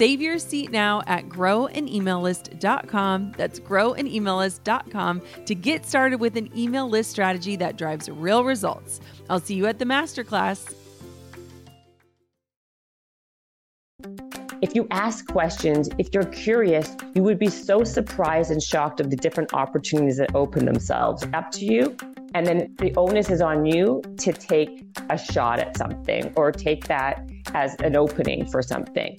Save 0.00 0.22
your 0.22 0.38
seat 0.38 0.70
now 0.70 1.02
at 1.06 1.28
growanemaillist.com. 1.28 3.34
That's 3.36 3.60
growanemaillist.com 3.60 5.22
to 5.44 5.54
get 5.54 5.84
started 5.84 6.20
with 6.20 6.38
an 6.38 6.58
email 6.58 6.88
list 6.88 7.10
strategy 7.10 7.54
that 7.56 7.76
drives 7.76 8.08
real 8.08 8.42
results. 8.42 9.00
I'll 9.28 9.40
see 9.40 9.56
you 9.56 9.66
at 9.66 9.78
the 9.78 9.84
masterclass. 9.84 10.72
If 14.62 14.74
you 14.74 14.88
ask 14.90 15.26
questions, 15.26 15.90
if 15.98 16.14
you're 16.14 16.24
curious, 16.24 16.96
you 17.14 17.22
would 17.22 17.38
be 17.38 17.50
so 17.50 17.84
surprised 17.84 18.50
and 18.50 18.62
shocked 18.62 19.00
of 19.00 19.10
the 19.10 19.16
different 19.16 19.52
opportunities 19.52 20.16
that 20.16 20.34
open 20.34 20.64
themselves 20.64 21.26
up 21.34 21.50
to 21.50 21.66
you. 21.66 21.94
And 22.32 22.46
then 22.46 22.74
the 22.78 22.94
onus 22.96 23.28
is 23.28 23.42
on 23.42 23.66
you 23.66 24.00
to 24.20 24.32
take 24.32 24.82
a 25.10 25.18
shot 25.18 25.58
at 25.58 25.76
something 25.76 26.32
or 26.36 26.52
take 26.52 26.86
that 26.86 27.28
as 27.52 27.74
an 27.80 27.96
opening 27.96 28.46
for 28.46 28.62
something. 28.62 29.18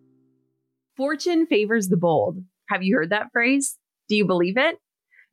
Fortune 1.01 1.47
favors 1.47 1.87
the 1.87 1.97
bold. 1.97 2.37
Have 2.69 2.83
you 2.83 2.95
heard 2.95 3.09
that 3.09 3.31
phrase? 3.33 3.75
Do 4.07 4.15
you 4.15 4.23
believe 4.23 4.55
it? 4.55 4.77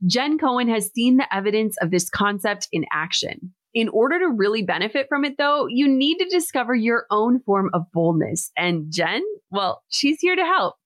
Jen 0.07 0.39
Cohen 0.39 0.67
has 0.67 0.91
seen 0.95 1.19
the 1.19 1.27
evidence 1.31 1.77
of 1.83 1.91
this 1.91 2.09
concept 2.09 2.69
in 2.73 2.87
action. 2.91 3.53
In 3.75 3.91
order 3.91 4.19
to 4.19 4.33
really 4.35 4.63
benefit 4.63 5.09
from 5.11 5.27
it, 5.27 5.35
though, 5.37 5.67
you 5.67 5.87
need 5.87 6.17
to 6.21 6.29
discover 6.31 6.75
your 6.75 7.05
own 7.11 7.41
form 7.41 7.69
of 7.75 7.83
boldness. 7.93 8.51
And 8.57 8.91
Jen, 8.91 9.23
well, 9.51 9.83
she's 9.91 10.21
here 10.21 10.37
to 10.37 10.43
help. 10.43 10.77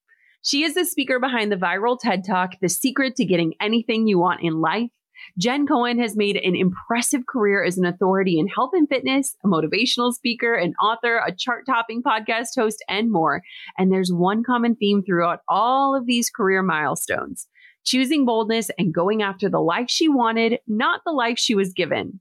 She 0.43 0.65
is 0.65 0.73
the 0.73 0.83
speaker 0.83 1.17
behind 1.17 1.49
the 1.49 1.55
viral 1.55 1.97
TED 1.97 2.25
Talk, 2.27 2.55
The 2.59 2.67
Secret 2.67 3.15
to 3.15 3.23
Getting 3.23 3.53
Anything 3.61 4.05
You 4.05 4.19
Want 4.19 4.41
in 4.43 4.59
Life. 4.59 4.89
Jen 5.37 5.65
Cohen 5.65 5.99
has 5.99 6.15
made 6.15 6.37
an 6.37 6.55
impressive 6.55 7.25
career 7.25 7.63
as 7.63 7.77
an 7.77 7.85
authority 7.85 8.37
in 8.37 8.47
health 8.47 8.71
and 8.73 8.87
fitness, 8.87 9.35
a 9.43 9.47
motivational 9.47 10.13
speaker, 10.13 10.53
an 10.53 10.75
author, 10.75 11.17
a 11.25 11.31
chart 11.31 11.65
topping 11.65 12.03
podcast 12.03 12.49
host, 12.55 12.83
and 12.87 13.11
more. 13.11 13.41
And 13.77 13.91
there's 13.91 14.13
one 14.13 14.43
common 14.43 14.75
theme 14.75 15.01
throughout 15.01 15.41
all 15.47 15.95
of 15.95 16.05
these 16.05 16.29
career 16.29 16.61
milestones 16.61 17.47
choosing 17.85 18.25
boldness 18.25 18.71
and 18.77 18.93
going 18.93 19.21
after 19.21 19.49
the 19.49 19.59
life 19.59 19.89
she 19.89 20.07
wanted, 20.07 20.59
not 20.67 21.01
the 21.05 21.11
life 21.11 21.37
she 21.37 21.53
was 21.53 21.73
given. 21.73 22.19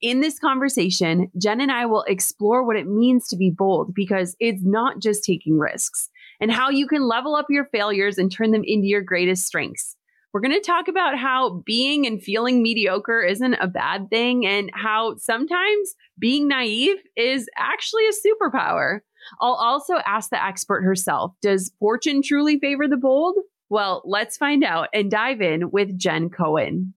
In 0.00 0.20
this 0.20 0.38
conversation, 0.38 1.30
Jen 1.36 1.60
and 1.60 1.70
I 1.70 1.84
will 1.84 2.02
explore 2.04 2.64
what 2.64 2.76
it 2.76 2.88
means 2.88 3.28
to 3.28 3.36
be 3.36 3.50
bold 3.50 3.94
because 3.94 4.34
it's 4.40 4.62
not 4.62 5.00
just 5.00 5.22
taking 5.22 5.58
risks 5.58 6.08
and 6.40 6.50
how 6.50 6.70
you 6.70 6.86
can 6.86 7.06
level 7.06 7.36
up 7.36 7.46
your 7.50 7.66
failures 7.66 8.16
and 8.16 8.32
turn 8.32 8.52
them 8.52 8.64
into 8.64 8.86
your 8.86 9.02
greatest 9.02 9.46
strengths. 9.46 9.96
We're 10.32 10.40
going 10.40 10.54
to 10.54 10.60
talk 10.60 10.88
about 10.88 11.18
how 11.18 11.62
being 11.66 12.06
and 12.06 12.22
feeling 12.22 12.62
mediocre 12.62 13.22
isn't 13.22 13.54
a 13.54 13.66
bad 13.66 14.08
thing 14.08 14.46
and 14.46 14.70
how 14.72 15.16
sometimes 15.18 15.94
being 16.18 16.48
naive 16.48 16.96
is 17.16 17.48
actually 17.58 18.04
a 18.06 18.12
superpower. 18.12 19.00
I'll 19.40 19.54
also 19.54 19.94
ask 20.06 20.30
the 20.30 20.42
expert 20.42 20.82
herself 20.82 21.34
Does 21.42 21.72
fortune 21.78 22.22
truly 22.22 22.58
favor 22.58 22.88
the 22.88 22.96
bold? 22.96 23.36
Well, 23.68 24.02
let's 24.04 24.36
find 24.36 24.64
out 24.64 24.88
and 24.94 25.10
dive 25.10 25.40
in 25.40 25.70
with 25.70 25.98
Jen 25.98 26.30
Cohen. 26.30 26.94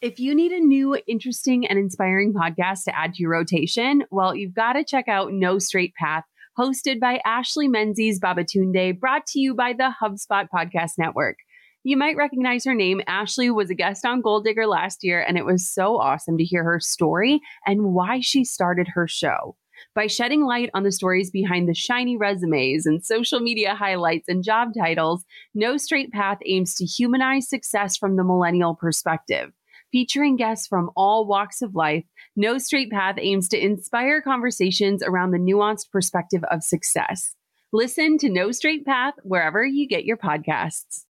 If 0.00 0.18
you 0.18 0.34
need 0.34 0.52
a 0.52 0.60
new, 0.60 0.98
interesting, 1.06 1.66
and 1.66 1.78
inspiring 1.78 2.32
podcast 2.32 2.84
to 2.84 2.98
add 2.98 3.12
to 3.14 3.22
your 3.22 3.32
rotation, 3.32 4.04
well, 4.10 4.34
you've 4.34 4.54
got 4.54 4.72
to 4.72 4.84
check 4.84 5.08
out 5.08 5.32
No 5.32 5.58
Straight 5.58 5.94
Path, 5.94 6.24
hosted 6.58 7.00
by 7.00 7.20
Ashley 7.26 7.68
Menzies 7.68 8.18
Babatunde, 8.18 8.98
brought 8.98 9.26
to 9.26 9.40
you 9.40 9.54
by 9.54 9.74
the 9.74 9.94
HubSpot 10.02 10.46
Podcast 10.54 10.92
Network. 10.96 11.36
You 11.82 11.96
might 11.96 12.16
recognize 12.16 12.64
her 12.66 12.74
name. 12.74 13.00
Ashley 13.06 13.50
was 13.50 13.70
a 13.70 13.74
guest 13.74 14.04
on 14.04 14.20
Goal 14.20 14.42
Digger 14.42 14.66
last 14.66 15.02
year, 15.02 15.22
and 15.26 15.38
it 15.38 15.46
was 15.46 15.70
so 15.70 15.98
awesome 15.98 16.36
to 16.36 16.44
hear 16.44 16.62
her 16.62 16.78
story 16.78 17.40
and 17.66 17.94
why 17.94 18.20
she 18.20 18.44
started 18.44 18.88
her 18.88 19.08
show. 19.08 19.56
By 19.94 20.06
shedding 20.06 20.44
light 20.44 20.68
on 20.74 20.82
the 20.82 20.92
stories 20.92 21.30
behind 21.30 21.66
the 21.66 21.74
shiny 21.74 22.18
resumes 22.18 22.84
and 22.84 23.02
social 23.02 23.40
media 23.40 23.74
highlights 23.74 24.28
and 24.28 24.44
job 24.44 24.72
titles, 24.78 25.24
No 25.54 25.78
Straight 25.78 26.12
Path 26.12 26.38
aims 26.44 26.74
to 26.74 26.84
humanize 26.84 27.48
success 27.48 27.96
from 27.96 28.16
the 28.16 28.24
millennial 28.24 28.74
perspective. 28.74 29.50
Featuring 29.90 30.36
guests 30.36 30.66
from 30.66 30.90
all 30.96 31.26
walks 31.26 31.62
of 31.62 31.74
life, 31.74 32.04
No 32.36 32.58
Straight 32.58 32.90
Path 32.90 33.16
aims 33.18 33.48
to 33.48 33.58
inspire 33.58 34.20
conversations 34.20 35.02
around 35.02 35.30
the 35.30 35.38
nuanced 35.38 35.90
perspective 35.90 36.44
of 36.50 36.62
success. 36.62 37.34
Listen 37.72 38.18
to 38.18 38.28
No 38.28 38.52
Straight 38.52 38.84
Path 38.84 39.14
wherever 39.22 39.64
you 39.64 39.88
get 39.88 40.04
your 40.04 40.18
podcasts. 40.18 41.06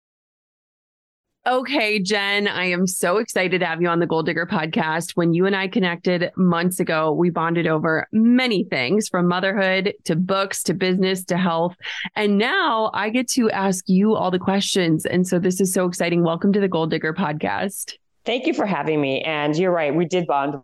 Okay, 1.47 2.01
Jen, 2.01 2.49
I 2.49 2.65
am 2.65 2.89
so 2.89 3.19
excited 3.19 3.61
to 3.61 3.67
have 3.67 3.81
you 3.81 3.87
on 3.87 4.01
the 4.01 4.07
Goal 4.07 4.25
Digger 4.25 4.47
podcast. 4.47 5.13
When 5.13 5.33
you 5.33 5.47
and 5.47 5.55
I 5.55 5.69
connected 5.69 6.33
months 6.37 6.81
ago, 6.81 7.13
we 7.13 7.31
bonded 7.31 7.69
over 7.69 8.09
many 8.11 8.65
things 8.65 9.09
from 9.09 9.29
motherhood 9.29 9.95
to 10.07 10.17
books 10.17 10.65
to 10.65 10.75
business 10.75 11.25
to 11.27 11.37
health. 11.37 11.77
And 12.17 12.37
now 12.37 12.91
I 12.95 13.11
get 13.11 13.29
to 13.35 13.49
ask 13.53 13.89
you 13.89 14.17
all 14.17 14.33
the 14.33 14.41
questions. 14.41 15.07
And 15.07 15.25
so 15.25 15.39
this 15.39 15.61
is 15.61 15.73
so 15.73 15.87
exciting. 15.87 16.25
Welcome 16.25 16.53
to 16.53 16.59
the 16.59 16.67
Goal 16.67 16.89
Digger 16.89 17.15
podcast. 17.15 17.95
Thank 18.25 18.49
you 18.49 18.53
for 18.53 18.67
having 18.67 19.01
me. 19.01 19.23
And 19.23 19.57
you're 19.57 19.71
right, 19.71 19.95
we 19.95 20.05
did 20.05 20.27
bond 20.27 20.57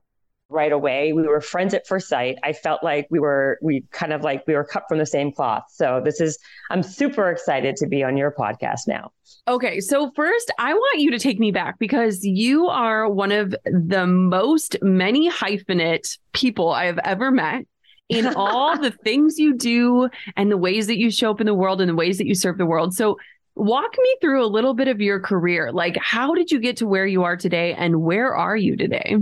right 0.52 0.72
away. 0.72 1.12
We 1.12 1.22
were 1.22 1.40
friends 1.40 1.74
at 1.74 1.86
first 1.86 2.08
sight. 2.08 2.38
I 2.42 2.52
felt 2.52 2.82
like 2.82 3.06
we 3.10 3.18
were 3.18 3.58
we 3.62 3.84
kind 3.90 4.12
of 4.12 4.22
like 4.22 4.44
we 4.46 4.54
were 4.54 4.64
cut 4.64 4.84
from 4.88 4.98
the 4.98 5.06
same 5.06 5.32
cloth. 5.32 5.64
So 5.70 6.00
this 6.04 6.20
is 6.20 6.38
I'm 6.70 6.82
super 6.82 7.30
excited 7.30 7.76
to 7.76 7.86
be 7.86 8.04
on 8.04 8.16
your 8.16 8.32
podcast 8.32 8.80
now. 8.86 9.10
Okay, 9.48 9.80
so 9.80 10.10
first 10.14 10.52
I 10.58 10.74
want 10.74 11.00
you 11.00 11.10
to 11.10 11.18
take 11.18 11.38
me 11.38 11.50
back 11.50 11.78
because 11.78 12.24
you 12.24 12.68
are 12.68 13.10
one 13.10 13.32
of 13.32 13.54
the 13.64 14.06
most 14.06 14.76
many 14.82 15.30
hyphenate 15.30 16.18
people 16.32 16.70
I 16.70 16.84
have 16.84 16.98
ever 17.04 17.30
met 17.30 17.64
in 18.08 18.26
all 18.36 18.78
the 18.78 18.90
things 18.90 19.38
you 19.38 19.56
do 19.56 20.08
and 20.36 20.50
the 20.50 20.56
ways 20.56 20.86
that 20.86 20.98
you 20.98 21.10
show 21.10 21.30
up 21.30 21.40
in 21.40 21.46
the 21.46 21.54
world 21.54 21.80
and 21.80 21.88
the 21.88 21.94
ways 21.94 22.18
that 22.18 22.26
you 22.26 22.34
serve 22.34 22.58
the 22.58 22.66
world. 22.66 22.94
So 22.94 23.16
walk 23.54 23.94
me 23.98 24.16
through 24.20 24.44
a 24.44 24.46
little 24.46 24.74
bit 24.74 24.88
of 24.88 25.00
your 25.00 25.20
career. 25.20 25.72
Like 25.72 25.96
how 26.00 26.34
did 26.34 26.50
you 26.50 26.60
get 26.60 26.76
to 26.78 26.86
where 26.86 27.06
you 27.06 27.24
are 27.24 27.36
today 27.36 27.74
and 27.74 28.02
where 28.02 28.34
are 28.34 28.56
you 28.56 28.76
today? 28.76 29.16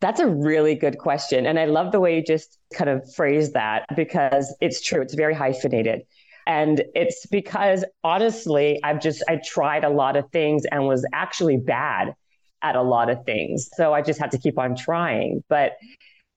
That's 0.00 0.20
a 0.20 0.26
really 0.26 0.74
good 0.74 0.98
question. 0.98 1.46
And 1.46 1.58
I 1.58 1.66
love 1.66 1.92
the 1.92 2.00
way 2.00 2.16
you 2.16 2.22
just 2.22 2.58
kind 2.72 2.88
of 2.88 3.02
phrased 3.14 3.52
that 3.52 3.84
because 3.96 4.54
it's 4.60 4.80
true. 4.80 5.02
It's 5.02 5.14
very 5.14 5.34
hyphenated. 5.34 6.02
And 6.46 6.82
it's 6.94 7.26
because 7.26 7.84
honestly, 8.02 8.80
I've 8.82 9.00
just, 9.00 9.22
I 9.28 9.36
tried 9.44 9.84
a 9.84 9.90
lot 9.90 10.16
of 10.16 10.30
things 10.30 10.64
and 10.72 10.86
was 10.86 11.06
actually 11.12 11.58
bad 11.58 12.14
at 12.62 12.76
a 12.76 12.82
lot 12.82 13.10
of 13.10 13.24
things. 13.24 13.68
So 13.76 13.92
I 13.92 14.02
just 14.02 14.18
had 14.18 14.30
to 14.32 14.38
keep 14.38 14.58
on 14.58 14.74
trying. 14.74 15.44
But 15.48 15.72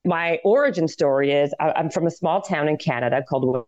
my 0.06 0.40
origin 0.44 0.88
story 0.88 1.32
is 1.32 1.54
I'm 1.60 1.90
from 1.90 2.06
a 2.06 2.12
small 2.12 2.42
town 2.42 2.68
in 2.68 2.78
Canada 2.78 3.24
called 3.28 3.66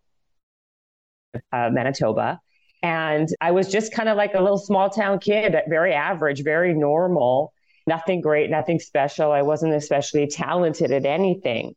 uh, 1.52 1.70
Manitoba. 1.72 2.40
And 2.82 3.28
I 3.40 3.50
was 3.50 3.70
just 3.72 3.92
kind 3.92 4.08
of 4.08 4.16
like 4.16 4.34
a 4.34 4.40
little 4.40 4.58
small 4.58 4.90
town 4.90 5.18
kid, 5.18 5.56
very 5.68 5.94
average, 5.94 6.44
very 6.44 6.74
normal, 6.74 7.52
nothing 7.86 8.20
great, 8.20 8.50
nothing 8.50 8.78
special. 8.78 9.32
I 9.32 9.42
wasn't 9.42 9.74
especially 9.74 10.26
talented 10.26 10.90
at 10.90 11.06
anything. 11.06 11.74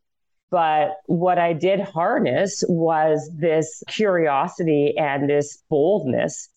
But 0.50 0.96
what 1.06 1.38
I 1.38 1.52
did 1.52 1.80
harness 1.80 2.64
was 2.68 3.30
this 3.36 3.84
curiosity 3.88 4.94
and 4.98 5.30
this 5.30 5.62
boldness 5.70 6.48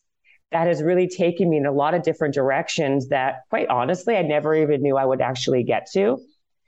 that 0.51 0.67
has 0.67 0.81
really 0.81 1.07
taken 1.07 1.49
me 1.49 1.57
in 1.57 1.65
a 1.65 1.71
lot 1.71 1.93
of 1.93 2.03
different 2.03 2.33
directions 2.33 3.09
that, 3.09 3.41
quite 3.49 3.67
honestly, 3.69 4.15
I 4.15 4.21
never 4.23 4.55
even 4.55 4.81
knew 4.81 4.97
I 4.97 5.05
would 5.05 5.21
actually 5.21 5.63
get 5.63 5.87
to. 5.93 6.17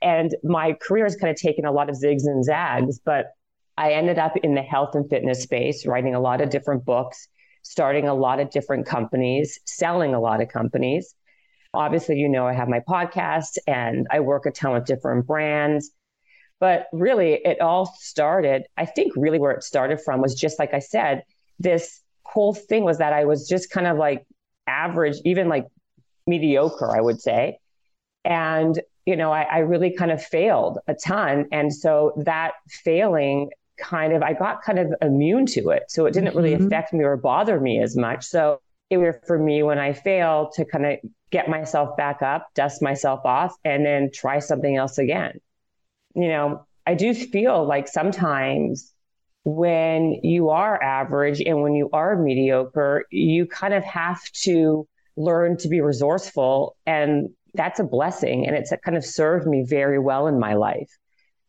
And 0.02 0.34
my 0.44 0.74
career 0.74 1.04
has 1.04 1.16
kind 1.16 1.30
of 1.30 1.36
taken 1.36 1.64
a 1.64 1.72
lot 1.72 1.88
of 1.88 1.96
zigs 1.96 2.26
and 2.26 2.44
zags, 2.44 3.00
but 3.04 3.26
I 3.76 3.92
ended 3.92 4.18
up 4.18 4.36
in 4.38 4.54
the 4.54 4.62
health 4.62 4.94
and 4.94 5.08
fitness 5.08 5.42
space, 5.42 5.86
writing 5.86 6.14
a 6.14 6.20
lot 6.20 6.40
of 6.40 6.50
different 6.50 6.84
books, 6.84 7.28
starting 7.62 8.06
a 8.08 8.14
lot 8.14 8.40
of 8.40 8.50
different 8.50 8.86
companies, 8.86 9.58
selling 9.64 10.14
a 10.14 10.20
lot 10.20 10.40
of 10.40 10.48
companies. 10.48 11.14
Obviously, 11.76 12.16
you 12.16 12.28
know, 12.28 12.46
I 12.46 12.52
have 12.52 12.68
my 12.68 12.80
podcast 12.80 13.58
and 13.66 14.06
I 14.10 14.20
work 14.20 14.46
a 14.46 14.50
ton 14.50 14.72
with 14.72 14.84
different 14.84 15.26
brands. 15.26 15.90
But 16.58 16.86
really, 16.92 17.34
it 17.34 17.60
all 17.60 17.94
started, 17.98 18.64
I 18.76 18.86
think, 18.86 19.12
really 19.14 19.38
where 19.38 19.52
it 19.52 19.62
started 19.62 20.00
from 20.00 20.22
was 20.22 20.34
just 20.34 20.58
like 20.58 20.72
I 20.72 20.78
said, 20.78 21.22
this 21.58 22.00
whole 22.22 22.54
thing 22.54 22.82
was 22.84 22.98
that 22.98 23.12
I 23.12 23.26
was 23.26 23.46
just 23.46 23.70
kind 23.70 23.86
of 23.86 23.98
like 23.98 24.26
average, 24.66 25.16
even 25.24 25.48
like 25.48 25.66
mediocre, 26.26 26.96
I 26.96 27.00
would 27.00 27.20
say. 27.20 27.58
And, 28.24 28.80
you 29.04 29.16
know, 29.16 29.32
I, 29.32 29.42
I 29.42 29.58
really 29.58 29.90
kind 29.90 30.10
of 30.10 30.22
failed 30.22 30.78
a 30.88 30.94
ton. 30.94 31.46
And 31.52 31.72
so 31.72 32.12
that 32.24 32.52
failing 32.68 33.50
kind 33.78 34.14
of, 34.14 34.22
I 34.22 34.32
got 34.32 34.62
kind 34.62 34.78
of 34.78 34.94
immune 35.02 35.46
to 35.46 35.68
it. 35.70 35.84
So 35.88 36.06
it 36.06 36.12
didn't 36.12 36.30
mm-hmm. 36.30 36.38
really 36.38 36.54
affect 36.54 36.92
me 36.92 37.04
or 37.04 37.16
bother 37.16 37.60
me 37.60 37.80
as 37.82 37.96
much. 37.96 38.24
So 38.24 38.60
it 38.88 38.96
was 38.96 39.14
for 39.26 39.38
me 39.38 39.62
when 39.62 39.78
I 39.78 39.92
failed 39.92 40.52
to 40.54 40.64
kind 40.64 40.86
of 40.86 40.98
get 41.30 41.48
myself 41.48 41.96
back 41.96 42.22
up, 42.22 42.48
dust 42.54 42.82
myself 42.82 43.20
off, 43.24 43.54
and 43.64 43.84
then 43.84 44.10
try 44.12 44.38
something 44.38 44.76
else 44.76 44.98
again. 44.98 45.40
You 46.14 46.28
know, 46.28 46.66
I 46.86 46.94
do 46.94 47.12
feel 47.14 47.64
like 47.66 47.88
sometimes 47.88 48.92
when 49.44 50.18
you 50.22 50.50
are 50.50 50.82
average 50.82 51.40
and 51.40 51.62
when 51.62 51.74
you 51.74 51.88
are 51.92 52.16
mediocre, 52.16 53.04
you 53.10 53.46
kind 53.46 53.74
of 53.74 53.84
have 53.84 54.22
to 54.32 54.86
learn 55.16 55.56
to 55.58 55.68
be 55.68 55.80
resourceful. 55.80 56.76
And 56.86 57.30
that's 57.54 57.80
a 57.80 57.84
blessing. 57.84 58.46
And 58.46 58.56
it's 58.56 58.72
kind 58.84 58.96
of 58.96 59.04
served 59.04 59.46
me 59.46 59.64
very 59.64 59.98
well 59.98 60.26
in 60.26 60.38
my 60.38 60.54
life. 60.54 60.90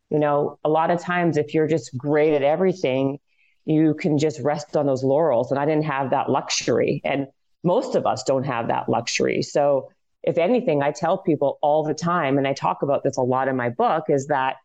You 0.09 0.19
know, 0.19 0.57
a 0.63 0.69
lot 0.69 0.89
of 0.89 1.01
times 1.01 1.37
if 1.37 1.53
you're 1.53 1.67
just 1.67 1.95
great 1.97 2.33
at 2.33 2.43
everything, 2.43 3.19
you 3.65 3.93
can 3.93 4.17
just 4.17 4.39
rest 4.39 4.77
on 4.77 4.85
those 4.85 5.03
laurels. 5.03 5.51
And 5.51 5.59
I 5.59 5.65
didn't 5.65 5.85
have 5.85 6.11
that 6.11 6.29
luxury. 6.29 7.01
And 7.03 7.27
most 7.63 7.95
of 7.95 8.05
us 8.05 8.23
don't 8.23 8.45
have 8.45 8.67
that 8.67 8.89
luxury. 8.89 9.41
So, 9.41 9.91
if 10.23 10.37
anything, 10.37 10.81
I 10.81 10.91
tell 10.91 11.17
people 11.19 11.57
all 11.61 11.83
the 11.83 11.93
time, 11.93 12.37
and 12.37 12.47
I 12.47 12.53
talk 12.53 12.81
about 12.81 13.03
this 13.03 13.17
a 13.17 13.21
lot 13.21 13.47
in 13.47 13.55
my 13.55 13.69
book, 13.69 14.05
is 14.09 14.27
that, 14.27 14.57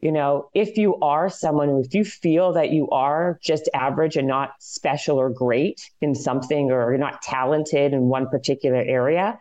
you 0.00 0.12
know, 0.12 0.50
if 0.54 0.76
you 0.76 0.96
are 1.00 1.28
someone, 1.28 1.82
if 1.84 1.94
you 1.94 2.04
feel 2.04 2.52
that 2.52 2.70
you 2.70 2.88
are 2.90 3.38
just 3.42 3.68
average 3.74 4.16
and 4.16 4.28
not 4.28 4.52
special 4.60 5.18
or 5.18 5.30
great 5.30 5.90
in 6.00 6.14
something, 6.14 6.70
or 6.70 6.90
you're 6.90 6.98
not 6.98 7.22
talented 7.22 7.92
in 7.92 8.02
one 8.02 8.28
particular 8.28 8.80
area, 8.80 9.38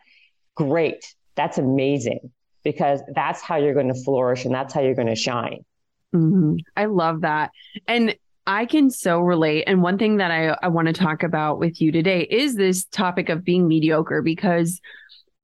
great. 0.55 1.13
That's 1.35 1.57
amazing 1.57 2.31
because 2.63 3.01
that's 3.13 3.41
how 3.41 3.57
you're 3.57 3.73
going 3.73 3.93
to 3.93 4.03
flourish 4.03 4.45
and 4.45 4.53
that's 4.53 4.73
how 4.73 4.81
you're 4.81 4.95
going 4.95 5.07
to 5.07 5.15
shine. 5.15 5.65
Mm-hmm. 6.13 6.55
I 6.75 6.85
love 6.85 7.21
that. 7.21 7.51
And 7.87 8.15
I 8.49 8.65
can 8.65 8.89
so 8.89 9.19
relate. 9.19 9.65
And 9.67 9.83
one 9.83 9.99
thing 9.99 10.17
that 10.17 10.31
I, 10.31 10.57
I 10.63 10.69
want 10.69 10.87
to 10.87 10.93
talk 10.93 11.21
about 11.21 11.59
with 11.59 11.79
you 11.79 11.91
today 11.91 12.21
is 12.21 12.55
this 12.55 12.85
topic 12.85 13.29
of 13.29 13.45
being 13.45 13.67
mediocre 13.67 14.23
because 14.23 14.81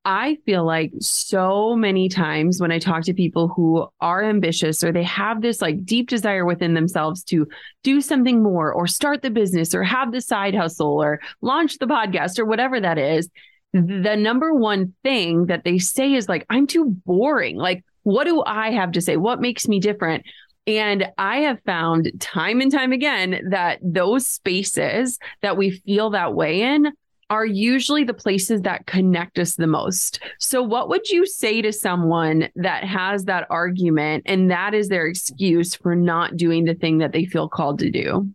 I 0.04 0.40
feel 0.44 0.66
like 0.66 0.92
so 1.02 1.75
many 1.75 2.10
times 2.10 2.60
when 2.60 2.72
I 2.72 2.80
talk 2.80 3.04
to 3.04 3.13
people 3.13 3.48
who 3.48 3.88
are 4.02 4.24
ambitious 4.24 4.84
or 4.84 4.92
they 4.92 5.04
have 5.04 5.44
this 5.44 5.62
like 5.62 5.86
deep 5.86 6.10
desire 6.10 6.46
within 6.46 6.74
themselves 6.74 7.24
to 7.25 7.48
do 7.84 8.02
something 8.02 8.42
more 8.42 8.74
or 8.74 8.88
start 8.88 9.22
the 9.22 9.30
business 9.30 9.75
or 9.75 9.84
have 9.84 10.12
the 10.12 10.19
side 10.19 10.56
hustle 10.56 11.00
or 11.00 11.22
launch 11.42 11.78
the 11.78 11.86
podcast 11.86 12.40
or 12.40 12.46
whatever 12.46 12.80
that 12.80 12.98
is, 12.98 13.30
the 13.72 14.16
number 14.16 14.51
one 14.51 14.96
thing 15.04 15.46
that 15.46 15.63
they 15.63 15.78
say 15.78 16.16
is 16.16 16.28
like, 16.28 16.44
I'm 16.50 16.66
too 16.66 16.86
boring. 17.06 17.56
Like, 17.56 17.86
what 18.01 18.24
do 18.24 18.42
I 18.44 18.72
have 18.72 18.94
to 18.94 19.01
say? 19.01 19.16
What 19.16 19.42
makes 19.42 19.68
me 19.68 19.80
different? 19.80 20.25
And 20.68 21.08
I 21.18 21.38
have 21.38 21.62
found 21.66 22.12
time 22.20 22.60
and 22.60 22.72
time 22.72 22.92
again 22.92 23.48
that 23.50 23.80
those 23.84 24.26
spaces 24.26 25.20
that 25.42 25.58
we 25.58 25.72
feel 25.72 26.10
that 26.12 26.34
way 26.34 26.62
in 26.62 26.92
are 27.30 27.46
usually 27.46 28.04
the 28.04 28.14
places 28.14 28.62
that 28.62 28.86
connect 28.86 29.40
us 29.40 29.56
the 29.56 29.68
most. 29.68 30.20
So, 30.40 30.62
what 30.62 30.90
would 30.90 31.10
you 31.10 31.26
say 31.26 31.62
to 31.62 31.72
someone 31.72 32.50
that 32.56 32.84
has 32.84 33.26
that 33.26 33.48
argument 33.50 34.24
and 34.28 34.50
that 34.52 34.74
is 34.74 34.90
their 34.90 35.08
excuse 35.08 35.76
for 35.76 35.96
not 35.96 36.38
doing 36.38 36.66
the 36.66 36.76
thing 36.76 37.00
that 37.00 37.12
they 37.12 37.26
feel 37.26 37.50
called 37.50 37.80
to 37.80 37.90
do? 37.90 38.30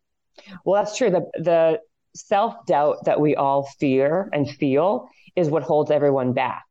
Well, 0.64 0.82
that's 0.82 0.96
true. 0.96 1.10
The, 1.10 1.30
the 1.40 1.80
self 2.14 2.66
doubt 2.66 3.04
that 3.04 3.20
we 3.20 3.36
all 3.36 3.68
fear 3.78 4.28
and 4.32 4.50
feel 4.50 5.08
is 5.36 5.48
what 5.48 5.62
holds 5.62 5.90
everyone 5.90 6.32
back, 6.32 6.64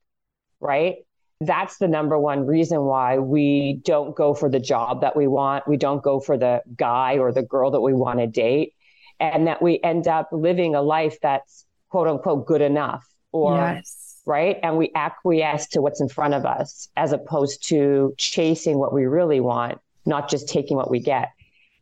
right? 0.60 0.98
That's 1.42 1.78
the 1.78 1.88
number 1.88 2.20
one 2.20 2.46
reason 2.46 2.84
why 2.84 3.18
we 3.18 3.82
don't 3.86 4.16
go 4.16 4.34
for 4.34 4.50
the 4.50 4.60
job 4.60 5.02
that 5.02 5.16
we 5.16 5.28
want. 5.28 5.68
We 5.68 5.78
don't 5.78 6.04
go 6.04 6.20
for 6.20 6.38
the 6.38 6.62
guy 6.76 7.18
or 7.18 7.32
the 7.32 7.44
girl 7.44 7.72
that 7.72 7.82
we 7.82 7.94
want 7.94 8.20
to 8.20 8.28
date. 8.28 8.74
And 9.22 9.48
that 9.48 9.62
we 9.62 9.80
end 9.84 10.08
up 10.08 10.30
living 10.32 10.76
a 10.76 10.82
life 10.82 11.18
that's 11.22 11.66
quote 11.90 12.08
unquote 12.08 12.46
good 12.46 12.62
enough 12.62 13.06
or 13.32 13.58
yes. 13.58 14.22
right. 14.26 14.58
And 14.64 14.78
we 14.78 14.92
acquiesce 14.96 15.68
to 15.70 15.82
what's 15.82 16.02
in 16.02 16.10
front 16.10 16.34
of 16.34 16.46
us 16.46 16.88
as 16.96 17.12
opposed 17.12 17.68
to 17.70 18.14
chasing 18.18 18.78
what 18.78 18.94
we 18.94 19.06
really 19.06 19.40
want, 19.40 19.80
not 20.06 20.30
just 20.30 20.48
taking 20.48 20.78
what 20.78 20.90
we 20.90 21.00
get. 21.00 21.32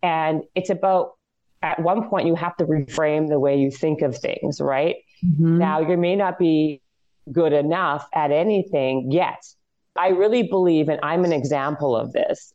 And 0.02 0.44
it's 0.56 0.70
about 0.70 1.14
at 1.62 1.80
one 1.82 2.10
point 2.10 2.28
you 2.28 2.36
have 2.36 2.56
to 2.58 2.66
reframe 2.66 3.28
the 3.28 3.40
way 3.40 3.58
you 3.60 3.72
think 3.72 4.02
of 4.02 4.18
things, 4.18 4.62
right? 4.62 4.98
Mm-hmm. 5.26 5.58
Now, 5.58 5.80
you 5.80 5.98
may 5.98 6.16
not 6.16 6.38
be 6.38 6.82
good 7.32 7.54
enough 7.54 8.08
at 8.14 8.32
anything 8.32 9.12
yet. 9.12 9.44
I 9.98 10.10
really 10.10 10.44
believe, 10.44 10.90
and 10.90 11.00
I'm 11.04 11.26
an 11.26 11.34
example 11.34 11.96
of 11.96 12.14
this, 12.14 12.54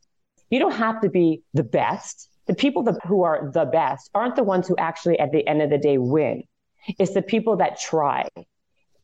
you 0.50 0.58
don't 0.58 0.72
have 0.72 1.00
to 1.00 1.08
be 1.08 1.42
the 1.54 1.64
best. 1.64 2.28
The 2.46 2.54
people 2.54 2.82
that, 2.84 2.98
who 3.06 3.22
are 3.22 3.50
the 3.52 3.64
best 3.64 4.10
aren't 4.14 4.36
the 4.36 4.44
ones 4.44 4.68
who 4.68 4.76
actually, 4.76 5.18
at 5.18 5.32
the 5.32 5.46
end 5.46 5.62
of 5.62 5.70
the 5.70 5.78
day, 5.78 5.98
win. 5.98 6.44
It's 6.98 7.14
the 7.14 7.22
people 7.22 7.56
that 7.56 7.80
try. 7.80 8.28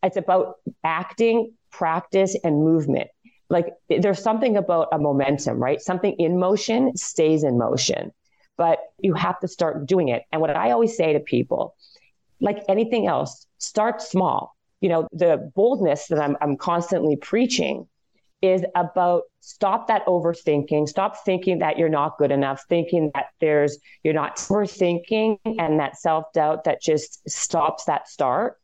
It's 0.03 0.17
about 0.17 0.57
acting, 0.85 1.55
practice, 1.71 2.37
and 2.45 2.63
movement. 2.63 3.09
Like 3.51 3.73
there's 3.89 4.23
something 4.23 4.57
about 4.57 4.89
a 4.93 4.99
momentum, 4.99 5.59
right? 5.59 5.81
Something 5.81 6.13
in 6.19 6.39
motion 6.39 6.97
stays 6.97 7.45
in 7.45 7.57
motion, 7.57 8.13
but 8.57 8.79
you 8.99 9.15
have 9.15 9.41
to 9.41 9.49
start 9.49 9.87
doing 9.87 10.09
it. 10.09 10.25
And 10.31 10.41
what 10.41 10.55
I 10.55 10.73
always 10.73 10.97
say 10.97 11.15
to 11.15 11.21
people, 11.21 11.75
like 12.41 12.63
anything 12.69 13.07
else, 13.07 13.47
start 13.59 14.03
small. 14.03 14.55
You 14.81 14.89
know, 14.89 15.09
the 15.13 15.51
boldness 15.55 16.07
that 16.09 16.21
I'm, 16.21 16.37
I'm 16.41 16.57
constantly 16.57 17.17
preaching 17.17 17.89
is 18.41 18.65
about 18.77 19.23
stop 19.41 19.89
that 19.89 20.07
overthinking, 20.07 20.89
stop 20.89 21.25
thinking 21.25 21.59
that 21.59 21.79
you're 21.79 21.89
not 21.89 22.19
good 22.19 22.31
enough, 22.31 22.65
thinking 22.69 23.11
that 23.15 23.27
there's, 23.41 23.79
you're 24.05 24.15
not 24.15 24.37
overthinking 24.37 25.39
and 25.45 25.81
that 25.81 25.99
self 25.99 26.33
doubt 26.33 26.65
that 26.65 26.81
just 26.81 27.29
stops 27.29 27.85
that 27.87 28.09
start. 28.09 28.57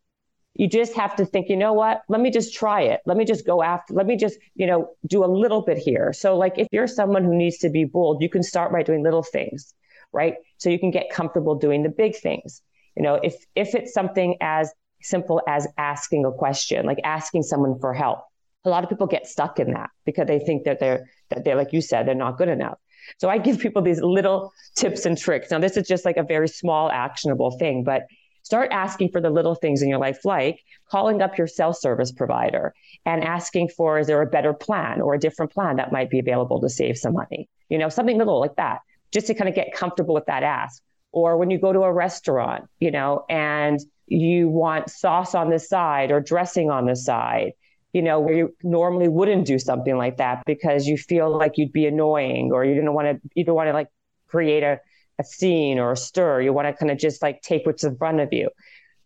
You 0.55 0.69
just 0.69 0.95
have 0.95 1.17
to 1.17 1.27
think, 1.27 1.49
you 1.49 1.57
know 1.57 1.73
what? 1.73 2.03
Let 2.09 2.21
me 2.21 2.31
just 2.31 2.55
try 2.55 2.83
it. 2.83 3.01
Let 3.07 3.17
me 3.17 3.25
just 3.25 3.45
go 3.45 3.61
after, 3.61 3.93
let 3.93 4.07
me 4.07 4.17
just, 4.17 4.39
you 4.55 4.67
know, 4.67 4.91
do 5.07 5.25
a 5.25 5.27
little 5.27 5.63
bit 5.63 5.79
here. 5.79 6.13
So, 6.13 6.37
like, 6.37 6.59
if 6.59 6.69
you're 6.71 6.87
someone 6.87 7.25
who 7.25 7.35
needs 7.35 7.59
to 7.59 7.71
be 7.71 7.85
bold, 7.85 8.23
you 8.23 8.29
can 8.29 8.45
start 8.45 8.71
by 8.71 8.85
doing 8.85 9.03
little 9.03 9.25
things, 9.25 9.75
right? 10.13 10.35
So 10.59 10.71
you 10.71 10.79
can 10.79 10.93
get 10.93 11.11
comfortable 11.11 11.57
doing 11.57 11.83
the 11.83 11.89
big 11.89 12.15
things. 12.15 12.63
You 12.97 13.03
know, 13.03 13.15
if 13.17 13.35
if 13.57 13.75
it's 13.75 13.93
something 13.93 14.37
as 14.41 14.73
simple 15.05 15.41
as 15.47 15.67
asking 15.79 16.25
a 16.25 16.33
question, 16.33 16.87
like 16.87 16.99
asking 17.05 17.43
someone 17.43 17.79
for 17.79 17.95
help, 17.95 18.21
a 18.65 18.71
lot 18.71 18.83
of 18.83 18.91
people 18.91 19.07
get 19.07 19.27
stuck 19.27 19.59
in 19.61 19.73
that 19.73 19.91
because 20.05 20.27
they 20.27 20.39
think 20.39 20.65
that 20.65 20.81
they're 20.81 21.09
that 21.31 21.45
they're 21.45 21.57
like 21.57 21.73
you 21.73 21.81
said 21.81 22.07
they're 22.07 22.15
not 22.15 22.39
good 22.39 22.49
enough. 22.49 22.79
So 23.19 23.29
I 23.29 23.39
give 23.39 23.59
people 23.59 23.83
these 23.83 24.01
little 24.01 24.53
tips 24.77 25.05
and 25.05 25.17
tricks. 25.17 25.51
Now 25.51 25.59
this 25.59 25.77
is 25.77 25.87
just 25.87 26.05
like 26.05 26.17
a 26.17 26.23
very 26.23 26.49
small 26.49 26.91
actionable 26.91 27.51
thing, 27.59 27.85
but 27.85 28.03
start 28.45 28.69
asking 28.73 29.09
for 29.11 29.21
the 29.21 29.31
little 29.31 29.55
things 29.55 29.83
in 29.83 29.89
your 29.89 29.99
life 29.99 30.25
like 30.25 30.61
calling 30.91 31.23
up 31.23 31.37
your 31.37 31.47
cell 31.47 31.73
service 31.73 32.13
provider 32.13 32.75
and 33.05 33.25
asking 33.25 33.69
for 33.69 33.99
is 33.99 34.07
there 34.07 34.23
a 34.23 34.27
better 34.27 34.53
plan 34.53 35.01
or 35.01 35.15
a 35.15 35.19
different 35.19 35.51
plan 35.53 35.77
that 35.77 35.93
might 35.93 36.11
be 36.11 36.19
available 36.19 36.61
to 36.61 36.69
save 36.69 36.97
some 36.97 37.15
money 37.15 37.49
you 37.69 37.79
know 37.79 37.89
something 37.89 38.19
little 38.19 38.39
like 38.39 38.55
that 38.57 38.81
just 39.13 39.27
to 39.27 39.35
kind 39.35 39.49
of 39.49 39.55
get 39.55 39.75
comfortable 39.75 40.15
with 40.15 40.27
that 40.27 40.43
ask 40.43 40.83
Or 41.15 41.37
when 41.37 41.49
you 41.49 41.61
go 41.61 41.73
to 41.73 41.83
a 41.83 41.93
restaurant, 41.93 42.65
you 42.81 42.91
know, 42.91 43.25
and 43.31 43.79
you 44.09 44.49
want 44.49 44.91
sauce 44.91 45.33
on 45.33 45.49
the 45.49 45.61
side 45.61 46.11
or 46.11 46.21
dressing 46.21 46.71
on 46.71 46.87
the 46.87 46.97
side, 46.97 47.53
you 47.93 48.03
know, 48.03 48.19
where 48.19 48.35
you 48.35 48.57
normally 48.65 49.07
wouldn't 49.07 49.47
do 49.47 49.61
something 49.61 49.97
like 49.97 50.17
that 50.17 50.43
because 50.45 50.89
you 50.89 50.99
feel 50.99 51.31
like 51.31 51.53
you'd 51.57 51.73
be 51.73 51.87
annoying 51.87 52.51
or 52.53 52.65
you 52.65 52.75
didn't 52.75 52.95
want 52.95 53.07
to, 53.07 53.31
you 53.37 53.45
don't 53.45 53.55
want 53.55 53.69
to 53.69 53.73
like 53.73 53.87
create 54.27 54.65
a, 54.65 54.81
a 55.21 55.25
scene 55.25 55.79
or 55.79 55.93
a 55.93 55.97
stir. 55.97 56.41
You 56.41 56.53
want 56.53 56.67
to 56.67 56.75
kind 56.75 56.91
of 56.91 56.99
just 56.99 57.23
like 57.23 57.43
take 57.43 57.65
what's 57.65 57.85
in 57.85 57.97
front 57.97 58.19
of 58.19 58.33
you. 58.33 58.51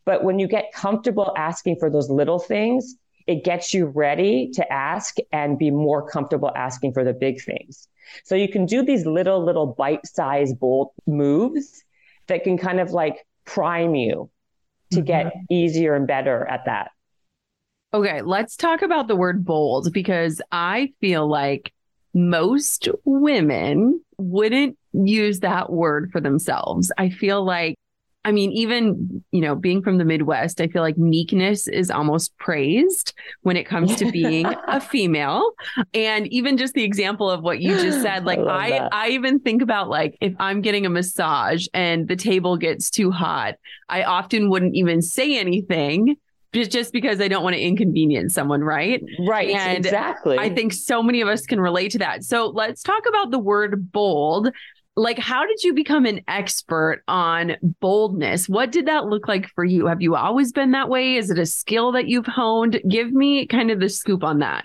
But 0.06 0.24
when 0.24 0.38
you 0.38 0.48
get 0.48 0.72
comfortable 0.72 1.34
asking 1.36 1.76
for 1.76 1.90
those 1.90 2.08
little 2.08 2.38
things, 2.38 2.94
it 3.26 3.44
gets 3.44 3.74
you 3.74 3.84
ready 3.84 4.50
to 4.54 4.72
ask 4.72 5.16
and 5.30 5.58
be 5.58 5.70
more 5.70 6.08
comfortable 6.08 6.50
asking 6.56 6.94
for 6.94 7.04
the 7.04 7.12
big 7.12 7.42
things. 7.42 7.86
So 8.24 8.34
you 8.34 8.48
can 8.48 8.64
do 8.64 8.82
these 8.82 9.04
little, 9.04 9.44
little 9.44 9.66
bite 9.66 10.06
sized 10.06 10.58
bold 10.58 10.92
moves 11.06 11.84
that 12.28 12.44
can 12.44 12.58
kind 12.58 12.80
of 12.80 12.90
like 12.90 13.26
prime 13.44 13.94
you 13.94 14.30
to 14.92 14.98
mm-hmm. 14.98 15.06
get 15.06 15.32
easier 15.50 15.94
and 15.94 16.06
better 16.06 16.46
at 16.46 16.64
that. 16.66 16.90
Okay, 17.94 18.20
let's 18.22 18.56
talk 18.56 18.82
about 18.82 19.08
the 19.08 19.16
word 19.16 19.44
bold 19.44 19.92
because 19.92 20.42
I 20.52 20.92
feel 21.00 21.26
like 21.26 21.72
most 22.14 22.88
women 23.04 24.02
wouldn't 24.18 24.76
use 24.92 25.40
that 25.40 25.70
word 25.70 26.10
for 26.12 26.20
themselves. 26.20 26.92
I 26.98 27.08
feel 27.08 27.44
like 27.44 27.76
I 28.24 28.32
mean, 28.32 28.50
even, 28.52 29.24
you 29.30 29.40
know, 29.40 29.54
being 29.54 29.80
from 29.80 29.96
the 29.96 30.04
Midwest, 30.04 30.60
I 30.60 30.66
feel 30.68 30.82
like 30.82 30.98
meekness 30.98 31.68
is 31.68 31.90
almost 31.90 32.36
praised 32.36 33.14
when 33.42 33.56
it 33.56 33.64
comes 33.64 33.94
to 33.96 34.10
being 34.10 34.44
a 34.68 34.80
female. 34.80 35.52
And 35.94 36.26
even 36.28 36.56
just 36.58 36.74
the 36.74 36.84
example 36.84 37.30
of 37.30 37.42
what 37.42 37.60
you 37.60 37.70
just 37.80 38.02
said, 38.02 38.24
like 38.24 38.40
I, 38.40 38.78
I, 38.78 38.88
I 38.92 39.08
even 39.10 39.38
think 39.38 39.62
about 39.62 39.88
like 39.88 40.18
if 40.20 40.34
I'm 40.38 40.60
getting 40.60 40.84
a 40.84 40.90
massage 40.90 41.66
and 41.72 42.08
the 42.08 42.16
table 42.16 42.56
gets 42.56 42.90
too 42.90 43.10
hot, 43.10 43.54
I 43.88 44.02
often 44.02 44.50
wouldn't 44.50 44.74
even 44.74 45.00
say 45.00 45.38
anything 45.38 46.16
just 46.54 46.70
just 46.70 46.92
because 46.92 47.20
I 47.20 47.28
don't 47.28 47.42
want 47.42 47.54
to 47.54 47.60
inconvenience 47.60 48.34
someone, 48.34 48.62
right? 48.62 49.02
Right. 49.26 49.50
And 49.50 49.84
exactly. 49.84 50.38
I 50.38 50.48
think 50.48 50.72
so 50.72 51.02
many 51.02 51.20
of 51.20 51.28
us 51.28 51.42
can 51.46 51.60
relate 51.60 51.92
to 51.92 51.98
that. 51.98 52.24
So 52.24 52.48
let's 52.48 52.82
talk 52.82 53.04
about 53.06 53.30
the 53.30 53.38
word 53.38 53.92
bold 53.92 54.50
like 54.98 55.18
how 55.18 55.46
did 55.46 55.62
you 55.62 55.72
become 55.72 56.04
an 56.04 56.20
expert 56.28 57.02
on 57.08 57.56
boldness 57.80 58.48
what 58.48 58.72
did 58.72 58.86
that 58.86 59.06
look 59.06 59.28
like 59.28 59.48
for 59.54 59.64
you 59.64 59.86
have 59.86 60.02
you 60.02 60.16
always 60.16 60.52
been 60.52 60.72
that 60.72 60.88
way 60.88 61.14
is 61.14 61.30
it 61.30 61.38
a 61.38 61.46
skill 61.46 61.92
that 61.92 62.08
you've 62.08 62.26
honed 62.26 62.80
give 62.88 63.12
me 63.12 63.46
kind 63.46 63.70
of 63.70 63.80
the 63.80 63.88
scoop 63.88 64.24
on 64.24 64.40
that 64.40 64.64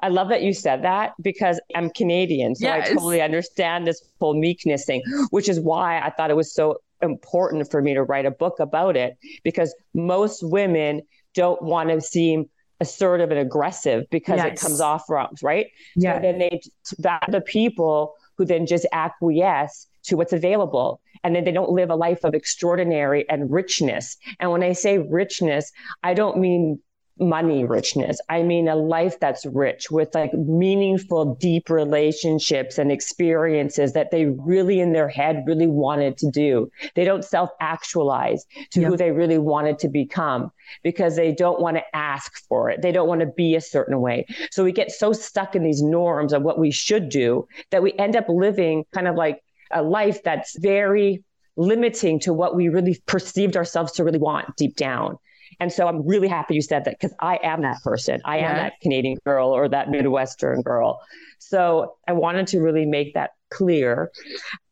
I 0.00 0.08
love 0.08 0.28
that 0.28 0.42
you 0.42 0.52
said 0.52 0.84
that 0.84 1.14
because 1.22 1.58
I'm 1.74 1.88
Canadian. 1.88 2.54
So 2.54 2.66
yes. 2.66 2.90
I 2.90 2.92
totally 2.92 3.22
understand 3.22 3.86
this 3.86 4.04
whole 4.20 4.38
meekness 4.38 4.84
thing, 4.84 5.02
which 5.30 5.48
is 5.48 5.58
why 5.58 5.98
I 5.98 6.10
thought 6.10 6.30
it 6.30 6.36
was 6.36 6.52
so 6.52 6.76
important 7.00 7.70
for 7.70 7.80
me 7.80 7.94
to 7.94 8.02
write 8.02 8.26
a 8.26 8.30
book 8.30 8.60
about 8.60 8.98
it 8.98 9.16
because 9.42 9.74
most 9.94 10.42
women 10.42 11.00
don't 11.34 11.62
want 11.62 11.88
to 11.88 12.02
seem 12.02 12.50
assertive 12.80 13.30
and 13.30 13.40
aggressive 13.40 14.04
because 14.10 14.38
yes. 14.38 14.46
it 14.46 14.60
comes 14.60 14.80
off 14.80 15.08
wrong, 15.08 15.34
right? 15.42 15.68
Yeah. 15.96 16.16
So 16.16 16.20
then 16.22 16.38
they 16.38 16.60
that 16.98 17.24
the 17.30 17.40
people 17.40 18.14
who 18.36 18.44
then 18.44 18.66
just 18.66 18.86
acquiesce 18.92 19.86
to 20.04 20.16
what's 20.16 20.32
available. 20.32 21.00
And 21.24 21.34
then 21.34 21.44
they 21.44 21.52
don't 21.52 21.70
live 21.70 21.90
a 21.90 21.96
life 21.96 22.24
of 22.24 22.34
extraordinary 22.34 23.28
and 23.28 23.50
richness. 23.50 24.16
And 24.40 24.50
when 24.50 24.62
I 24.62 24.72
say 24.72 24.98
richness, 24.98 25.70
I 26.02 26.14
don't 26.14 26.38
mean 26.38 26.80
money 27.18 27.64
richness. 27.64 28.20
I 28.28 28.42
mean 28.42 28.68
a 28.68 28.76
life 28.76 29.20
that's 29.20 29.46
rich 29.46 29.90
with 29.90 30.14
like 30.14 30.32
meaningful, 30.34 31.34
deep 31.36 31.70
relationships 31.70 32.78
and 32.78 32.90
experiences 32.90 33.92
that 33.92 34.10
they 34.10 34.26
really 34.26 34.80
in 34.80 34.92
their 34.92 35.08
head 35.08 35.44
really 35.46 35.66
wanted 35.66 36.16
to 36.18 36.30
do. 36.30 36.70
They 36.94 37.04
don't 37.04 37.24
self 37.24 37.50
actualize 37.60 38.44
to 38.70 38.80
yep. 38.80 38.90
who 38.90 38.96
they 38.96 39.10
really 39.10 39.38
wanted 39.38 39.78
to 39.80 39.88
become 39.88 40.50
because 40.82 41.16
they 41.16 41.32
don't 41.32 41.60
want 41.60 41.76
to 41.76 41.96
ask 41.96 42.46
for 42.48 42.70
it. 42.70 42.82
They 42.82 42.92
don't 42.92 43.08
want 43.08 43.20
to 43.20 43.26
be 43.26 43.54
a 43.54 43.60
certain 43.60 44.00
way. 44.00 44.26
So 44.50 44.64
we 44.64 44.72
get 44.72 44.90
so 44.90 45.12
stuck 45.12 45.54
in 45.54 45.62
these 45.62 45.82
norms 45.82 46.32
of 46.32 46.42
what 46.42 46.58
we 46.58 46.70
should 46.70 47.08
do 47.08 47.46
that 47.70 47.82
we 47.82 47.92
end 47.98 48.16
up 48.16 48.26
living 48.28 48.84
kind 48.92 49.06
of 49.06 49.16
like 49.16 49.42
a 49.70 49.82
life 49.82 50.22
that's 50.22 50.58
very 50.58 51.22
limiting 51.56 52.18
to 52.20 52.32
what 52.32 52.56
we 52.56 52.68
really 52.68 53.00
perceived 53.06 53.56
ourselves 53.56 53.92
to 53.92 54.04
really 54.04 54.18
want 54.18 54.56
deep 54.56 54.76
down. 54.76 55.18
And 55.60 55.72
so 55.72 55.86
I'm 55.86 56.06
really 56.06 56.28
happy 56.28 56.54
you 56.54 56.62
said 56.62 56.84
that 56.84 56.98
because 56.98 57.14
I 57.20 57.38
am 57.42 57.62
that 57.62 57.82
person. 57.82 58.20
I 58.24 58.38
yeah. 58.38 58.50
am 58.50 58.56
that 58.56 58.72
Canadian 58.80 59.18
girl 59.24 59.48
or 59.48 59.68
that 59.68 59.90
Midwestern 59.90 60.62
girl. 60.62 61.00
So 61.38 61.96
I 62.08 62.12
wanted 62.12 62.46
to 62.48 62.60
really 62.60 62.86
make 62.86 63.14
that 63.14 63.30
clear. 63.50 64.10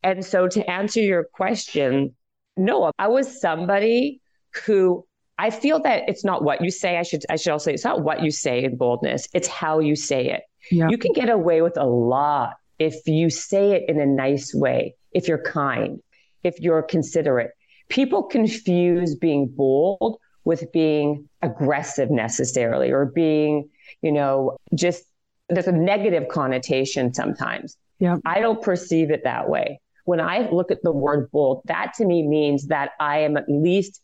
And 0.03 0.25
so 0.25 0.47
to 0.47 0.69
answer 0.69 1.01
your 1.01 1.23
question, 1.23 2.15
no, 2.57 2.91
I 2.97 3.07
was 3.07 3.39
somebody 3.39 4.21
who 4.65 5.05
I 5.37 5.49
feel 5.49 5.81
that 5.81 6.03
it's 6.07 6.23
not 6.23 6.43
what 6.43 6.61
you 6.61 6.69
say. 6.69 6.97
I 6.97 7.03
should 7.03 7.23
I 7.29 7.35
should 7.35 7.51
also 7.51 7.65
say 7.65 7.73
it's 7.73 7.83
not 7.83 8.03
what 8.03 8.21
you 8.21 8.31
say 8.31 8.63
in 8.63 8.77
boldness. 8.77 9.27
It's 9.33 9.47
how 9.47 9.79
you 9.79 9.95
say 9.95 10.29
it. 10.29 10.43
Yeah. 10.69 10.89
You 10.89 10.97
can 10.97 11.13
get 11.13 11.29
away 11.29 11.61
with 11.61 11.77
a 11.77 11.85
lot 11.85 12.53
if 12.77 13.07
you 13.07 13.29
say 13.29 13.71
it 13.71 13.83
in 13.87 13.99
a 13.99 14.05
nice 14.05 14.53
way, 14.53 14.95
if 15.11 15.27
you're 15.27 15.41
kind, 15.41 15.99
if 16.43 16.59
you're 16.59 16.81
considerate. 16.81 17.51
People 17.89 18.23
confuse 18.23 19.15
being 19.15 19.47
bold 19.47 20.19
with 20.43 20.71
being 20.71 21.29
aggressive 21.41 22.09
necessarily 22.09 22.91
or 22.91 23.05
being, 23.05 23.69
you 24.01 24.11
know, 24.11 24.57
just 24.73 25.03
there's 25.49 25.67
a 25.67 25.71
negative 25.71 26.27
connotation 26.29 27.13
sometimes. 27.13 27.77
Yeah. 27.99 28.17
I 28.25 28.39
don't 28.39 28.61
perceive 28.61 29.11
it 29.11 29.23
that 29.23 29.49
way. 29.49 29.79
When 30.05 30.19
I 30.19 30.49
look 30.49 30.71
at 30.71 30.81
the 30.81 30.91
word 30.91 31.29
bold, 31.31 31.61
that 31.65 31.93
to 31.97 32.05
me 32.05 32.25
means 32.25 32.67
that 32.67 32.91
I 32.99 33.19
am 33.19 33.37
at 33.37 33.45
least 33.47 34.01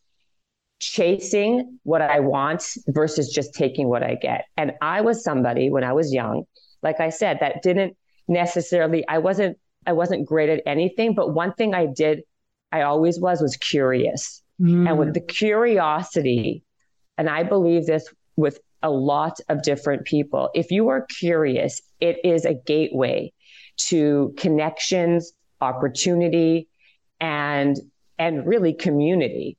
chasing 0.79 1.79
what 1.83 2.01
I 2.01 2.19
want 2.19 2.63
versus 2.87 3.29
just 3.29 3.55
taking 3.55 3.87
what 3.87 4.03
I 4.03 4.15
get. 4.15 4.45
And 4.57 4.73
I 4.81 5.01
was 5.01 5.23
somebody 5.23 5.71
when 5.71 5.83
I 5.83 5.93
was 5.93 6.13
young, 6.13 6.43
like 6.83 6.99
I 6.99 7.09
said, 7.09 7.39
that 7.39 7.63
didn't 7.63 7.97
necessarily, 8.27 9.07
I 9.07 9.17
wasn't, 9.17 9.57
I 9.87 9.93
wasn't 9.93 10.27
great 10.27 10.49
at 10.49 10.61
anything, 10.67 11.15
but 11.15 11.33
one 11.33 11.53
thing 11.53 11.73
I 11.73 11.87
did, 11.87 12.21
I 12.71 12.81
always 12.81 13.19
was, 13.19 13.41
was 13.41 13.57
curious. 13.57 14.43
Mm. 14.61 14.89
And 14.89 14.97
with 14.97 15.13
the 15.13 15.21
curiosity, 15.21 16.63
and 17.17 17.29
I 17.29 17.43
believe 17.43 17.85
this 17.85 18.07
with 18.35 18.59
a 18.83 18.89
lot 18.89 19.39
of 19.49 19.63
different 19.63 20.05
people, 20.05 20.49
if 20.53 20.71
you 20.71 20.89
are 20.89 21.05
curious, 21.19 21.81
it 21.99 22.17
is 22.23 22.45
a 22.45 22.53
gateway 22.53 23.33
to 23.77 24.33
connections, 24.37 25.33
opportunity, 25.61 26.67
and 27.19 27.77
and 28.19 28.45
really 28.45 28.73
community. 28.73 29.57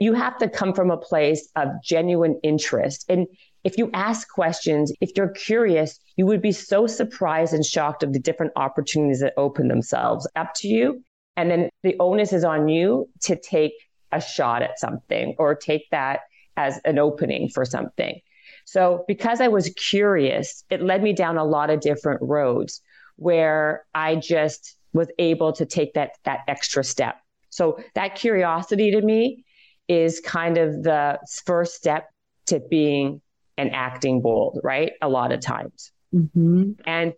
You 0.00 0.14
have 0.14 0.36
to 0.38 0.48
come 0.48 0.74
from 0.74 0.90
a 0.90 0.96
place 0.96 1.48
of 1.56 1.68
genuine 1.82 2.40
interest. 2.42 3.04
And 3.08 3.26
if 3.62 3.78
you 3.78 3.90
ask 3.94 4.28
questions, 4.28 4.92
if 5.00 5.10
you're 5.16 5.28
curious, 5.28 5.98
you 6.16 6.26
would 6.26 6.42
be 6.42 6.52
so 6.52 6.86
surprised 6.86 7.54
and 7.54 7.64
shocked 7.64 8.02
of 8.02 8.12
the 8.12 8.18
different 8.18 8.52
opportunities 8.56 9.20
that 9.20 9.34
open 9.36 9.68
themselves 9.68 10.28
up 10.36 10.54
to 10.56 10.68
you. 10.68 11.04
And 11.36 11.50
then 11.50 11.68
the 11.82 11.96
onus 12.00 12.32
is 12.32 12.44
on 12.44 12.68
you 12.68 13.08
to 13.22 13.36
take 13.36 13.72
a 14.12 14.20
shot 14.20 14.62
at 14.62 14.78
something 14.78 15.34
or 15.38 15.54
take 15.54 15.88
that 15.90 16.20
as 16.56 16.80
an 16.84 16.98
opening 16.98 17.48
for 17.48 17.64
something. 17.64 18.20
So 18.64 19.04
because 19.06 19.40
I 19.40 19.48
was 19.48 19.72
curious, 19.76 20.64
it 20.70 20.82
led 20.82 21.02
me 21.02 21.12
down 21.12 21.38
a 21.38 21.44
lot 21.44 21.70
of 21.70 21.80
different 21.80 22.20
roads 22.22 22.80
where 23.16 23.84
I 23.94 24.16
just 24.16 24.76
was 24.92 25.08
able 25.18 25.52
to 25.52 25.66
take 25.66 25.94
that 25.94 26.12
that 26.24 26.40
extra 26.48 26.82
step. 26.82 27.16
So 27.50 27.78
that 27.94 28.14
curiosity 28.14 28.90
to 28.90 29.00
me 29.00 29.44
is 29.88 30.20
kind 30.20 30.58
of 30.58 30.82
the 30.82 31.18
first 31.44 31.74
step 31.74 32.10
to 32.46 32.60
being 32.60 33.20
and 33.56 33.74
acting 33.74 34.20
bold, 34.20 34.60
right? 34.62 34.92
A 35.00 35.08
lot 35.08 35.32
of 35.32 35.40
times. 35.40 35.92
Mm-hmm. 36.14 36.72
And 36.86 37.14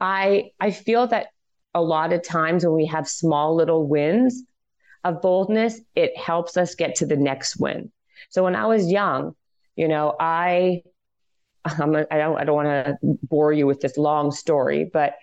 I 0.00 0.50
I 0.60 0.70
feel 0.70 1.06
that 1.08 1.28
a 1.74 1.82
lot 1.82 2.12
of 2.12 2.22
times 2.22 2.64
when 2.64 2.74
we 2.74 2.86
have 2.86 3.08
small 3.08 3.54
little 3.54 3.86
wins, 3.86 4.42
of 5.04 5.22
boldness, 5.22 5.80
it 5.94 6.16
helps 6.16 6.56
us 6.56 6.74
get 6.74 6.96
to 6.96 7.06
the 7.06 7.16
next 7.16 7.58
win. 7.58 7.90
So 8.30 8.42
when 8.42 8.56
I 8.56 8.66
was 8.66 8.90
young, 8.90 9.34
you 9.76 9.88
know, 9.88 10.14
I 10.18 10.82
I'm 11.64 11.94
a, 11.94 12.06
I 12.10 12.18
don't 12.18 12.38
I 12.38 12.44
don't 12.44 12.56
want 12.56 12.68
to 12.68 12.96
bore 13.22 13.52
you 13.52 13.66
with 13.66 13.80
this 13.80 13.96
long 13.96 14.30
story, 14.30 14.88
but 14.92 15.14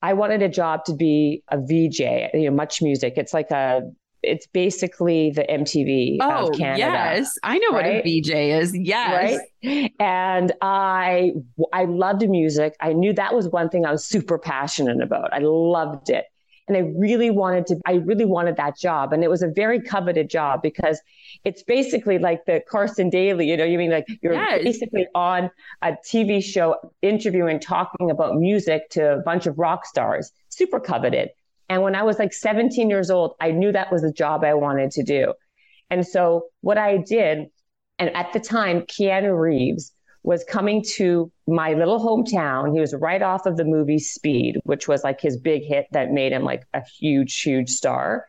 I 0.00 0.14
wanted 0.14 0.42
a 0.42 0.48
job 0.48 0.84
to 0.86 0.94
be 0.94 1.44
a 1.48 1.58
VJ, 1.58 2.00
you 2.34 2.50
know, 2.50 2.50
Much 2.50 2.82
Music. 2.82 3.14
It's 3.16 3.32
like 3.32 3.50
a 3.50 3.82
it's 4.22 4.46
basically 4.46 5.30
the 5.30 5.42
MTV 5.42 6.18
oh, 6.20 6.48
of 6.48 6.56
Canada. 6.56 6.78
Yes, 6.78 7.38
I 7.42 7.58
know 7.58 7.72
right? 7.72 7.96
what 7.96 8.06
a 8.06 8.20
VJ 8.20 8.30
is. 8.30 8.76
Yes, 8.76 9.40
right. 9.64 9.92
And 9.98 10.52
I 10.60 11.32
I 11.72 11.84
loved 11.84 12.28
music. 12.28 12.74
I 12.80 12.92
knew 12.92 13.12
that 13.14 13.34
was 13.34 13.48
one 13.48 13.68
thing 13.68 13.84
I 13.84 13.92
was 13.92 14.04
super 14.04 14.38
passionate 14.38 15.02
about. 15.02 15.32
I 15.32 15.40
loved 15.42 16.10
it 16.10 16.24
and 16.68 16.76
I 16.76 16.80
really 16.96 17.30
wanted 17.30 17.66
to, 17.66 17.80
I 17.86 17.94
really 17.94 18.24
wanted 18.24 18.56
that 18.56 18.78
job. 18.78 19.12
And 19.12 19.24
it 19.24 19.30
was 19.30 19.42
a 19.42 19.48
very 19.48 19.80
coveted 19.80 20.30
job 20.30 20.62
because 20.62 21.00
it's 21.44 21.62
basically 21.62 22.18
like 22.18 22.44
the 22.46 22.62
Carson 22.68 23.10
Daly, 23.10 23.48
you 23.48 23.56
know, 23.56 23.64
you 23.64 23.78
mean 23.78 23.90
like 23.90 24.06
you're 24.22 24.34
yes. 24.34 24.62
basically 24.62 25.06
on 25.14 25.50
a 25.82 25.92
TV 25.92 26.42
show 26.42 26.76
interviewing, 27.02 27.58
talking 27.58 28.10
about 28.10 28.36
music 28.36 28.88
to 28.90 29.14
a 29.14 29.18
bunch 29.18 29.46
of 29.46 29.58
rock 29.58 29.86
stars, 29.86 30.30
super 30.48 30.78
coveted. 30.78 31.30
And 31.68 31.82
when 31.82 31.94
I 31.94 32.02
was 32.02 32.18
like 32.18 32.32
17 32.32 32.90
years 32.90 33.10
old, 33.10 33.34
I 33.40 33.50
knew 33.50 33.72
that 33.72 33.90
was 33.90 34.02
the 34.02 34.12
job 34.12 34.44
I 34.44 34.54
wanted 34.54 34.90
to 34.92 35.02
do. 35.02 35.34
And 35.90 36.06
so 36.06 36.46
what 36.60 36.78
I 36.78 36.98
did, 36.98 37.48
and 37.98 38.14
at 38.16 38.32
the 38.32 38.40
time, 38.40 38.82
Keanu 38.82 39.38
Reeves 39.38 39.92
was 40.22 40.44
coming 40.44 40.82
to 40.82 41.30
my 41.46 41.74
little 41.74 41.98
hometown. 41.98 42.72
He 42.72 42.80
was 42.80 42.94
right 42.94 43.22
off 43.22 43.46
of 43.46 43.56
the 43.56 43.64
movie 43.64 43.98
Speed, 43.98 44.60
which 44.64 44.86
was 44.86 45.02
like 45.02 45.20
his 45.20 45.36
big 45.36 45.64
hit 45.64 45.86
that 45.92 46.12
made 46.12 46.32
him 46.32 46.44
like 46.44 46.64
a 46.74 46.82
huge, 46.98 47.40
huge 47.40 47.70
star. 47.70 48.26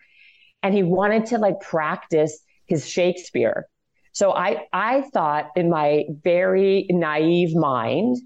And 0.64 0.74
he 0.74 0.84
wanted 0.84 1.28
to 1.28 1.38
like 1.38 1.60
practice 1.60 2.40
his 2.66 2.88
Shakespeare. 2.88 3.68
So 4.12 4.32
I, 4.32 4.68
I 4.72 5.02
thought 5.14 5.50
in 5.56 5.70
my 5.70 6.06
very 6.24 6.88
naive 6.90 7.56
mind, 7.56 8.18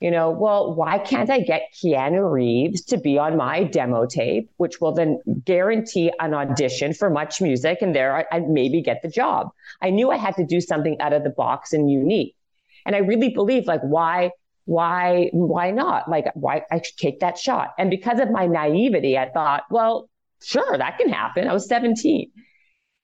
you 0.00 0.10
know, 0.10 0.30
well, 0.30 0.74
why 0.74 0.98
can't 0.98 1.30
I 1.30 1.40
get 1.40 1.72
Keanu 1.74 2.30
Reeves 2.30 2.84
to 2.86 2.98
be 2.98 3.16
on 3.16 3.36
my 3.36 3.64
demo 3.64 4.04
tape, 4.04 4.50
which 4.58 4.78
will 4.80 4.92
then 4.92 5.20
guarantee 5.44 6.12
an 6.20 6.34
audition 6.34 6.92
for 6.92 7.08
Much 7.08 7.40
Music, 7.40 7.78
and 7.80 7.94
there 7.94 8.14
I, 8.14 8.24
I'd 8.30 8.48
maybe 8.48 8.82
get 8.82 9.00
the 9.00 9.08
job. 9.08 9.48
I 9.80 9.88
knew 9.88 10.10
I 10.10 10.18
had 10.18 10.36
to 10.36 10.44
do 10.44 10.60
something 10.60 11.00
out 11.00 11.14
of 11.14 11.24
the 11.24 11.30
box 11.30 11.72
and 11.72 11.90
unique. 11.90 12.35
And 12.86 12.96
I 12.96 13.00
really 13.00 13.30
believe 13.30 13.66
like, 13.66 13.82
why, 13.82 14.30
why, 14.64 15.28
why 15.32 15.72
not? 15.72 16.08
Like, 16.08 16.26
why 16.34 16.62
I 16.70 16.80
should 16.80 16.96
take 16.96 17.20
that 17.20 17.36
shot. 17.36 17.74
And 17.78 17.90
because 17.90 18.20
of 18.20 18.30
my 18.30 18.46
naivety, 18.46 19.18
I 19.18 19.28
thought, 19.28 19.64
well, 19.70 20.08
sure, 20.42 20.78
that 20.78 20.98
can 20.98 21.08
happen. 21.08 21.48
I 21.48 21.52
was 21.52 21.68
17. 21.68 22.30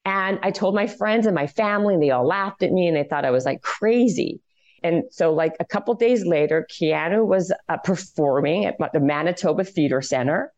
And 0.05 0.39
I 0.43 0.51
told 0.51 0.75
my 0.75 0.87
friends 0.87 1.27
and 1.27 1.35
my 1.35 1.47
family, 1.47 1.95
and 1.95 2.03
they 2.03 2.11
all 2.11 2.27
laughed 2.27 2.63
at 2.63 2.73
me 2.73 2.89
and 2.89 2.97
they 2.97 3.05
thought 3.05 3.25
I 3.25 3.31
was 3.31 3.45
like 3.45 3.61
crazy. 3.63 4.41
And 4.83 5.05
so, 5.11 5.33
like 5.33 5.55
a 5.61 5.65
couple 5.65 5.95
days 5.95 6.27
later, 6.27 6.67
Keanu 6.73 7.25
was 7.25 7.53
uh, 7.69 7.77
performing 7.77 8.65
at 8.65 8.77
the 8.93 8.99
Manitoba 9.01 9.63
Theater 9.63 10.03
Center. 10.03 10.53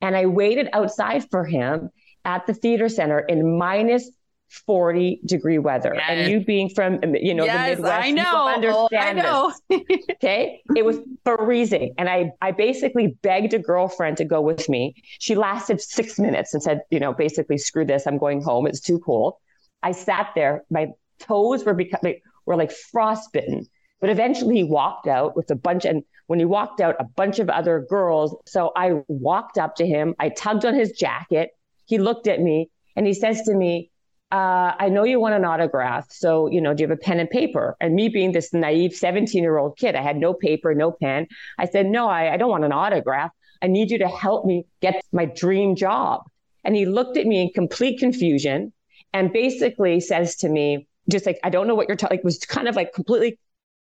And 0.00 0.16
I 0.16 0.26
waited 0.26 0.68
outside 0.72 1.28
for 1.30 1.44
him 1.44 1.90
at 2.24 2.46
the 2.46 2.54
theater 2.54 2.88
center 2.88 3.18
in 3.18 3.58
minus 3.58 4.10
40 4.50 5.20
degree 5.24 5.58
weather. 5.58 5.92
Yes. 5.94 6.04
And 6.08 6.30
you 6.30 6.44
being 6.44 6.68
from, 6.68 6.98
you 7.14 7.34
know, 7.34 7.44
yes, 7.44 7.76
the 7.76 7.82
Midwest, 7.82 8.04
I 8.04 8.10
know. 8.10 8.48
understand 8.48 9.20
oh, 9.20 9.52
I 9.70 9.76
know. 9.76 9.84
okay. 10.12 10.62
It 10.76 10.84
was 10.84 10.98
freezing. 11.24 11.94
And 11.98 12.08
I, 12.08 12.32
I 12.42 12.50
basically 12.50 13.16
begged 13.22 13.54
a 13.54 13.58
girlfriend 13.58 14.16
to 14.16 14.24
go 14.24 14.40
with 14.40 14.68
me. 14.68 14.94
She 15.20 15.36
lasted 15.36 15.80
six 15.80 16.18
minutes 16.18 16.52
and 16.52 16.62
said, 16.62 16.82
you 16.90 16.98
know, 16.98 17.12
basically, 17.12 17.58
screw 17.58 17.84
this. 17.84 18.06
I'm 18.06 18.18
going 18.18 18.42
home. 18.42 18.66
It's 18.66 18.80
too 18.80 18.98
cold. 18.98 19.34
I 19.82 19.92
sat 19.92 20.30
there. 20.34 20.64
My 20.68 20.88
toes 21.20 21.64
were 21.64 21.74
becoming, 21.74 22.20
were 22.44 22.56
like 22.56 22.72
frostbitten. 22.72 23.66
But 24.00 24.10
eventually 24.10 24.56
he 24.56 24.64
walked 24.64 25.06
out 25.06 25.36
with 25.36 25.50
a 25.50 25.54
bunch, 25.54 25.84
and 25.84 26.02
when 26.26 26.38
he 26.38 26.44
walked 26.44 26.80
out, 26.80 26.96
a 26.98 27.04
bunch 27.04 27.38
of 27.38 27.50
other 27.50 27.86
girls. 27.88 28.34
So 28.46 28.72
I 28.74 29.02
walked 29.08 29.58
up 29.58 29.76
to 29.76 29.86
him. 29.86 30.14
I 30.18 30.30
tugged 30.30 30.64
on 30.64 30.74
his 30.74 30.92
jacket. 30.92 31.50
He 31.84 31.98
looked 31.98 32.26
at 32.26 32.40
me 32.40 32.70
and 32.96 33.06
he 33.06 33.14
says 33.14 33.42
to 33.42 33.54
me, 33.54 33.89
uh, 34.32 34.74
I 34.78 34.88
know 34.88 35.04
you 35.04 35.18
want 35.18 35.34
an 35.34 35.44
autograph. 35.44 36.06
So, 36.10 36.48
you 36.48 36.60
know, 36.60 36.72
do 36.72 36.82
you 36.82 36.88
have 36.88 36.96
a 36.96 37.00
pen 37.00 37.18
and 37.18 37.28
paper? 37.28 37.76
And 37.80 37.94
me 37.94 38.08
being 38.08 38.32
this 38.32 38.52
naive 38.52 38.94
17 38.94 39.42
year 39.42 39.58
old 39.58 39.76
kid, 39.76 39.96
I 39.96 40.02
had 40.02 40.16
no 40.16 40.34
paper, 40.34 40.74
no 40.74 40.92
pen. 40.92 41.26
I 41.58 41.66
said, 41.66 41.86
No, 41.86 42.08
I, 42.08 42.34
I 42.34 42.36
don't 42.36 42.50
want 42.50 42.64
an 42.64 42.72
autograph. 42.72 43.32
I 43.60 43.66
need 43.66 43.90
you 43.90 43.98
to 43.98 44.08
help 44.08 44.46
me 44.46 44.66
get 44.80 45.02
my 45.12 45.24
dream 45.24 45.74
job. 45.74 46.22
And 46.64 46.76
he 46.76 46.86
looked 46.86 47.16
at 47.16 47.26
me 47.26 47.42
in 47.42 47.50
complete 47.50 47.98
confusion 47.98 48.72
and 49.12 49.32
basically 49.32 50.00
says 50.00 50.36
to 50.36 50.48
me, 50.48 50.86
just 51.10 51.26
like, 51.26 51.40
I 51.42 51.50
don't 51.50 51.66
know 51.66 51.74
what 51.74 51.88
you're 51.88 51.96
talking, 51.96 52.18
like, 52.18 52.24
was 52.24 52.38
kind 52.38 52.68
of 52.68 52.76
like 52.76 52.92
completely 52.92 53.38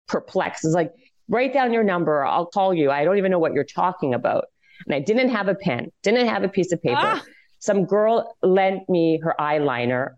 perplexed. 0.08 0.65
It's 0.65 0.74
like, 0.74 0.91
write 1.27 1.53
down 1.53 1.72
your 1.72 1.84
number. 1.84 2.25
I'll 2.25 2.48
call 2.48 2.74
you. 2.74 2.89
I 2.89 3.03
don't 3.03 3.18
even 3.18 3.32
know 3.32 3.39
what 3.39 3.53
you're 3.53 3.63
talking 3.63 4.13
about. 4.13 4.46
And 4.86 4.96
I 4.96 5.00
didn't 5.00 5.29
have 5.29 5.48
a 5.48 5.56
pen, 5.56 5.91
didn't 6.01 6.27
have 6.27 6.44
a 6.44 6.50
piece 6.50 6.72
of 6.72 6.82
paper. 6.82 6.98
Ah. 7.00 7.22
Some 7.60 7.86
girl 7.86 8.36
lent 8.41 8.89
me 8.89 9.20
her 9.22 9.36
eyeliner 9.39 10.13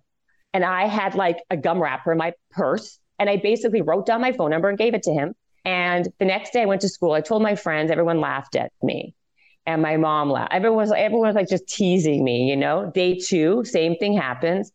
and 0.54 0.66
I 0.66 0.88
had 0.88 1.16
like 1.16 1.40
a 1.50 1.58
gum 1.58 1.82
wrapper 1.82 2.12
in 2.12 2.18
my 2.18 2.34
purse. 2.52 3.00
And 3.20 3.30
I 3.30 3.38
basically 3.38 3.82
wrote 3.82 4.06
down 4.06 4.22
my 4.22 4.32
phone 4.32 4.50
number 4.50 4.70
and 4.70 4.78
gave 4.78 4.94
it 4.94 5.04
to 5.04 5.14
him. 5.14 5.34
And 5.64 6.08
the 6.20 6.26
next 6.26 6.54
day 6.54 6.64
I 6.64 6.66
went 6.66 6.82
to 6.82 6.90
school. 6.90 7.12
I 7.12 7.22
told 7.22 7.44
my 7.44 7.56
friends, 7.56 7.92
everyone 7.92 8.20
laughed 8.20 8.56
at 8.56 8.72
me. 8.82 9.14
And 9.68 9.82
my 9.82 9.98
mom 9.98 10.32
laughed. 10.32 10.54
Everyone 10.54 10.78
was, 10.78 10.92
everyone 10.92 11.28
was 11.28 11.36
like 11.36 11.48
just 11.48 11.68
teasing 11.68 12.24
me, 12.24 12.50
you 12.50 12.58
know. 12.58 12.92
Day 12.94 13.20
two, 13.20 13.64
same 13.64 13.96
thing 13.98 14.18
happens. 14.18 14.72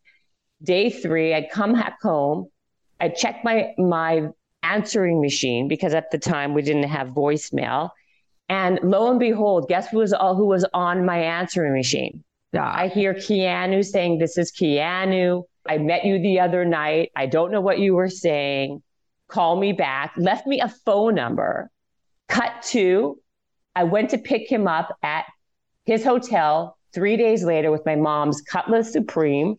Day 0.63 0.89
three, 0.89 1.33
I'd 1.33 1.51
come 1.51 1.73
back 1.73 2.01
home. 2.01 2.47
I 2.99 3.09
checked 3.09 3.43
my 3.43 3.73
my 3.77 4.29
answering 4.63 5.21
machine 5.21 5.67
because 5.67 5.93
at 5.93 6.09
the 6.09 6.17
time 6.17 6.53
we 6.53 6.61
didn't 6.61 6.89
have 6.89 7.09
voicemail. 7.09 7.89
And 8.49 8.79
lo 8.81 9.11
and 9.11 9.19
behold, 9.19 9.67
guess 9.67 9.89
who 9.89 9.97
was 9.97 10.13
all 10.13 10.35
who 10.35 10.45
was 10.45 10.65
on 10.73 11.05
my 11.05 11.19
answering 11.19 11.73
machine? 11.73 12.23
Yeah. 12.53 12.71
I 12.73 12.87
hear 12.87 13.13
Keanu 13.13 13.85
saying, 13.85 14.19
This 14.19 14.37
is 14.37 14.51
Keanu. 14.51 15.43
I 15.69 15.77
met 15.77 16.05
you 16.05 16.19
the 16.19 16.39
other 16.39 16.65
night. 16.65 17.11
I 17.15 17.25
don't 17.25 17.51
know 17.51 17.61
what 17.61 17.79
you 17.79 17.95
were 17.95 18.09
saying. 18.09 18.81
Call 19.27 19.59
me 19.59 19.73
back. 19.73 20.13
Left 20.17 20.47
me 20.47 20.61
a 20.61 20.69
phone 20.69 21.15
number. 21.15 21.69
Cut 22.27 22.61
to, 22.69 23.19
I 23.75 23.83
went 23.83 24.09
to 24.11 24.17
pick 24.17 24.51
him 24.51 24.67
up 24.67 24.95
at 25.03 25.25
his 25.85 26.03
hotel 26.03 26.77
three 26.93 27.17
days 27.17 27.43
later 27.43 27.71
with 27.71 27.85
my 27.85 27.95
mom's 27.95 28.41
Cutlass 28.41 28.91
Supreme 28.91 29.57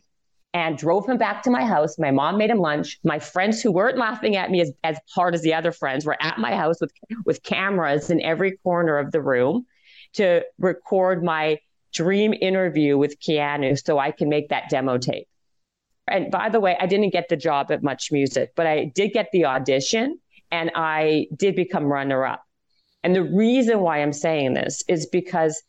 and 0.55 0.79
drove 0.79 1.09
him 1.09 1.19
back 1.19 1.43
to 1.43 1.51
my 1.51 1.65
house. 1.65 1.99
My 1.99 2.11
mom 2.11 2.39
made 2.39 2.51
him 2.51 2.59
lunch. 2.59 2.99
My 3.05 3.19
friends 3.19 3.63
who 3.63 3.71
weren't 3.71 3.99
laughing 3.99 4.37
at 4.37 4.51
me 4.51 4.61
as, 4.61 4.73
as 4.83 4.99
hard 5.15 5.35
as 5.35 5.43
the 5.43 5.55
other 5.55 5.73
friends 5.73 6.05
were 6.07 6.17
at 6.21 6.39
my 6.39 6.55
house 6.57 6.81
with, 6.81 6.93
with 7.25 7.43
cameras 7.43 8.11
in 8.11 8.21
every 8.23 8.57
corner 8.59 8.99
of 8.99 9.13
the 9.13 9.21
room 9.21 9.67
to 10.15 10.43
record 10.59 11.23
my 11.23 11.59
dream 11.93 12.35
interview 12.35 12.97
with 12.97 13.21
Keanu 13.21 13.79
so 13.83 13.99
I 13.99 14.11
can 14.11 14.29
make 14.29 14.49
that 14.49 14.71
demo 14.71 14.99
tape. 14.99 15.29
And 16.09 16.31
by 16.31 16.49
the 16.49 16.61
way, 16.61 16.77
I 16.81 16.87
didn't 16.87 17.11
get 17.11 17.29
the 17.29 17.37
job 17.37 17.71
at 17.71 17.83
Much 17.83 18.11
Music, 18.13 18.53
but 18.57 18.67
I 18.67 18.93
did 18.95 19.13
get 19.13 19.29
the 19.33 19.45
audition 19.45 20.19
and 20.51 20.71
I 20.75 21.27
did 21.37 21.55
become 21.55 21.85
runner 21.85 22.25
up. 22.27 22.43
And 23.03 23.15
the 23.15 23.23
reason 23.23 23.81
why 23.81 24.03
I'm 24.03 24.13
saying 24.13 24.55
this 24.55 24.83
is 24.89 25.07
because, 25.07 25.63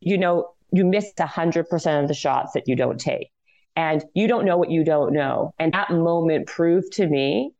you 0.00 0.16
know, 0.18 0.50
you 0.72 0.84
miss 0.84 1.12
100% 1.18 2.02
of 2.02 2.08
the 2.08 2.14
shots 2.14 2.52
that 2.54 2.66
you 2.66 2.76
don't 2.76 2.98
take. 2.98 3.30
And 3.76 4.04
you 4.14 4.26
don't 4.26 4.46
know 4.46 4.56
what 4.56 4.70
you 4.70 4.84
don't 4.84 5.12
know. 5.12 5.52
And 5.58 5.72
that 5.74 5.90
moment 5.90 6.46
proved 6.46 6.92
to 6.94 7.06
me, 7.06 7.52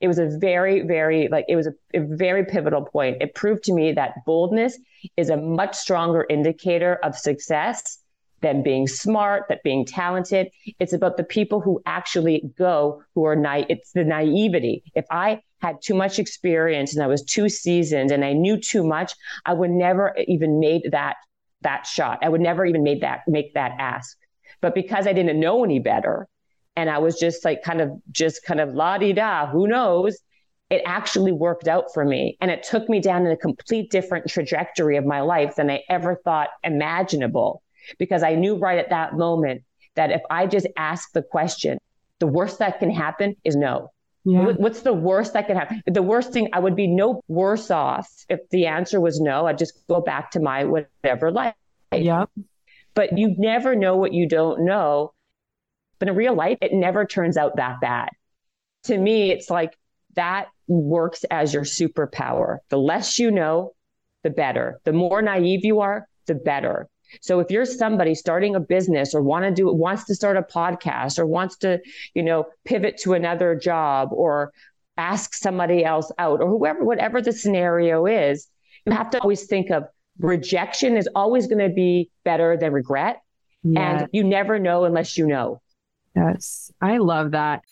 it 0.00 0.08
was 0.08 0.18
a 0.18 0.28
very, 0.38 0.80
very, 0.82 1.28
like, 1.28 1.44
it 1.48 1.56
was 1.56 1.66
a, 1.66 1.72
a 1.92 2.00
very 2.00 2.44
pivotal 2.44 2.82
point. 2.82 3.18
It 3.20 3.34
proved 3.34 3.64
to 3.64 3.74
me 3.74 3.92
that 3.92 4.14
boldness 4.24 4.78
is 5.16 5.28
a 5.28 5.36
much 5.36 5.76
stronger 5.76 6.24
indicator 6.30 6.94
of 7.02 7.18
success 7.18 7.98
than 8.40 8.62
being 8.62 8.86
smart, 8.86 9.44
that 9.48 9.62
being 9.62 9.84
talented. 9.84 10.48
It's 10.78 10.92
about 10.92 11.16
the 11.16 11.24
people 11.24 11.60
who 11.60 11.82
actually 11.86 12.50
go, 12.56 13.02
who 13.14 13.24
are 13.24 13.36
naive. 13.36 13.66
It's 13.68 13.92
the 13.92 14.04
naivety. 14.04 14.82
If 14.94 15.06
I 15.10 15.42
had 15.60 15.82
too 15.82 15.94
much 15.94 16.18
experience 16.18 16.94
and 16.94 17.02
I 17.02 17.08
was 17.08 17.22
too 17.22 17.48
seasoned 17.48 18.10
and 18.10 18.24
I 18.24 18.32
knew 18.32 18.56
too 18.56 18.84
much, 18.84 19.12
I 19.44 19.54
would 19.54 19.70
never 19.70 20.14
even 20.26 20.60
made 20.60 20.90
that 20.92 21.16
that 21.62 21.86
shot. 21.86 22.20
I 22.22 22.28
would 22.28 22.40
never 22.40 22.64
even 22.64 22.84
made 22.84 23.00
that 23.00 23.22
make 23.26 23.54
that 23.54 23.72
ask. 23.78 24.16
But 24.60 24.74
because 24.74 25.08
I 25.08 25.12
didn't 25.12 25.40
know 25.40 25.64
any 25.64 25.80
better, 25.80 26.28
and 26.76 26.88
I 26.88 26.98
was 26.98 27.18
just 27.18 27.44
like 27.44 27.62
kind 27.62 27.80
of 27.80 27.90
just 28.12 28.44
kind 28.44 28.60
of 28.60 28.72
la 28.72 28.98
di 28.98 29.12
da, 29.12 29.48
who 29.48 29.66
knows? 29.66 30.16
It 30.70 30.82
actually 30.84 31.32
worked 31.32 31.66
out 31.66 31.86
for 31.94 32.04
me, 32.04 32.36
and 32.40 32.50
it 32.50 32.62
took 32.62 32.88
me 32.88 33.00
down 33.00 33.24
in 33.26 33.32
a 33.32 33.36
complete 33.36 33.90
different 33.90 34.28
trajectory 34.28 34.96
of 34.96 35.04
my 35.04 35.22
life 35.22 35.56
than 35.56 35.70
I 35.70 35.82
ever 35.88 36.20
thought 36.24 36.50
imaginable 36.62 37.62
because 37.98 38.22
I 38.22 38.34
knew 38.34 38.56
right 38.56 38.78
at 38.78 38.90
that 38.90 39.14
moment 39.14 39.62
that 39.96 40.10
if 40.10 40.22
I 40.30 40.46
just 40.46 40.66
ask 40.76 41.12
the 41.12 41.22
question, 41.22 41.78
the 42.18 42.26
worst 42.26 42.58
that 42.58 42.78
can 42.78 42.90
happen 42.90 43.36
is 43.44 43.56
no. 43.56 43.90
Yeah. 44.24 44.52
What's 44.56 44.82
the 44.82 44.92
worst 44.92 45.32
that 45.32 45.46
can 45.46 45.56
happen? 45.56 45.82
The 45.86 46.02
worst 46.02 46.32
thing, 46.32 46.50
I 46.52 46.58
would 46.58 46.76
be 46.76 46.86
no 46.86 47.22
worse 47.28 47.70
off 47.70 48.10
if 48.28 48.40
the 48.50 48.66
answer 48.66 49.00
was 49.00 49.20
no. 49.20 49.46
I'd 49.46 49.58
just 49.58 49.86
go 49.88 50.00
back 50.00 50.32
to 50.32 50.40
my 50.40 50.64
whatever 50.64 51.30
life. 51.30 51.54
Yeah. 51.92 52.26
But 52.94 53.16
you 53.16 53.34
never 53.38 53.74
know 53.74 53.96
what 53.96 54.12
you 54.12 54.28
don't 54.28 54.64
know. 54.64 55.14
But 55.98 56.08
in 56.08 56.14
real 56.16 56.34
life, 56.34 56.58
it 56.60 56.72
never 56.74 57.06
turns 57.06 57.36
out 57.36 57.56
that 57.56 57.80
bad. 57.80 58.10
To 58.84 58.98
me, 58.98 59.30
it's 59.30 59.48
like 59.48 59.76
that 60.14 60.48
works 60.66 61.24
as 61.30 61.54
your 61.54 61.64
superpower. 61.64 62.58
The 62.68 62.78
less 62.78 63.18
you 63.18 63.30
know, 63.30 63.74
the 64.24 64.30
better. 64.30 64.80
The 64.84 64.92
more 64.92 65.22
naive 65.22 65.64
you 65.64 65.80
are, 65.80 66.06
the 66.26 66.34
better. 66.34 66.88
So 67.20 67.40
if 67.40 67.50
you're 67.50 67.64
somebody 67.64 68.14
starting 68.14 68.54
a 68.54 68.60
business 68.60 69.14
or 69.14 69.22
want 69.22 69.44
to 69.44 69.50
do 69.50 69.72
wants 69.72 70.04
to 70.04 70.14
start 70.14 70.36
a 70.36 70.42
podcast 70.42 71.18
or 71.18 71.26
wants 71.26 71.56
to, 71.58 71.80
you 72.14 72.22
know, 72.22 72.46
pivot 72.64 72.98
to 72.98 73.14
another 73.14 73.54
job 73.54 74.10
or 74.12 74.52
ask 74.96 75.34
somebody 75.34 75.84
else 75.84 76.10
out 76.18 76.40
or 76.40 76.48
whoever 76.48 76.84
whatever 76.84 77.22
the 77.22 77.32
scenario 77.32 78.06
is, 78.06 78.48
you 78.84 78.92
have 78.92 79.10
to 79.10 79.20
always 79.20 79.46
think 79.46 79.70
of 79.70 79.84
rejection 80.18 80.96
is 80.96 81.08
always 81.14 81.46
going 81.46 81.66
to 81.66 81.74
be 81.74 82.10
better 82.24 82.56
than 82.56 82.72
regret. 82.72 83.22
Yeah. 83.62 84.00
And 84.00 84.08
you 84.12 84.24
never 84.24 84.58
know 84.58 84.84
unless 84.84 85.16
you 85.16 85.26
know. 85.26 85.60
Yes. 86.14 86.72
I 86.80 86.98
love 86.98 87.32
that. 87.32 87.62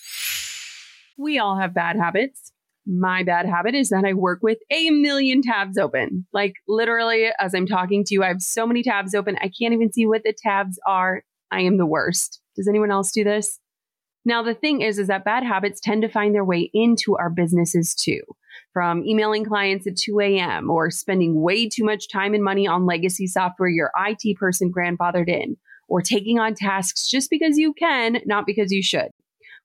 We 1.16 1.38
all 1.38 1.56
have 1.58 1.74
bad 1.74 1.96
habits 1.96 2.52
my 2.86 3.22
bad 3.22 3.46
habit 3.46 3.74
is 3.74 3.88
that 3.88 4.04
I 4.04 4.12
work 4.12 4.40
with 4.42 4.58
a 4.70 4.90
million 4.90 5.42
tabs 5.42 5.76
open. 5.76 6.26
Like 6.32 6.54
literally, 6.68 7.28
as 7.40 7.54
I'm 7.54 7.66
talking 7.66 8.04
to 8.04 8.14
you, 8.14 8.22
I 8.22 8.28
have 8.28 8.40
so 8.40 8.66
many 8.66 8.82
tabs 8.82 9.14
open. 9.14 9.36
I 9.40 9.50
can't 9.50 9.74
even 9.74 9.92
see 9.92 10.06
what 10.06 10.22
the 10.22 10.34
tabs 10.36 10.78
are. 10.86 11.22
I 11.50 11.62
am 11.62 11.78
the 11.78 11.86
worst. 11.86 12.40
Does 12.54 12.68
anyone 12.68 12.90
else 12.90 13.10
do 13.12 13.24
this? 13.24 13.58
Now, 14.24 14.42
the 14.42 14.54
thing 14.54 14.80
is, 14.80 14.98
is 14.98 15.06
that 15.06 15.24
bad 15.24 15.44
habits 15.44 15.80
tend 15.80 16.02
to 16.02 16.08
find 16.08 16.34
their 16.34 16.44
way 16.44 16.70
into 16.74 17.16
our 17.16 17.30
businesses 17.30 17.94
too. 17.94 18.20
From 18.72 19.04
emailing 19.04 19.44
clients 19.44 19.86
at 19.86 19.96
2 19.96 20.20
a.m. 20.20 20.70
or 20.70 20.90
spending 20.90 21.40
way 21.40 21.68
too 21.68 21.84
much 21.84 22.08
time 22.08 22.34
and 22.34 22.42
money 22.42 22.66
on 22.66 22.86
legacy 22.86 23.26
software 23.26 23.68
your 23.68 23.90
IT 23.96 24.36
person 24.36 24.72
grandfathered 24.72 25.28
in, 25.28 25.56
or 25.88 26.02
taking 26.02 26.38
on 26.38 26.54
tasks 26.54 27.08
just 27.08 27.30
because 27.30 27.56
you 27.56 27.72
can, 27.72 28.20
not 28.26 28.46
because 28.46 28.72
you 28.72 28.82
should. 28.82 29.10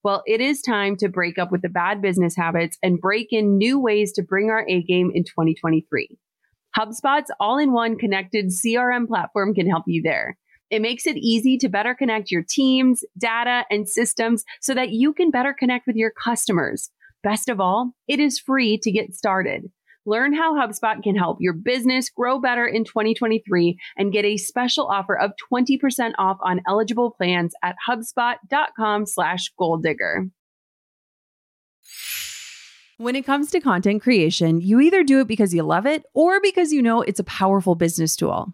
Well, 0.04 0.24
it 0.26 0.42
is 0.42 0.62
time 0.62 0.96
to 0.98 1.10
break 1.10 1.38
up 1.38 1.52
with 1.52 1.62
the 1.62 1.70
bad 1.70 2.02
business 2.02 2.36
habits 2.36 2.78
and 2.82 3.00
break 3.00 3.28
in 3.32 3.58
new 3.58 3.80
ways 3.80 4.12
to 4.14 4.24
bring 4.24 4.50
our 4.50 4.66
A 4.68 4.82
game 4.82 5.12
in 5.14 5.24
2023. 5.24 6.18
HubSpot's 6.78 7.32
all 7.40 7.58
in 7.60 7.72
one 7.72 7.98
connected 7.98 8.48
CRM 8.48 9.08
platform 9.08 9.54
can 9.54 9.70
help 9.70 9.84
you 9.86 10.02
there. 10.02 10.38
It 10.72 10.82
makes 10.82 11.06
it 11.06 11.18
easy 11.18 11.58
to 11.58 11.70
better 11.70 11.94
connect 11.94 12.32
your 12.32 12.44
teams, 12.48 13.04
data, 13.18 13.66
and 13.70 13.88
systems 13.88 14.44
so 14.62 14.74
that 14.74 14.90
you 14.90 15.14
can 15.14 15.30
better 15.30 15.54
connect 15.54 15.86
with 15.86 15.98
your 15.98 16.12
customers. 16.12 16.90
Best 17.24 17.50
of 17.50 17.60
all, 17.60 17.92
it 18.08 18.20
is 18.20 18.40
free 18.40 18.80
to 18.80 18.92
get 18.92 19.14
started. 19.14 19.70
Learn 20.06 20.34
how 20.34 20.56
HubSpot 20.56 21.02
can 21.04 21.16
help 21.16 21.38
your 21.40 21.54
business 21.54 22.10
grow 22.10 22.40
better 22.40 22.66
in 22.66 22.84
2023 22.84 23.78
and 23.98 24.12
get 24.12 24.26
a 24.26 24.38
special 24.38 24.88
offer 24.88 25.18
of 25.18 25.32
20% 25.52 26.14
off 26.18 26.38
on 26.42 26.62
eligible 26.68 27.12
plans 27.12 27.54
at 27.64 27.76
hubspot.com 27.88 29.06
slash. 29.06 29.52
When 32.98 33.16
it 33.16 33.26
comes 33.26 33.52
to 33.52 33.60
content 33.60 34.02
creation, 34.02 34.62
you 34.62 34.80
either 34.80 35.04
do 35.04 35.22
it 35.22 35.28
because 35.28 35.54
you 35.54 35.64
love 35.64 35.86
it 35.86 36.04
or 36.14 36.40
because 36.40 36.72
you 36.72 36.82
know 36.82 37.02
it's 37.02 37.20
a 37.20 37.24
powerful 37.24 37.76
business 37.76 38.16
tool. 38.16 38.54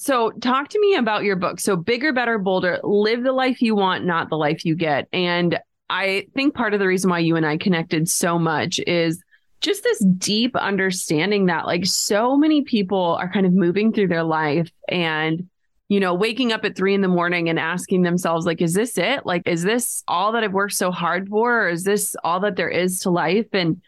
So, 0.00 0.30
talk 0.30 0.68
to 0.68 0.80
me 0.80 0.94
about 0.94 1.24
your 1.24 1.34
book. 1.34 1.58
So, 1.58 1.74
Bigger, 1.74 2.12
Better, 2.12 2.38
Bolder 2.38 2.78
Live 2.84 3.24
the 3.24 3.32
Life 3.32 3.60
You 3.60 3.74
Want, 3.74 4.04
Not 4.04 4.30
the 4.30 4.36
Life 4.36 4.64
You 4.64 4.76
Get. 4.76 5.08
And 5.12 5.58
I 5.90 6.28
think 6.36 6.54
part 6.54 6.72
of 6.72 6.78
the 6.78 6.86
reason 6.86 7.10
why 7.10 7.18
you 7.18 7.34
and 7.34 7.44
I 7.44 7.56
connected 7.56 8.08
so 8.08 8.38
much 8.38 8.78
is 8.86 9.20
just 9.60 9.82
this 9.82 9.98
deep 9.98 10.54
understanding 10.54 11.46
that, 11.46 11.66
like, 11.66 11.84
so 11.84 12.36
many 12.36 12.62
people 12.62 13.18
are 13.20 13.28
kind 13.28 13.44
of 13.44 13.52
moving 13.52 13.92
through 13.92 14.06
their 14.06 14.22
life 14.22 14.70
and, 14.88 15.48
you 15.88 15.98
know, 15.98 16.14
waking 16.14 16.52
up 16.52 16.64
at 16.64 16.76
three 16.76 16.94
in 16.94 17.00
the 17.00 17.08
morning 17.08 17.48
and 17.48 17.58
asking 17.58 18.02
themselves, 18.02 18.46
like, 18.46 18.62
is 18.62 18.74
this 18.74 18.96
it? 18.98 19.26
Like, 19.26 19.48
is 19.48 19.64
this 19.64 20.04
all 20.06 20.30
that 20.30 20.44
I've 20.44 20.52
worked 20.52 20.74
so 20.74 20.92
hard 20.92 21.28
for? 21.28 21.64
Or 21.64 21.68
is 21.70 21.82
this 21.82 22.14
all 22.22 22.38
that 22.40 22.54
there 22.54 22.70
is 22.70 23.00
to 23.00 23.10
life? 23.10 23.48
And, 23.52 23.82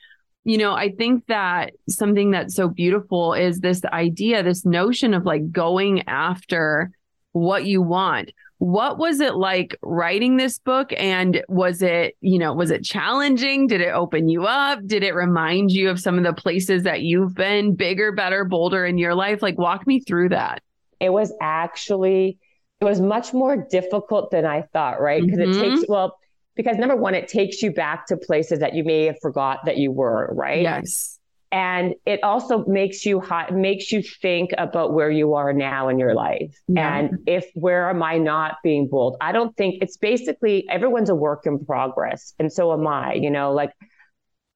you 0.44 0.58
know, 0.58 0.72
I 0.72 0.90
think 0.90 1.26
that 1.26 1.72
something 1.88 2.30
that's 2.30 2.54
so 2.54 2.68
beautiful 2.68 3.34
is 3.34 3.60
this 3.60 3.84
idea, 3.84 4.42
this 4.42 4.64
notion 4.64 5.14
of 5.14 5.26
like 5.26 5.52
going 5.52 6.08
after 6.08 6.90
what 7.32 7.66
you 7.66 7.82
want. 7.82 8.32
What 8.58 8.98
was 8.98 9.20
it 9.20 9.36
like 9.36 9.76
writing 9.82 10.36
this 10.36 10.58
book? 10.58 10.92
And 10.96 11.42
was 11.48 11.80
it, 11.80 12.16
you 12.20 12.38
know, 12.38 12.52
was 12.52 12.70
it 12.70 12.84
challenging? 12.84 13.66
Did 13.66 13.80
it 13.80 13.88
open 13.88 14.28
you 14.28 14.44
up? 14.44 14.80
Did 14.84 15.02
it 15.02 15.14
remind 15.14 15.70
you 15.70 15.88
of 15.88 15.98
some 15.98 16.18
of 16.18 16.24
the 16.24 16.34
places 16.34 16.82
that 16.82 17.00
you've 17.00 17.34
been 17.34 17.74
bigger, 17.74 18.12
better, 18.12 18.44
bolder 18.44 18.84
in 18.84 18.98
your 18.98 19.14
life? 19.14 19.40
Like, 19.40 19.56
walk 19.56 19.86
me 19.86 20.00
through 20.00 20.30
that. 20.30 20.62
It 21.00 21.10
was 21.10 21.32
actually, 21.40 22.38
it 22.82 22.84
was 22.84 23.00
much 23.00 23.32
more 23.32 23.56
difficult 23.56 24.30
than 24.30 24.44
I 24.44 24.62
thought, 24.74 25.00
right? 25.00 25.22
Because 25.22 25.38
mm-hmm. 25.38 25.58
it 25.58 25.76
takes, 25.76 25.88
well, 25.88 26.18
because 26.56 26.76
number 26.76 26.96
one, 26.96 27.14
it 27.14 27.28
takes 27.28 27.62
you 27.62 27.72
back 27.72 28.06
to 28.06 28.16
places 28.16 28.58
that 28.58 28.74
you 28.74 28.84
may 28.84 29.06
have 29.06 29.18
forgot 29.20 29.60
that 29.64 29.78
you 29.78 29.90
were, 29.92 30.30
right? 30.32 30.62
Yes. 30.62 31.18
And 31.52 31.94
it 32.06 32.22
also 32.22 32.64
makes 32.66 33.04
you 33.04 33.20
hot, 33.20 33.52
makes 33.52 33.90
you 33.90 34.02
think 34.02 34.50
about 34.56 34.92
where 34.92 35.10
you 35.10 35.34
are 35.34 35.52
now 35.52 35.88
in 35.88 35.98
your 35.98 36.14
life. 36.14 36.54
Yeah. 36.68 36.96
And 36.96 37.18
if 37.26 37.50
where 37.54 37.90
am 37.90 38.02
I 38.02 38.18
not 38.18 38.58
being 38.62 38.86
bold? 38.88 39.16
I 39.20 39.32
don't 39.32 39.56
think 39.56 39.82
it's 39.82 39.96
basically 39.96 40.68
everyone's 40.68 41.10
a 41.10 41.14
work 41.14 41.46
in 41.46 41.64
progress. 41.64 42.34
And 42.38 42.52
so 42.52 42.72
am 42.72 42.86
I, 42.86 43.14
you 43.14 43.30
know, 43.30 43.52
like, 43.52 43.72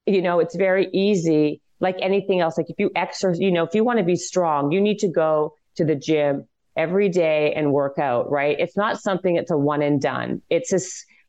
you 0.06 0.22
know, 0.22 0.38
it's 0.38 0.54
very 0.54 0.88
easy, 0.92 1.60
like 1.80 1.96
anything 2.00 2.40
else. 2.40 2.56
Like 2.56 2.70
if 2.70 2.76
you 2.78 2.92
exercise, 2.94 3.40
you 3.40 3.50
know, 3.50 3.64
if 3.64 3.74
you 3.74 3.82
want 3.82 3.98
to 3.98 4.04
be 4.04 4.16
strong, 4.16 4.70
you 4.70 4.80
need 4.80 4.98
to 5.00 5.08
go 5.08 5.54
to 5.76 5.84
the 5.84 5.96
gym 5.96 6.46
every 6.76 7.08
day 7.08 7.52
and 7.54 7.72
work 7.72 7.98
out, 7.98 8.30
right? 8.30 8.56
It's 8.60 8.76
not 8.76 9.00
something 9.00 9.34
it's 9.34 9.50
a 9.50 9.58
one 9.58 9.82
and 9.82 10.00
done. 10.00 10.42
It's 10.48 10.72
a 10.72 10.78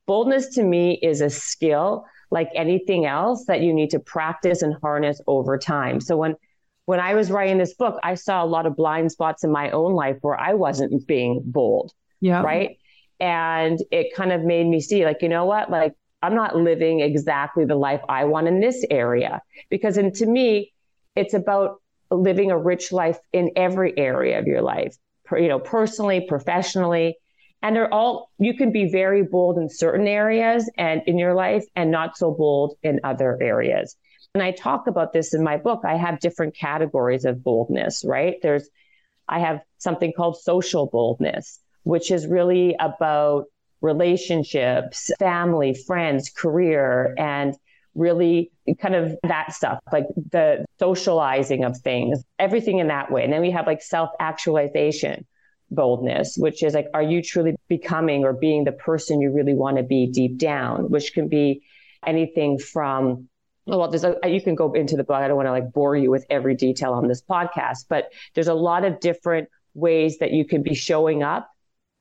Boldness 0.07 0.49
to 0.55 0.63
me 0.63 0.99
is 1.01 1.21
a 1.21 1.29
skill 1.29 2.05
like 2.31 2.49
anything 2.55 3.05
else 3.05 3.45
that 3.45 3.61
you 3.61 3.73
need 3.73 3.89
to 3.91 3.99
practice 3.99 4.61
and 4.61 4.75
harness 4.81 5.21
over 5.27 5.57
time. 5.57 6.01
So 6.01 6.17
when 6.17 6.35
when 6.85 6.99
I 6.99 7.15
was 7.15 7.31
writing 7.31 7.57
this 7.57 7.73
book, 7.73 7.99
I 8.03 8.13
saw 8.13 8.43
a 8.43 8.45
lot 8.45 8.65
of 8.65 8.75
blind 8.75 9.11
spots 9.11 9.43
in 9.43 9.51
my 9.51 9.71
own 9.71 9.93
life 9.93 10.17
where 10.21 10.39
I 10.39 10.53
wasn't 10.53 11.05
being 11.07 11.41
bold. 11.43 11.91
Yeah. 12.21 12.41
Right. 12.43 12.77
And 13.19 13.79
it 13.91 14.15
kind 14.15 14.31
of 14.31 14.43
made 14.43 14.67
me 14.67 14.79
see, 14.79 15.03
like, 15.03 15.21
you 15.21 15.29
know 15.29 15.45
what? 15.45 15.71
Like, 15.71 15.93
I'm 16.21 16.35
not 16.35 16.55
living 16.55 16.99
exactly 16.99 17.65
the 17.65 17.75
life 17.75 18.01
I 18.07 18.25
want 18.25 18.47
in 18.47 18.59
this 18.59 18.85
area. 18.91 19.41
Because, 19.69 19.97
and 19.97 20.13
to 20.15 20.25
me, 20.25 20.73
it's 21.15 21.33
about 21.33 21.81
living 22.11 22.51
a 22.51 22.57
rich 22.57 22.91
life 22.91 23.17
in 23.33 23.51
every 23.55 23.97
area 23.97 24.37
of 24.37 24.45
your 24.45 24.61
life, 24.61 24.95
you 25.31 25.47
know, 25.47 25.59
personally, 25.59 26.25
professionally, 26.27 27.17
and 27.61 27.75
they're 27.75 27.93
all, 27.93 28.31
you 28.37 28.55
can 28.55 28.71
be 28.71 28.89
very 28.91 29.23
bold 29.23 29.57
in 29.57 29.69
certain 29.69 30.07
areas 30.07 30.69
and 30.77 31.01
in 31.07 31.17
your 31.17 31.33
life 31.33 31.63
and 31.75 31.91
not 31.91 32.17
so 32.17 32.31
bold 32.31 32.77
in 32.83 32.99
other 33.03 33.37
areas. 33.41 33.95
And 34.33 34.43
I 34.43 34.51
talk 34.51 34.87
about 34.87 35.13
this 35.13 35.33
in 35.33 35.43
my 35.43 35.57
book. 35.57 35.81
I 35.85 35.95
have 35.95 36.19
different 36.19 36.55
categories 36.55 37.25
of 37.25 37.43
boldness, 37.43 38.03
right? 38.05 38.35
There's, 38.41 38.69
I 39.27 39.39
have 39.39 39.61
something 39.77 40.13
called 40.15 40.37
social 40.37 40.87
boldness, 40.87 41.59
which 41.83 42.11
is 42.11 42.27
really 42.27 42.75
about 42.79 43.45
relationships, 43.81 45.09
family, 45.19 45.73
friends, 45.73 46.29
career, 46.29 47.15
and 47.17 47.55
really 47.95 48.51
kind 48.79 48.95
of 48.95 49.15
that 49.23 49.53
stuff, 49.53 49.79
like 49.91 50.05
the 50.31 50.65
socializing 50.79 51.63
of 51.63 51.77
things, 51.77 52.21
everything 52.37 52.79
in 52.79 52.87
that 52.89 53.11
way. 53.11 53.23
And 53.23 53.31
then 53.31 53.41
we 53.41 53.51
have 53.51 53.65
like 53.65 53.81
self 53.81 54.09
actualization, 54.19 55.25
boldness, 55.71 56.35
which 56.37 56.63
is 56.63 56.73
like, 56.73 56.87
are 56.93 57.03
you 57.03 57.21
truly 57.21 57.55
becoming 57.67 58.23
or 58.23 58.33
being 58.33 58.63
the 58.63 58.71
person 58.71 59.21
you 59.21 59.31
really 59.31 59.53
want 59.53 59.77
to 59.77 59.83
be 59.83 60.07
deep 60.07 60.37
down, 60.37 60.89
which 60.89 61.13
can 61.13 61.27
be 61.27 61.63
anything 62.05 62.57
from 62.57 63.27
well, 63.67 63.89
there's 63.89 64.03
a, 64.03 64.15
you 64.27 64.41
can 64.41 64.55
go 64.55 64.73
into 64.73 64.95
the 64.95 65.03
book. 65.03 65.15
I 65.15 65.27
don't 65.27 65.37
want 65.37 65.47
to 65.47 65.51
like 65.51 65.73
bore 65.73 65.95
you 65.95 66.11
with 66.11 66.25
every 66.29 66.55
detail 66.55 66.93
on 66.93 67.07
this 67.07 67.21
podcast, 67.23 67.85
but 67.89 68.11
there's 68.35 68.47
a 68.47 68.53
lot 68.53 68.85
of 68.85 68.99
different 68.99 69.49
ways 69.73 70.19
that 70.19 70.31
you 70.31 70.45
can 70.45 70.61
be 70.61 70.75
showing 70.75 71.23
up, 71.23 71.49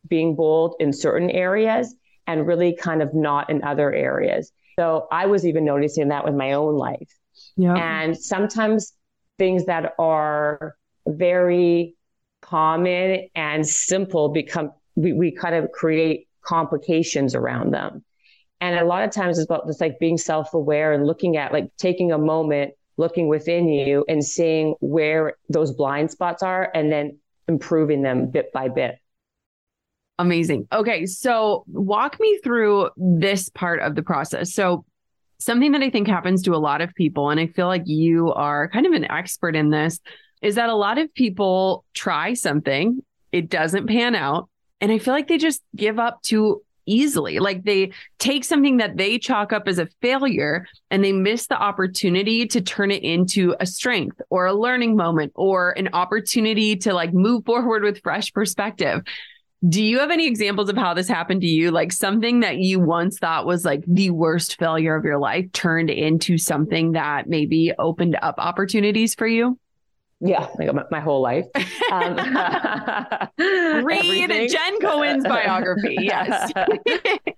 being 0.07 0.37
bold 0.37 0.74
in 0.79 0.92
certain 0.92 1.31
areas 1.31 1.94
and 2.27 2.46
really 2.46 2.77
kind 2.77 3.03
of 3.03 3.14
not 3.14 3.48
in 3.48 3.64
other 3.64 3.92
areas. 3.92 4.53
So 4.79 5.07
I 5.11 5.27
was 5.27 5.46
even 5.46 5.64
noticing 5.64 6.09
that 6.09 6.24
with 6.24 6.35
my 6.35 6.53
own 6.53 6.77
life. 6.77 7.11
Yeah. 7.57 7.74
And 7.74 8.16
sometimes 8.16 8.92
things 9.38 9.66
that 9.66 9.94
are 9.98 10.77
very 11.07 11.96
common 12.44 13.28
and 13.35 13.66
simple 13.66 14.28
become, 14.28 14.72
we, 14.94 15.12
we 15.12 15.33
kind 15.33 15.54
of 15.54 15.72
create 15.72 16.28
complications 16.42 17.35
around 17.35 17.72
them. 17.72 18.04
And 18.61 18.78
a 18.78 18.85
lot 18.85 19.02
of 19.04 19.11
times 19.11 19.38
it's 19.38 19.46
about 19.46 19.66
just 19.66 19.80
like 19.80 19.98
being 19.98 20.16
self 20.16 20.54
aware 20.54 20.92
and 20.92 21.07
looking 21.07 21.37
at 21.37 21.52
like 21.52 21.70
taking 21.76 22.12
a 22.12 22.18
moment, 22.18 22.72
looking 22.96 23.28
within 23.28 23.68
you 23.68 24.04
and 24.09 24.24
seeing 24.24 24.74
where 24.80 25.37
those 25.48 25.72
blind 25.72 26.11
spots 26.11 26.42
are 26.42 26.70
and 26.74 26.90
then 26.90 27.18
improving 27.48 28.02
them 28.02 28.30
bit 28.30 28.52
by 28.52 28.68
bit. 28.68 28.98
Amazing. 30.18 30.68
Okay. 30.72 31.07
So 31.07 31.64
walk 31.66 32.20
me 32.20 32.38
through 32.44 32.90
this 32.96 33.48
part 33.48 33.80
of 33.80 33.96
the 33.96 34.02
process. 34.02 34.54
So, 34.54 34.85
something 35.38 35.72
that 35.72 35.83
I 35.83 35.90
think 35.90 36.07
happens 36.07 36.42
to 36.42 36.54
a 36.54 36.57
lot 36.57 36.80
of 36.80 36.94
people, 36.94 37.28
and 37.28 37.40
I 37.40 37.48
feel 37.48 37.66
like 37.66 37.83
you 37.87 38.33
are 38.33 38.68
kind 38.68 38.87
of 38.87 38.92
an 38.92 39.11
expert 39.11 39.57
in 39.57 39.68
this, 39.68 40.00
is 40.44 40.57
that 40.57 40.68
a 40.68 40.74
lot 40.74 40.98
of 40.98 41.12
people 41.14 41.85
try 41.94 42.35
something, 42.35 43.02
it 43.33 43.48
doesn't 43.48 43.88
pan 43.88 44.14
out. 44.14 44.48
And 44.80 44.92
I 44.92 44.98
feel 44.98 45.14
like 45.14 45.26
they 45.26 45.38
just 45.38 45.62
give 45.74 45.98
up 45.98 46.20
too 46.22 46.62
easily. 46.85 47.38
Like 47.38 47.64
they 47.64 47.92
take 48.18 48.44
something 48.44 48.76
that 48.76 48.98
they 48.98 49.18
chalk 49.18 49.54
up 49.54 49.66
as 49.66 49.78
a 49.78 49.88
failure 50.02 50.66
and 50.90 51.02
they 51.02 51.12
miss 51.12 51.46
the 51.46 51.57
opportunity 51.57 52.46
to 52.48 52.61
turn 52.61 52.90
it 52.90 53.02
into 53.02 53.54
a 53.59 53.64
strength 53.64 54.20
or 54.28 54.44
a 54.44 54.52
learning 54.52 54.96
moment 54.96 55.33
or 55.35 55.70
an 55.72 55.88
opportunity 55.94 56.76
to 56.76 56.92
like 56.92 57.14
move 57.14 57.46
forward 57.46 57.83
with 57.83 58.02
fresh 58.02 58.30
perspective. 58.30 59.00
Do 59.66 59.83
you 59.83 60.00
have 60.00 60.11
any 60.11 60.26
examples 60.26 60.68
of 60.68 60.76
how 60.76 60.92
this 60.92 61.09
happened 61.09 61.40
to 61.40 61.46
you? 61.46 61.70
Like 61.70 61.90
something 61.90 62.40
that 62.40 62.59
you 62.59 62.80
once 62.80 63.18
thought 63.18 63.46
was 63.46 63.64
like 63.64 63.83
the 63.87 64.11
worst 64.11 64.59
failure 64.59 64.94
of 64.94 65.04
your 65.04 65.16
life 65.16 65.50
turned 65.52 65.88
into 65.88 66.37
something 66.37 66.92
that 66.92 67.30
maybe 67.30 67.72
opened 67.78 68.18
up 68.20 68.35
opportunities 68.37 69.14
for 69.14 69.26
you? 69.26 69.59
Yeah, 70.20 70.48
like 70.59 70.72
my, 70.72 70.85
my 70.90 71.00
whole 71.00 71.20
life. 71.20 71.46
Um, 71.92 72.16
Read 73.85 74.22
everything. 74.22 74.48
Jen 74.48 74.81
Cohen's 74.81 75.24
biography. 75.24 75.96
Yes. 76.05 76.53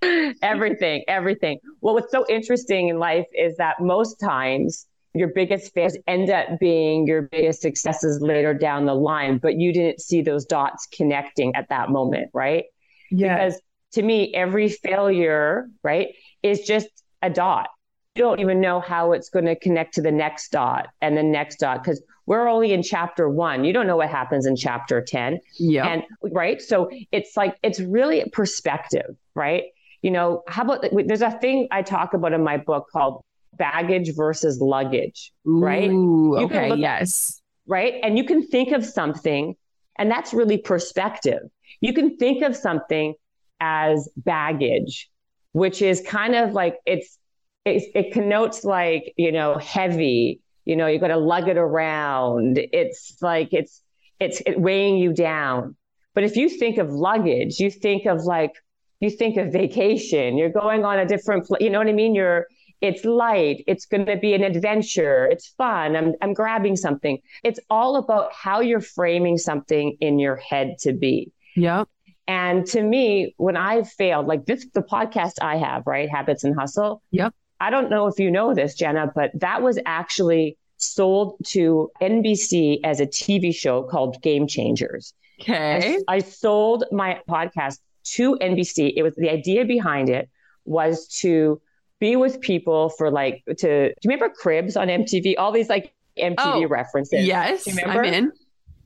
everything, 0.42 1.04
everything. 1.08 1.58
Well, 1.80 1.94
what's 1.94 2.10
so 2.10 2.24
interesting 2.28 2.88
in 2.88 2.98
life 2.98 3.26
is 3.32 3.56
that 3.56 3.80
most 3.80 4.16
times 4.16 4.86
your 5.14 5.28
biggest 5.28 5.72
failures 5.72 5.96
end 6.06 6.30
up 6.30 6.58
being 6.60 7.06
your 7.06 7.22
biggest 7.22 7.62
successes 7.62 8.20
later 8.20 8.52
down 8.54 8.86
the 8.86 8.94
line, 8.94 9.38
but 9.38 9.58
you 9.58 9.72
didn't 9.72 10.00
see 10.00 10.20
those 10.20 10.44
dots 10.44 10.86
connecting 10.92 11.54
at 11.54 11.68
that 11.70 11.90
moment, 11.90 12.30
right? 12.34 12.64
Yeah. 13.10 13.36
Because 13.36 13.60
to 13.92 14.02
me, 14.02 14.34
every 14.34 14.68
failure, 14.68 15.68
right, 15.82 16.08
is 16.42 16.60
just 16.60 16.88
a 17.22 17.30
dot. 17.30 17.68
Don't 18.16 18.40
even 18.40 18.60
know 18.60 18.80
how 18.80 19.12
it's 19.12 19.28
going 19.28 19.44
to 19.44 19.54
connect 19.54 19.94
to 19.94 20.02
the 20.02 20.10
next 20.10 20.50
dot 20.50 20.88
and 21.00 21.16
the 21.16 21.22
next 21.22 21.60
dot 21.60 21.82
because 21.82 22.02
we're 22.26 22.48
only 22.48 22.72
in 22.72 22.82
chapter 22.82 23.28
one. 23.28 23.64
You 23.64 23.72
don't 23.72 23.86
know 23.86 23.96
what 23.96 24.10
happens 24.10 24.46
in 24.46 24.56
chapter 24.56 25.00
10. 25.00 25.38
Yeah. 25.58 25.86
And 25.86 26.02
right. 26.32 26.60
So 26.60 26.90
it's 27.12 27.36
like, 27.36 27.56
it's 27.62 27.78
really 27.78 28.28
perspective, 28.32 29.16
right? 29.34 29.64
You 30.02 30.10
know, 30.10 30.42
how 30.48 30.62
about 30.62 30.84
there's 30.92 31.22
a 31.22 31.30
thing 31.30 31.68
I 31.70 31.82
talk 31.82 32.14
about 32.14 32.32
in 32.32 32.42
my 32.42 32.56
book 32.56 32.86
called 32.92 33.22
baggage 33.52 34.14
versus 34.14 34.60
luggage, 34.60 35.32
right? 35.44 35.90
Ooh, 35.90 36.36
okay, 36.38 36.74
yes. 36.74 37.40
right? 37.66 37.94
And 38.02 38.16
you 38.16 38.24
can 38.24 38.46
think 38.46 38.72
of 38.72 38.84
something, 38.84 39.56
and 39.96 40.10
that's 40.10 40.32
really 40.32 40.58
perspective. 40.58 41.42
You 41.80 41.92
can 41.92 42.16
think 42.16 42.42
of 42.42 42.56
something 42.56 43.14
as 43.60 44.08
baggage, 44.16 45.10
which 45.52 45.82
is 45.82 46.00
kind 46.00 46.34
of 46.34 46.52
like 46.52 46.76
it's, 46.86 47.18
it, 47.66 47.90
it 47.94 48.12
connotes 48.12 48.64
like, 48.64 49.12
you 49.16 49.32
know, 49.32 49.58
heavy, 49.58 50.40
you 50.64 50.76
know, 50.76 50.86
you 50.86 50.98
got 50.98 51.08
to 51.08 51.16
lug 51.18 51.48
it 51.48 51.58
around. 51.58 52.58
It's 52.72 53.16
like 53.20 53.52
it's, 53.52 53.82
it's 54.18 54.40
it 54.46 54.60
weighing 54.60 54.96
you 54.96 55.12
down. 55.12 55.76
But 56.14 56.24
if 56.24 56.36
you 56.36 56.48
think 56.48 56.78
of 56.78 56.90
luggage, 56.90 57.60
you 57.60 57.70
think 57.70 58.06
of 58.06 58.24
like, 58.24 58.52
you 59.00 59.10
think 59.10 59.36
of 59.36 59.52
vacation, 59.52 60.38
you're 60.38 60.48
going 60.48 60.84
on 60.84 60.98
a 60.98 61.04
different, 61.04 61.46
pl- 61.46 61.58
you 61.60 61.68
know 61.68 61.78
what 61.78 61.88
I 61.88 61.92
mean? 61.92 62.14
You're, 62.14 62.46
it's 62.80 63.04
light. 63.04 63.64
It's 63.66 63.86
going 63.86 64.06
to 64.06 64.16
be 64.16 64.32
an 64.34 64.42
adventure. 64.42 65.26
It's 65.26 65.48
fun. 65.48 65.96
I'm, 65.96 66.14
I'm 66.22 66.32
grabbing 66.32 66.76
something. 66.76 67.18
It's 67.42 67.60
all 67.68 67.96
about 67.96 68.32
how 68.32 68.60
you're 68.60 68.80
framing 68.80 69.38
something 69.38 69.96
in 70.00 70.18
your 70.18 70.36
head 70.36 70.76
to 70.80 70.92
be. 70.92 71.32
Yeah. 71.54 71.84
And 72.28 72.66
to 72.68 72.82
me, 72.82 73.34
when 73.36 73.56
I've 73.56 73.88
failed, 73.88 74.26
like 74.26 74.46
this, 74.46 74.66
the 74.74 74.82
podcast 74.82 75.34
I 75.40 75.56
have, 75.56 75.86
right? 75.86 76.08
Habits 76.08 76.44
and 76.44 76.54
Hustle. 76.58 77.02
Yep. 77.12 77.34
I 77.60 77.70
don't 77.70 77.90
know 77.90 78.06
if 78.06 78.18
you 78.18 78.30
know 78.30 78.54
this, 78.54 78.74
Jenna, 78.74 79.10
but 79.14 79.30
that 79.34 79.62
was 79.62 79.78
actually 79.86 80.58
sold 80.76 81.36
to 81.46 81.90
NBC 82.02 82.80
as 82.84 83.00
a 83.00 83.06
TV 83.06 83.54
show 83.54 83.82
called 83.82 84.20
Game 84.22 84.46
Changers. 84.46 85.14
Okay. 85.40 85.98
I, 86.08 86.16
I 86.16 86.18
sold 86.20 86.84
my 86.92 87.20
podcast 87.28 87.78
to 88.04 88.36
NBC. 88.40 88.92
It 88.96 89.02
was 89.02 89.14
the 89.16 89.30
idea 89.30 89.64
behind 89.64 90.08
it 90.08 90.28
was 90.64 91.06
to 91.20 91.60
be 91.98 92.16
with 92.16 92.40
people 92.40 92.90
for 92.90 93.10
like 93.10 93.42
to 93.46 93.88
do 93.88 93.94
you 94.02 94.10
remember 94.10 94.28
cribs 94.28 94.76
on 94.76 94.88
MTV? 94.88 95.34
All 95.38 95.52
these 95.52 95.68
like 95.68 95.94
MTV 96.18 96.36
oh, 96.38 96.68
references. 96.68 97.26
Yes. 97.26 97.66
I'm 97.84 98.04
in. 98.04 98.32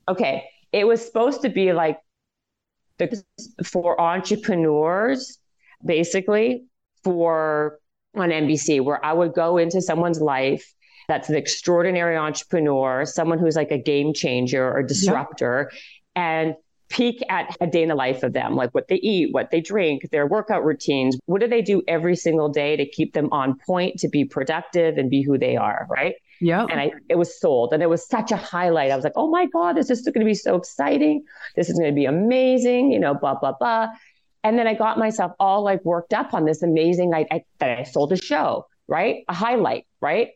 Okay. 0.07 0.45
It 0.71 0.87
was 0.87 1.05
supposed 1.05 1.41
to 1.41 1.49
be 1.49 1.73
like 1.73 1.99
the 2.97 3.23
for 3.65 3.99
entrepreneurs, 3.99 5.39
basically, 5.83 6.65
for 7.03 7.79
on 8.15 8.29
NBC, 8.29 8.81
where 8.81 9.03
I 9.03 9.13
would 9.13 9.33
go 9.33 9.57
into 9.57 9.81
someone's 9.81 10.21
life 10.21 10.73
that's 11.07 11.29
an 11.29 11.35
extraordinary 11.35 12.17
entrepreneur, 12.17 13.05
someone 13.05 13.39
who's 13.39 13.55
like 13.55 13.71
a 13.71 13.77
game 13.77 14.13
changer 14.13 14.71
or 14.71 14.83
disruptor, 14.83 15.69
yep. 15.71 15.81
and 16.15 16.55
peek 16.91 17.23
at 17.29 17.55
a 17.61 17.67
day 17.67 17.81
in 17.81 17.89
the 17.89 17.95
life 17.95 18.21
of 18.21 18.33
them, 18.33 18.55
like 18.55 18.69
what 18.71 18.87
they 18.89 18.95
eat, 18.95 19.33
what 19.33 19.49
they 19.49 19.61
drink, 19.61 20.09
their 20.11 20.27
workout 20.27 20.63
routines. 20.63 21.17
What 21.25 21.41
do 21.41 21.47
they 21.47 21.61
do 21.61 21.81
every 21.87 22.15
single 22.15 22.49
day 22.49 22.75
to 22.75 22.85
keep 22.85 23.13
them 23.13 23.29
on 23.31 23.57
point, 23.65 23.97
to 23.99 24.09
be 24.09 24.25
productive 24.25 24.97
and 24.97 25.09
be 25.09 25.21
who 25.21 25.37
they 25.37 25.55
are, 25.55 25.87
right? 25.89 26.15
Yeah. 26.41 26.65
And 26.69 26.79
I 26.79 26.91
it 27.07 27.15
was 27.15 27.39
sold 27.39 27.71
and 27.71 27.83
it 27.83 27.89
was 27.89 28.05
such 28.05 28.31
a 28.31 28.37
highlight. 28.37 28.91
I 28.91 28.95
was 28.95 29.03
like, 29.03 29.13
oh 29.15 29.29
my 29.29 29.45
God, 29.45 29.77
this 29.77 29.89
is 29.89 30.01
going 30.01 30.19
to 30.19 30.25
be 30.25 30.33
so 30.33 30.55
exciting. 30.55 31.23
This 31.55 31.69
is 31.69 31.77
going 31.77 31.91
to 31.91 31.95
be 31.95 32.05
amazing, 32.05 32.91
you 32.91 32.99
know, 32.99 33.13
blah, 33.13 33.35
blah, 33.35 33.53
blah. 33.53 33.89
And 34.43 34.57
then 34.57 34.67
I 34.67 34.73
got 34.73 34.97
myself 34.97 35.33
all 35.39 35.63
like 35.63 35.83
worked 35.85 36.13
up 36.13 36.33
on 36.33 36.45
this 36.45 36.63
amazing 36.63 37.13
I 37.13 37.43
that 37.59 37.79
I 37.79 37.83
sold 37.83 38.11
a 38.11 38.17
show, 38.17 38.65
right? 38.87 39.23
A 39.27 39.33
highlight, 39.33 39.85
right? 40.01 40.29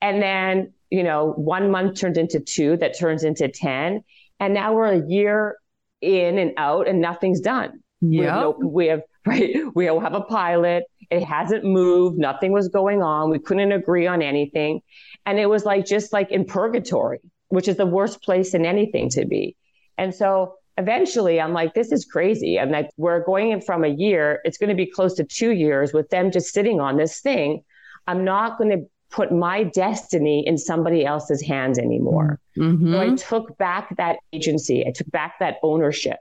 And 0.00 0.22
then, 0.22 0.72
you 0.90 1.02
know, 1.02 1.32
one 1.32 1.70
month 1.70 1.98
turned 1.98 2.16
into 2.16 2.40
two, 2.40 2.76
that 2.78 2.98
turns 2.98 3.24
into 3.24 3.48
10. 3.48 4.02
And 4.40 4.54
now 4.54 4.74
we're 4.74 4.92
a 4.92 5.06
year 5.06 5.56
in 6.00 6.38
and 6.38 6.52
out 6.56 6.88
and 6.88 7.00
nothing's 7.00 7.40
done. 7.40 7.80
Yeah. 8.00 8.48
We, 8.58 8.66
we 8.66 8.86
have 8.88 9.02
right. 9.26 9.56
We 9.74 9.86
don't 9.86 10.02
have 10.02 10.14
a 10.14 10.22
pilot. 10.22 10.84
It 11.10 11.22
hasn't 11.22 11.64
moved. 11.64 12.18
Nothing 12.18 12.52
was 12.52 12.68
going 12.68 13.02
on. 13.02 13.30
We 13.30 13.38
couldn't 13.38 13.70
agree 13.70 14.06
on 14.06 14.22
anything. 14.22 14.80
And 15.26 15.38
it 15.38 15.46
was 15.46 15.64
like 15.64 15.86
just 15.86 16.12
like 16.12 16.30
in 16.32 16.44
purgatory, 16.44 17.20
which 17.48 17.68
is 17.68 17.76
the 17.76 17.86
worst 17.86 18.22
place 18.22 18.54
in 18.54 18.66
anything 18.66 19.10
to 19.10 19.24
be. 19.24 19.56
And 19.96 20.12
so 20.14 20.56
eventually 20.78 21.40
I'm 21.40 21.52
like, 21.52 21.74
this 21.74 21.92
is 21.92 22.04
crazy. 22.04 22.58
I'm 22.58 22.70
like, 22.70 22.90
we're 22.96 23.24
going 23.24 23.50
in 23.50 23.60
from 23.60 23.84
a 23.84 23.88
year. 23.88 24.40
It's 24.44 24.58
going 24.58 24.70
to 24.70 24.76
be 24.76 24.86
close 24.86 25.14
to 25.14 25.24
two 25.24 25.50
years 25.50 25.92
with 25.92 26.08
them 26.10 26.30
just 26.30 26.52
sitting 26.52 26.80
on 26.80 26.96
this 26.96 27.20
thing. 27.20 27.62
I'm 28.06 28.24
not 28.24 28.58
going 28.58 28.70
to 28.70 28.86
put 29.10 29.30
my 29.30 29.62
destiny 29.62 30.42
in 30.46 30.56
somebody 30.56 31.04
else's 31.04 31.42
hands 31.42 31.78
anymore. 31.78 32.40
Mm-hmm. 32.56 32.92
So 32.92 33.00
I 33.00 33.14
took 33.14 33.58
back 33.58 33.94
that 33.96 34.16
agency, 34.32 34.86
I 34.86 34.90
took 34.90 35.10
back 35.10 35.38
that 35.40 35.56
ownership 35.62 36.16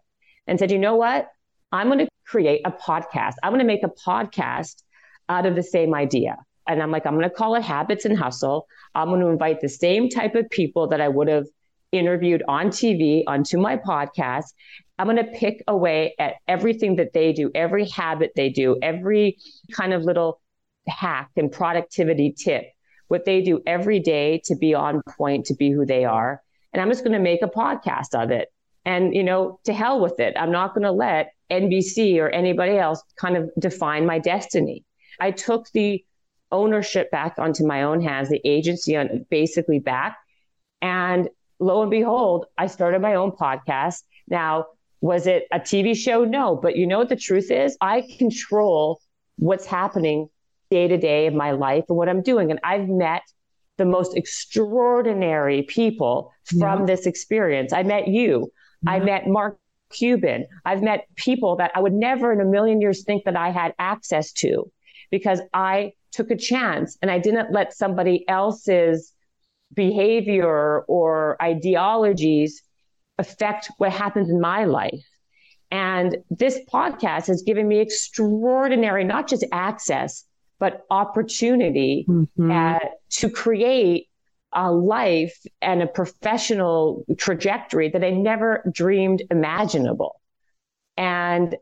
and 0.46 0.60
said, 0.60 0.72
you 0.72 0.80
know 0.80 0.96
what? 0.96 1.30
I'm 1.72 1.88
going 1.88 2.00
to 2.00 2.08
create 2.26 2.62
a 2.66 2.72
podcast. 2.72 3.36
I'm 3.42 3.52
going 3.52 3.60
to 3.60 3.66
make 3.66 3.84
a 3.84 3.90
podcast 3.90 4.84
out 5.30 5.46
of 5.46 5.56
the 5.56 5.64
same 5.64 5.96
idea. 5.96 6.38
And 6.68 6.84
I'm 6.84 6.92
like, 6.92 7.06
I'm 7.06 7.18
going 7.18 7.30
to 7.30 7.34
call 7.34 7.56
it 7.56 7.64
Habits 7.64 8.06
and 8.06 8.18
Hustle. 8.18 8.68
I'm 8.94 9.08
going 9.08 9.22
to 9.22 9.28
invite 9.28 9.62
the 9.62 9.70
same 9.70 10.10
type 10.10 10.36
of 10.36 10.50
people 10.50 10.88
that 10.90 11.00
I 11.00 11.08
would 11.08 11.30
have 11.30 11.48
interviewed 11.92 12.44
on 12.48 12.68
TV 12.68 13.24
onto 13.28 13.60
my 13.60 13.78
podcast. 13.78 14.54
I'm 14.98 15.08
going 15.08 15.18
to 15.18 15.32
pick 15.32 15.64
away 15.68 16.14
at 16.20 16.36
everything 16.48 16.98
that 16.98 17.14
they 17.14 17.34
do, 17.34 17.52
every 17.56 17.88
habit 17.90 18.32
they 18.36 18.50
do, 18.50 18.78
every 18.82 19.38
kind 19.72 19.94
of 19.94 20.04
little 20.04 20.42
hack 20.88 21.30
and 21.36 21.52
productivity 21.52 22.34
tip 22.38 22.66
what 23.12 23.26
they 23.26 23.42
do 23.42 23.62
every 23.68 24.00
day 24.00 24.42
to 24.46 24.56
be 24.56 24.74
on 24.74 25.02
point, 25.18 25.46
to 25.46 25.54
be 25.54 25.70
who 25.70 25.86
they 25.86 26.06
are. 26.06 26.42
And 26.72 26.82
I'm 26.82 26.88
just 26.88 27.04
going 27.04 27.12
to 27.12 27.20
make 27.20 27.42
a 27.42 27.48
podcast 27.48 28.16
of 28.16 28.32
it. 28.32 28.48
And, 28.86 29.14
you 29.14 29.22
know, 29.22 29.60
to 29.66 29.74
hell 29.74 30.00
with 30.00 30.18
it. 30.22 30.34
I'm 30.40 30.52
not 30.52 30.74
going 30.74 30.86
to 30.86 30.94
let 30.94 31.34
NBC 31.52 32.18
or 32.20 32.30
anybody 32.30 32.78
else 32.78 33.04
kind 33.18 33.36
of 33.36 33.52
define 33.60 34.06
my 34.06 34.18
destiny. 34.18 34.86
I 35.20 35.32
took 35.32 35.70
the 35.74 36.04
ownership 36.54 37.12
back 37.12 37.36
onto 37.38 37.68
my 37.68 37.84
own 37.84 38.02
hands, 38.02 38.30
the 38.30 38.42
agency 38.46 38.96
on 38.96 39.26
basically 39.30 39.80
back. 39.80 40.18
And 40.82 41.28
lo 41.62 41.82
and 41.82 41.92
behold, 41.92 42.48
I 42.58 42.68
started 42.68 43.02
my 43.02 43.16
own 43.16 43.32
podcast. 43.32 44.02
Now, 44.28 44.66
was 45.00 45.28
it 45.28 45.48
a 45.52 45.60
TV 45.60 45.96
show? 45.96 46.26
No. 46.26 46.56
But 46.56 46.76
you 46.76 46.86
know 46.86 46.98
what 47.00 47.10
the 47.10 47.16
truth 47.16 47.52
is? 47.52 47.78
I 47.80 48.04
control 48.18 49.00
what's 49.38 49.66
happening 49.66 50.28
day 50.70 50.88
to 50.88 50.98
day 50.98 51.28
of 51.28 51.34
my 51.34 51.52
life 51.52 51.86
and 51.88 51.98
what 51.98 52.10
I'm 52.10 52.22
doing. 52.22 52.52
And 52.52 52.60
I've 52.64 52.88
met 52.88 53.24
the 53.78 53.86
most 53.86 54.16
extraordinary 54.16 55.64
people 55.64 56.32
from 56.46 56.82
yeah. 56.82 56.86
this 56.86 57.06
experience. 57.06 57.74
I 57.74 57.84
met 57.84 58.08
you. 58.08 58.52
Yeah. 58.84 58.92
I 58.92 59.00
met 59.00 59.28
Mark 59.28 59.58
Cuban. 59.92 60.48
I've 60.66 60.82
met 60.82 61.06
people 61.16 61.56
that 61.58 61.72
I 61.76 61.80
would 61.80 61.94
never 61.94 62.32
in 62.32 62.42
a 62.42 62.46
million 62.46 62.82
years 62.82 63.04
think 63.04 63.26
that 63.26 63.36
I 63.36 63.52
had 63.52 63.74
access 63.80 64.32
to 64.34 64.72
because 65.10 65.42
I 65.54 65.94
took 66.12 66.32
a 66.32 66.38
chance 66.38 66.98
and 67.02 67.12
I 67.12 67.20
didn't 67.20 67.52
let 67.52 67.74
somebody 67.74 68.28
else's 68.28 69.14
behavior 69.74 70.82
or 70.82 71.42
ideologies 71.42 72.62
affect 73.18 73.72
what 73.78 73.92
happens 73.92 74.30
in 74.30 74.42
my 74.42 74.66
life. 74.66 75.06
And 75.70 76.18
this 76.30 76.60
podcast 76.72 77.28
has 77.28 77.44
given 77.44 77.68
me 77.68 77.80
extraordinary, 77.80 79.04
not 79.04 79.28
just 79.28 79.46
access, 79.52 80.26
but 80.60 80.86
opportunity 80.90 82.06
mm-hmm. 82.08 82.52
uh, 82.52 82.80
to 83.10 83.30
create 83.30 84.08
a 84.54 84.72
life 84.72 85.40
and 85.62 85.82
a 85.82 85.88
professional 85.88 87.06
trajectory 87.18 87.90
that 87.90 88.04
I 88.04 88.12
never 88.12 88.70
dreamed 88.72 89.24
imaginable. 89.32 90.20
And 90.98 91.56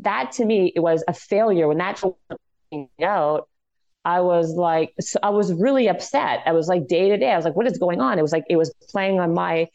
that 0.00 0.32
to 0.32 0.44
me, 0.44 0.72
it 0.74 0.80
was 0.80 1.02
a 1.08 1.14
failure. 1.14 1.66
When 1.66 1.78
that 1.78 2.02
out, 3.02 3.48
I 4.04 4.20
was 4.20 4.54
like, 4.54 4.94
so 5.00 5.18
I 5.22 5.30
was 5.30 5.52
really 5.52 5.88
upset. 5.88 6.40
I 6.46 6.52
was 6.52 6.68
like 6.68 6.86
day 6.86 7.10
to 7.10 7.18
day. 7.18 7.30
I 7.30 7.36
was 7.36 7.44
like, 7.44 7.56
what 7.56 7.66
is 7.66 7.78
going 7.78 8.00
on? 8.00 8.18
It 8.18 8.22
was 8.22 8.32
like, 8.32 8.44
it 8.48 8.56
was 8.56 8.72
playing 8.90 9.20
on 9.20 9.34
my 9.34 9.68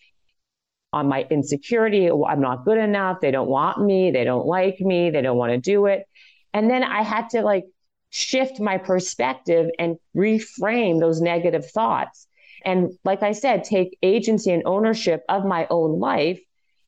on 0.94 1.10
my 1.10 1.28
insecurity. 1.30 2.10
I'm 2.10 2.40
not 2.40 2.64
good 2.64 2.78
enough. 2.78 3.20
They 3.20 3.32
don't 3.32 3.50
want 3.50 3.84
me. 3.84 4.12
They 4.12 4.24
don't 4.24 4.48
like 4.48 4.80
me. 4.80 5.10
They 5.10 5.22
don't 5.22 5.38
want 5.38 5.52
to 5.52 5.58
do 5.58 5.88
it. 5.88 6.08
And 6.54 6.70
then 6.70 6.84
I 6.84 7.02
had 7.04 7.30
to 7.32 7.42
like 7.42 7.66
shift 8.12 8.62
my 8.62 8.78
perspective 8.78 9.70
and 9.78 9.98
reframe 10.16 11.02
those 11.02 11.20
negative 11.20 11.70
thoughts. 11.70 12.28
And 12.64 12.92
like 13.04 13.24
I 13.24 13.34
said, 13.34 13.66
take 13.66 13.98
agency 14.02 14.52
and 14.52 14.64
ownership 14.66 15.24
of 15.28 15.46
my 15.46 15.68
own 15.70 16.00
life 16.00 16.40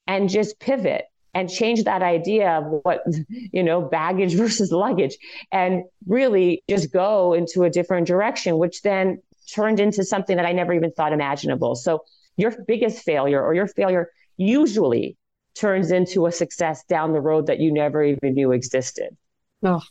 and 0.08 0.30
just 0.30 0.58
pivot 0.58 1.04
and 1.38 1.52
change 1.52 1.84
that 1.84 2.02
idea 2.02 2.50
of 2.50 2.82
what, 2.82 3.04
you 3.30 3.62
know, 3.62 3.80
baggage 3.80 4.34
versus 4.42 4.72
luggage 4.72 5.16
and 5.52 5.84
really 6.08 6.64
just 6.68 6.92
go 6.92 7.34
into 7.34 7.64
a 7.64 7.70
different 7.70 8.08
direction, 8.08 8.58
which 8.58 8.82
then 8.82 9.22
turned 9.54 9.80
into 9.80 10.04
something 10.04 10.36
that 10.36 10.48
I 10.48 10.52
never 10.52 10.74
even 10.74 10.92
thought 10.92 11.14
imaginable. 11.14 11.76
So 11.76 12.04
your 12.38 12.56
biggest 12.68 13.04
failure 13.04 13.42
or 13.44 13.54
your 13.54 13.68
failure 13.68 14.10
usually 14.38 15.16
turns 15.54 15.92
into 15.92 16.26
a 16.26 16.32
success 16.32 16.84
down 16.86 17.14
the 17.14 17.22
road 17.22 17.46
that 17.48 17.60
you 17.60 17.72
never 17.72 18.04
even 18.04 18.34
knew 18.34 18.52
existed. 18.52 19.16
Oh, 19.62 19.82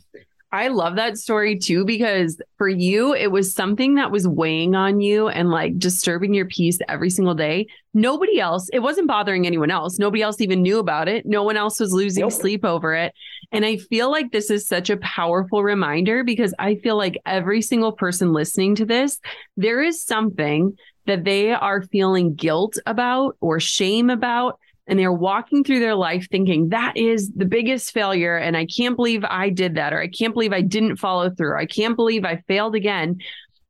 I 0.57 0.69
love 0.69 0.97
that 0.97 1.19
story 1.19 1.59
too, 1.59 1.85
because 1.85 2.41
for 2.57 2.67
you, 2.67 3.13
it 3.15 3.31
was 3.31 3.53
something 3.53 3.97
that 3.97 4.11
was 4.11 4.27
weighing 4.27 4.75
on 4.75 5.01
you 5.01 5.29
and 5.29 5.51
like 5.51 5.79
disturbing 5.79 6.33
your 6.33 6.47
peace 6.47 6.79
every 6.89 7.11
single 7.11 7.35
day. 7.35 7.67
Nobody 7.93 8.41
else, 8.41 8.71
it 8.73 8.79
wasn't 8.79 9.07
bothering 9.07 9.47
anyone 9.47 9.71
else. 9.71 9.99
Nobody 9.99 10.23
else 10.23 10.41
even 10.41 10.63
knew 10.63 10.79
about 10.79 11.09
it. 11.09 11.27
No 11.27 11.43
one 11.43 11.59
else 11.59 11.79
was 11.79 11.93
losing 11.93 12.23
nope. 12.23 12.33
sleep 12.33 12.65
over 12.65 12.95
it. 12.95 13.13
And 13.53 13.67
I 13.67 13.77
feel 13.77 14.11
like 14.11 14.33
this 14.33 14.51
is 14.51 14.67
such 14.67 14.89
a 14.89 14.97
powerful 14.97 15.63
reminder 15.63 16.25
because 16.25 16.55
I 16.59 16.77
feel 16.77 16.97
like 16.97 17.21
every 17.27 17.61
single 17.61 17.93
person 17.93 18.33
listening 18.33 18.77
to 18.77 18.87
this, 18.87 19.21
there 19.59 19.83
is 19.83 20.03
something 20.03 20.79
that 21.05 21.25
they 21.25 21.53
are 21.53 21.83
feeling 21.83 22.35
guilt 22.35 22.79
about 22.87 23.37
or 23.41 23.61
shame 23.61 24.09
about. 24.09 24.59
And 24.89 24.99
they're 24.99 25.13
walking 25.13 25.65
through 25.65 25.81
their 25.81 25.97
life 25.97 26.29
thinking 26.31 26.69
that 26.69 26.97
is 26.97 27.33
the 27.35 27.45
biggest 27.45 27.93
failure. 27.93 28.37
And 28.37 28.57
I 28.57 28.67
can't 28.67 28.95
believe 28.95 29.25
I 29.25 29.51
did 29.51 29.75
that, 29.75 29.93
or 29.93 30.01
I 30.01 30.09
can't 30.09 30.33
believe 30.33 30.53
I 30.53 30.61
didn't 30.61 30.97
follow 30.97 31.31
through. 31.31 31.59
I 31.59 31.67
can't 31.67 31.97
believe 31.97 32.25
I 32.25 32.43
failed 32.47 32.75
again. 32.75 33.19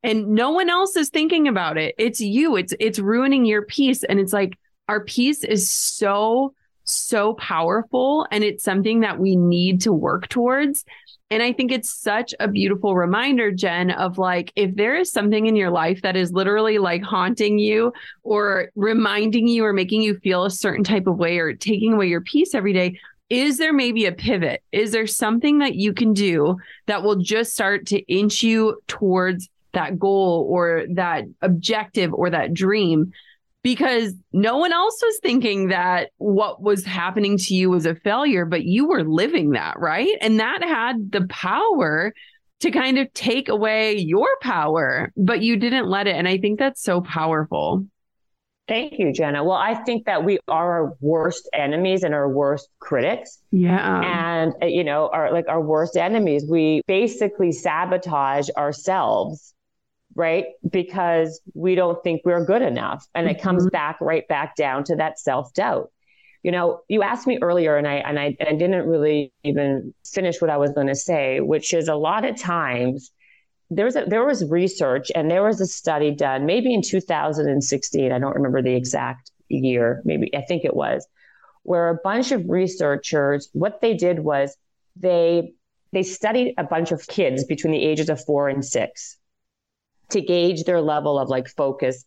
And 0.03 0.27
no 0.29 0.51
one 0.51 0.69
else 0.69 0.95
is 0.95 1.09
thinking 1.09 1.47
about 1.47 1.77
it. 1.77 1.95
It's 1.97 2.21
you. 2.21 2.55
It's 2.55 2.73
it's 2.79 2.99
ruining 2.99 3.45
your 3.45 3.63
peace. 3.63 4.03
And 4.03 4.19
it's 4.19 4.31
like 4.31 4.59
our 4.87 5.03
peace 5.03 5.43
is 5.43 5.69
so, 5.69 6.53
so 7.07 7.33
powerful. 7.35 8.27
And 8.31 8.43
it's 8.43 8.63
something 8.63 9.01
that 9.01 9.19
we 9.19 9.35
need 9.35 9.81
to 9.81 9.93
work 9.93 10.27
towards. 10.27 10.85
And 11.29 11.43
I 11.43 11.51
think 11.51 11.71
it's 11.71 11.89
such 11.89 12.33
a 12.39 12.47
beautiful 12.47 12.95
reminder, 12.95 13.51
Jen, 13.51 13.91
of 13.91 14.17
like, 14.17 14.53
if 14.55 14.75
there 14.75 14.95
is 14.95 15.11
something 15.11 15.45
in 15.45 15.57
your 15.57 15.69
life 15.69 16.01
that 16.03 16.15
is 16.15 16.31
literally 16.31 16.77
like 16.77 17.03
haunting 17.03 17.59
you 17.59 17.91
or 18.23 18.69
reminding 18.75 19.47
you 19.47 19.65
or 19.65 19.73
making 19.73 20.01
you 20.01 20.17
feel 20.19 20.45
a 20.45 20.51
certain 20.51 20.85
type 20.85 21.05
of 21.05 21.17
way 21.17 21.39
or 21.39 21.53
taking 21.53 21.93
away 21.93 22.07
your 22.07 22.21
peace 22.21 22.55
every 22.55 22.71
day, 22.71 22.97
is 23.29 23.57
there 23.57 23.73
maybe 23.73 24.05
a 24.05 24.13
pivot? 24.13 24.63
Is 24.71 24.91
there 24.91 25.07
something 25.07 25.59
that 25.59 25.75
you 25.75 25.93
can 25.93 26.13
do 26.13 26.57
that 26.85 27.03
will 27.03 27.17
just 27.17 27.53
start 27.53 27.87
to 27.87 27.99
inch 28.11 28.41
you 28.41 28.81
towards 28.87 29.49
that 29.73 29.99
goal 29.99 30.47
or 30.49 30.85
that 30.91 31.25
objective 31.41 32.13
or 32.13 32.29
that 32.29 32.53
dream 32.53 33.11
because 33.63 34.13
no 34.31 34.57
one 34.57 34.71
else 34.71 34.99
was 35.01 35.19
thinking 35.21 35.69
that 35.69 36.09
what 36.17 36.61
was 36.61 36.85
happening 36.85 37.37
to 37.37 37.53
you 37.53 37.69
was 37.69 37.85
a 37.85 37.95
failure, 37.95 38.45
but 38.45 38.63
you 38.63 38.87
were 38.87 39.03
living 39.03 39.51
that, 39.51 39.79
right? 39.79 40.15
And 40.21 40.39
that 40.39 40.63
had 40.63 41.11
the 41.11 41.27
power 41.27 42.13
to 42.59 42.71
kind 42.71 42.97
of 42.97 43.11
take 43.13 43.49
away 43.49 43.97
your 43.97 44.29
power, 44.41 45.11
but 45.15 45.41
you 45.41 45.57
didn't 45.57 45.87
let 45.87 46.07
it. 46.07 46.15
And 46.15 46.27
I 46.27 46.37
think 46.37 46.59
that's 46.59 46.81
so 46.81 47.01
powerful. 47.01 47.85
Thank 48.67 48.99
you, 48.99 49.13
Jenna. 49.13 49.43
Well, 49.45 49.57
I 49.57 49.75
think 49.75 50.05
that 50.07 50.25
we 50.25 50.39
are 50.47 50.83
our 50.83 50.97
worst 50.99 51.49
enemies 51.53 52.03
and 52.03 52.13
our 52.13 52.29
worst 52.29 52.67
critics. 52.79 53.39
Yeah. 53.51 54.01
And, 54.01 54.53
uh, 54.61 54.65
you 54.65 54.83
know, 54.83 55.09
our 55.13 55.31
like 55.31 55.47
our 55.47 55.61
worst 55.61 55.95
enemies, 55.95 56.45
we 56.49 56.81
basically 56.85 57.53
sabotage 57.53 58.49
ourselves 58.57 59.53
right? 60.17 60.45
Because 60.69 61.39
we 61.53 61.75
don't 61.75 62.03
think 62.03 62.21
we're 62.25 62.43
good 62.43 62.63
enough. 62.63 63.07
And 63.13 63.29
it 63.29 63.39
comes 63.39 63.63
mm-hmm. 63.63 63.71
back 63.71 64.01
right 64.01 64.27
back 64.27 64.55
down 64.55 64.83
to 64.85 64.95
that 64.95 65.19
self 65.19 65.53
doubt. 65.53 65.91
You 66.43 66.51
know, 66.51 66.81
you 66.87 67.03
asked 67.03 67.27
me 67.27 67.37
earlier, 67.41 67.77
and 67.77 67.87
I 67.87 67.95
and 67.95 68.19
I, 68.19 68.35
and 68.39 68.49
I 68.49 68.53
didn't 68.53 68.87
really 68.87 69.31
even 69.43 69.93
finish 70.05 70.41
what 70.41 70.49
I 70.49 70.57
was 70.57 70.71
going 70.71 70.87
to 70.87 70.95
say, 70.95 71.39
which 71.39 71.73
is 71.73 71.87
a 71.87 71.95
lot 71.95 72.25
of 72.25 72.35
times 72.35 73.11
there 73.69 73.85
was 73.85 73.95
a, 73.95 74.05
there 74.05 74.25
was 74.25 74.43
research 74.45 75.11
and 75.13 75.29
there 75.29 75.43
was 75.43 75.61
a 75.61 75.67
study 75.67 76.11
done, 76.11 76.45
maybe 76.45 76.73
in 76.73 76.81
2016. 76.81 78.11
I 78.11 78.19
don't 78.19 78.35
remember 78.35 78.61
the 78.61 78.75
exact 78.75 79.31
year. 79.49 80.01
Maybe 80.03 80.35
I 80.35 80.41
think 80.41 80.65
it 80.65 80.75
was, 80.75 81.07
where 81.61 81.89
a 81.89 81.99
bunch 82.03 82.31
of 82.31 82.49
researchers 82.49 83.49
what 83.53 83.81
they 83.81 83.93
did 83.93 84.19
was 84.19 84.57
they 84.95 85.53
they 85.93 86.03
studied 86.03 86.55
a 86.57 86.63
bunch 86.63 86.91
of 86.91 87.05
kids 87.07 87.43
between 87.43 87.71
the 87.71 87.83
ages 87.83 88.09
of 88.09 88.23
four 88.23 88.49
and 88.49 88.65
six 88.65 89.17
to 90.11 90.21
gauge 90.21 90.63
their 90.63 90.81
level 90.81 91.19
of 91.19 91.29
like 91.29 91.47
focus 91.47 92.05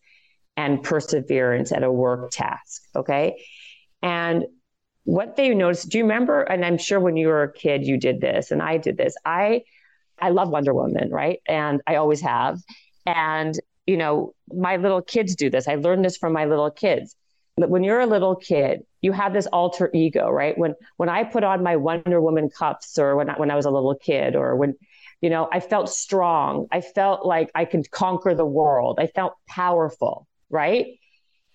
and 0.57 0.83
perseverance 0.83 1.73
at 1.73 1.83
a 1.83 1.93
work 1.93 2.31
task. 2.31 2.83
Okay. 2.95 3.43
And 4.03 4.45
what 5.05 5.37
they 5.37 5.55
noticed, 5.55 5.89
do 5.89 5.99
you 5.99 6.05
remember? 6.05 6.43
And 6.43 6.65
I'm 6.65 6.79
sure 6.79 7.01
when 7.01 7.17
you 7.17 7.29
were 7.29 7.43
a 7.43 7.53
kid, 7.53 7.87
you 7.87 7.97
did 7.97 8.21
this 8.21 8.51
and 8.51 8.63
I 8.63 8.77
did 8.77 8.97
this. 8.97 9.15
I, 9.25 9.63
I 10.21 10.31
love 10.31 10.51
Wonder 10.51 10.75
Woman, 10.75 11.11
right? 11.11 11.41
And 11.47 11.81
I 11.87 11.97
always 11.97 12.21
have. 12.21 12.59
And, 13.07 13.59
you 13.87 13.97
know, 13.97 14.35
my 14.53 14.77
little 14.77 15.03
kids 15.03 15.35
do 15.35 15.51
this. 15.51 15.67
I 15.67 15.77
learned 15.77 16.05
this 16.05 16.17
from 16.17 16.33
my 16.33 16.45
little 16.45 16.71
kids. 16.71 17.17
When 17.57 17.85
you're 17.85 18.01
a 18.01 18.07
little 18.07 18.37
kid, 18.37 18.83
you 19.03 19.13
have 19.13 19.33
this 19.33 19.47
alter 19.47 19.91
ego, 19.93 20.31
right? 20.31 20.57
When 20.57 20.75
when 20.97 21.09
I 21.09 21.25
put 21.25 21.45
on 21.45 21.63
my 21.63 21.77
Wonder 21.77 22.21
Woman 22.21 22.49
cuffs, 22.49 22.99
or 22.99 23.17
when 23.17 23.29
I, 23.29 23.39
when 23.39 23.51
I 23.51 23.57
was 23.57 23.67
a 23.67 23.71
little 23.71 23.95
kid, 23.95 24.35
or 24.37 24.57
when 24.57 24.77
you 25.21 25.31
know, 25.31 25.49
I 25.53 25.61
felt 25.61 25.89
strong. 25.91 26.67
I 26.73 26.81
felt 26.81 27.27
like 27.27 27.51
I 27.55 27.65
could 27.65 27.91
conquer 27.91 28.35
the 28.35 28.47
world. 28.47 28.99
I 28.99 29.07
felt 29.07 29.35
powerful, 29.47 30.27
right? 30.49 30.87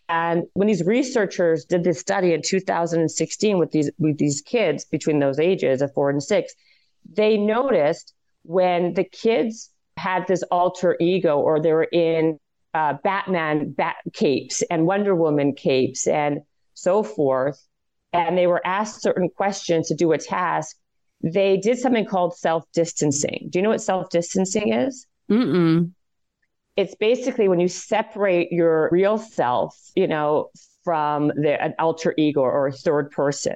And 0.08 0.44
when 0.54 0.68
these 0.68 0.84
researchers 0.84 1.66
did 1.66 1.84
this 1.84 2.00
study 2.00 2.34
in 2.34 2.42
2016 2.44 3.58
with 3.58 3.72
these 3.72 3.90
with 3.98 4.18
these 4.18 4.42
kids 4.42 4.86
between 4.86 5.20
those 5.20 5.40
ages 5.40 5.82
of 5.82 5.94
four 5.94 6.10
and 6.10 6.22
six, 6.22 6.54
they 7.12 7.38
noticed 7.38 8.14
when 8.44 8.94
the 8.94 9.04
kids 9.04 9.72
had 9.98 10.28
this 10.28 10.44
alter 10.52 10.96
ego 11.00 11.40
or 11.40 11.60
they 11.60 11.74
were 11.74 11.88
in 11.92 12.40
uh, 12.76 12.94
Batman 13.04 13.72
bat 13.72 13.96
capes 14.14 14.62
and 14.70 14.86
Wonder 14.86 15.16
Woman 15.16 15.54
capes 15.56 16.06
and 16.08 16.42
so 16.76 17.02
forth, 17.02 17.66
and 18.14 18.38
they 18.38 18.48
were 18.48 18.62
asked 18.66 19.02
certain 19.02 19.30
questions 19.30 19.88
to 19.88 19.96
do 19.96 20.12
a 20.12 20.18
task, 20.18 20.78
they 21.22 21.58
did 21.58 21.80
something 21.80 22.06
called 22.06 22.38
self 22.38 22.64
distancing. 22.74 23.48
Do 23.50 23.60
you 23.60 23.64
know 23.64 23.70
what 23.70 23.82
self 23.82 24.10
distancing 24.10 24.74
is? 24.74 25.08
Mm-mm. 25.30 25.92
It's 26.76 26.96
basically 26.96 27.48
when 27.48 27.60
you 27.60 27.68
separate 27.68 28.52
your 28.52 28.90
real 28.92 29.18
self, 29.18 29.78
you 29.96 30.08
know, 30.08 30.50
from 30.84 31.28
the 31.28 31.62
an 31.62 31.74
alter 31.80 32.14
ego 32.18 32.42
or 32.42 32.68
a 32.68 32.72
third 32.72 33.12
person. 33.12 33.56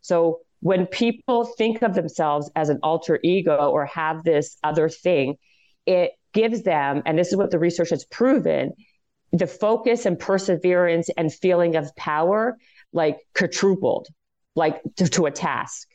So 0.00 0.40
when 0.60 0.86
people 0.86 1.44
think 1.44 1.82
of 1.82 1.94
themselves 1.94 2.50
as 2.56 2.70
an 2.70 2.78
alter 2.82 3.20
ego 3.22 3.68
or 3.70 3.84
have 3.86 4.24
this 4.24 4.56
other 4.64 4.88
thing, 4.88 5.36
it 5.84 6.12
gives 6.32 6.62
them, 6.62 7.02
and 7.04 7.18
this 7.18 7.28
is 7.28 7.36
what 7.36 7.50
the 7.50 7.58
research 7.58 7.90
has 7.90 8.04
proven, 8.06 8.72
the 9.32 9.46
focus 9.46 10.06
and 10.06 10.18
perseverance 10.18 11.10
and 11.16 11.32
feeling 11.32 11.76
of 11.76 11.94
power 11.96 12.56
like 12.92 13.18
quadrupled, 13.34 14.08
like 14.54 14.80
to, 14.96 15.08
to 15.08 15.26
a 15.26 15.30
task. 15.30 15.88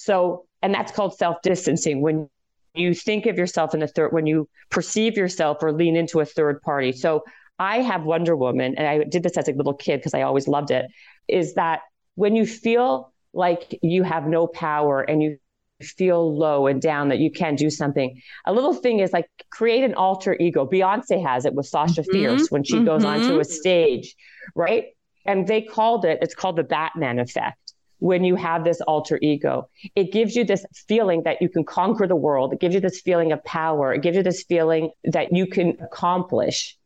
So, 0.00 0.46
and 0.62 0.72
that's 0.72 0.92
called 0.92 1.18
self 1.18 1.42
distancing 1.42 2.00
when 2.00 2.30
you 2.74 2.94
think 2.94 3.26
of 3.26 3.36
yourself 3.36 3.74
in 3.74 3.80
the 3.80 3.86
third, 3.86 4.12
when 4.12 4.26
you 4.26 4.48
perceive 4.70 5.14
yourself 5.14 5.58
or 5.62 5.72
lean 5.72 5.94
into 5.94 6.20
a 6.20 6.24
third 6.24 6.62
party. 6.62 6.92
So, 6.92 7.24
I 7.58 7.82
have 7.82 8.04
Wonder 8.04 8.34
Woman, 8.34 8.74
and 8.78 8.86
I 8.86 9.04
did 9.04 9.22
this 9.22 9.36
as 9.36 9.46
a 9.48 9.52
little 9.52 9.74
kid 9.74 9.98
because 9.98 10.14
I 10.14 10.22
always 10.22 10.48
loved 10.48 10.70
it. 10.70 10.86
Is 11.28 11.52
that 11.54 11.80
when 12.14 12.34
you 12.34 12.46
feel 12.46 13.12
like 13.34 13.78
you 13.82 14.02
have 14.02 14.26
no 14.26 14.46
power 14.46 15.02
and 15.02 15.22
you 15.22 15.38
feel 15.82 16.34
low 16.34 16.66
and 16.66 16.80
down 16.80 17.10
that 17.10 17.18
you 17.18 17.30
can't 17.30 17.58
do 17.58 17.70
something. 17.70 18.20
A 18.44 18.52
little 18.52 18.74
thing 18.74 18.98
is 18.98 19.12
like 19.12 19.28
create 19.50 19.82
an 19.84 19.94
alter 19.94 20.36
ego. 20.38 20.66
Beyonce 20.66 21.22
has 21.22 21.44
it 21.44 21.54
with 21.54 21.66
Sasha 21.66 22.02
mm-hmm. 22.02 22.10
Fierce 22.10 22.50
when 22.50 22.64
she 22.64 22.76
mm-hmm. 22.76 22.84
goes 22.84 23.04
onto 23.04 23.38
a 23.38 23.44
stage, 23.44 24.14
right? 24.54 24.88
And 25.24 25.46
they 25.46 25.62
called 25.62 26.04
it, 26.04 26.18
it's 26.20 26.34
called 26.34 26.56
the 26.56 26.64
Batman 26.64 27.18
effect. 27.18 27.69
When 28.00 28.24
you 28.24 28.34
have 28.34 28.64
this 28.64 28.80
alter 28.80 29.18
ego, 29.22 29.68
it 29.94 30.12
gives 30.12 30.34
you 30.34 30.44
this 30.44 30.64
feeling 30.88 31.22
that 31.24 31.40
you 31.40 31.48
can 31.48 31.64
conquer 31.64 32.06
the 32.06 32.16
world. 32.16 32.52
It 32.52 32.60
gives 32.60 32.74
you 32.74 32.80
this 32.80 33.00
feeling 33.00 33.30
of 33.32 33.44
power. 33.44 33.94
It 33.94 34.02
gives 34.02 34.16
you 34.16 34.22
this 34.22 34.42
feeling 34.42 34.90
that 35.04 35.32
you 35.32 35.46
can 35.46 35.76
accomplish. 35.80 36.76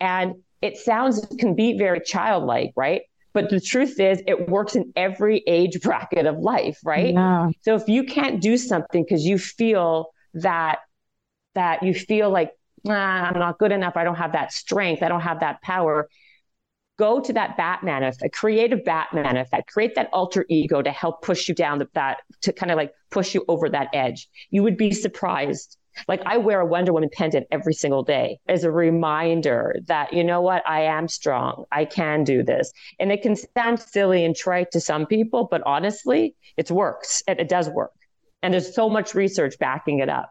And 0.00 0.36
it 0.62 0.76
sounds, 0.76 1.26
can 1.38 1.54
be 1.54 1.76
very 1.76 2.00
childlike, 2.00 2.72
right? 2.76 3.02
But 3.32 3.50
the 3.50 3.60
truth 3.60 4.00
is, 4.00 4.22
it 4.26 4.48
works 4.48 4.74
in 4.74 4.92
every 4.96 5.42
age 5.46 5.80
bracket 5.80 6.26
of 6.26 6.38
life, 6.38 6.78
right? 6.84 7.14
Yeah. 7.14 7.50
So 7.62 7.74
if 7.74 7.88
you 7.88 8.04
can't 8.04 8.40
do 8.40 8.56
something 8.56 9.04
because 9.04 9.24
you 9.24 9.38
feel 9.38 10.10
that 10.34 10.78
that 11.54 11.82
you 11.82 11.94
feel 11.94 12.30
like 12.30 12.52
ah, 12.88 13.30
I'm 13.30 13.38
not 13.38 13.58
good 13.58 13.72
enough, 13.72 13.96
I 13.96 14.04
don't 14.04 14.16
have 14.16 14.32
that 14.32 14.52
strength, 14.52 15.02
I 15.02 15.08
don't 15.08 15.20
have 15.20 15.40
that 15.40 15.62
power, 15.62 16.08
go 16.98 17.20
to 17.20 17.32
that 17.32 17.56
Batman 17.56 18.02
effect, 18.02 18.34
create 18.34 18.72
a 18.72 18.76
Batman 18.76 19.36
effect, 19.36 19.70
create 19.72 19.94
that 19.94 20.10
alter 20.12 20.44
ego 20.48 20.82
to 20.82 20.90
help 20.90 21.22
push 21.22 21.48
you 21.48 21.54
down 21.54 21.78
the, 21.78 21.88
that 21.94 22.18
to 22.42 22.52
kind 22.52 22.70
of 22.70 22.76
like 22.76 22.92
push 23.10 23.34
you 23.34 23.44
over 23.48 23.68
that 23.68 23.88
edge. 23.92 24.28
You 24.50 24.62
would 24.62 24.76
be 24.76 24.92
surprised 24.92 25.76
like 26.06 26.22
I 26.26 26.36
wear 26.36 26.60
a 26.60 26.66
Wonder 26.66 26.92
Woman 26.92 27.10
pendant 27.12 27.46
every 27.50 27.74
single 27.74 28.02
day 28.02 28.38
as 28.46 28.62
a 28.62 28.70
reminder 28.70 29.76
that, 29.86 30.12
you 30.12 30.22
know 30.22 30.40
what, 30.40 30.62
I 30.68 30.82
am 30.82 31.08
strong. 31.08 31.64
I 31.72 31.86
can 31.86 32.22
do 32.22 32.42
this. 32.44 32.72
And 33.00 33.10
it 33.10 33.22
can 33.22 33.34
sound 33.34 33.80
silly 33.80 34.24
and 34.24 34.36
trite 34.36 34.70
to 34.72 34.80
some 34.80 35.06
people, 35.06 35.48
but 35.50 35.62
honestly, 35.66 36.36
it 36.56 36.70
works. 36.70 37.22
It, 37.26 37.40
it 37.40 37.48
does 37.48 37.68
work. 37.68 37.92
And 38.42 38.54
there's 38.54 38.74
so 38.74 38.88
much 38.88 39.14
research 39.14 39.58
backing 39.58 39.98
it 39.98 40.08
up. 40.08 40.30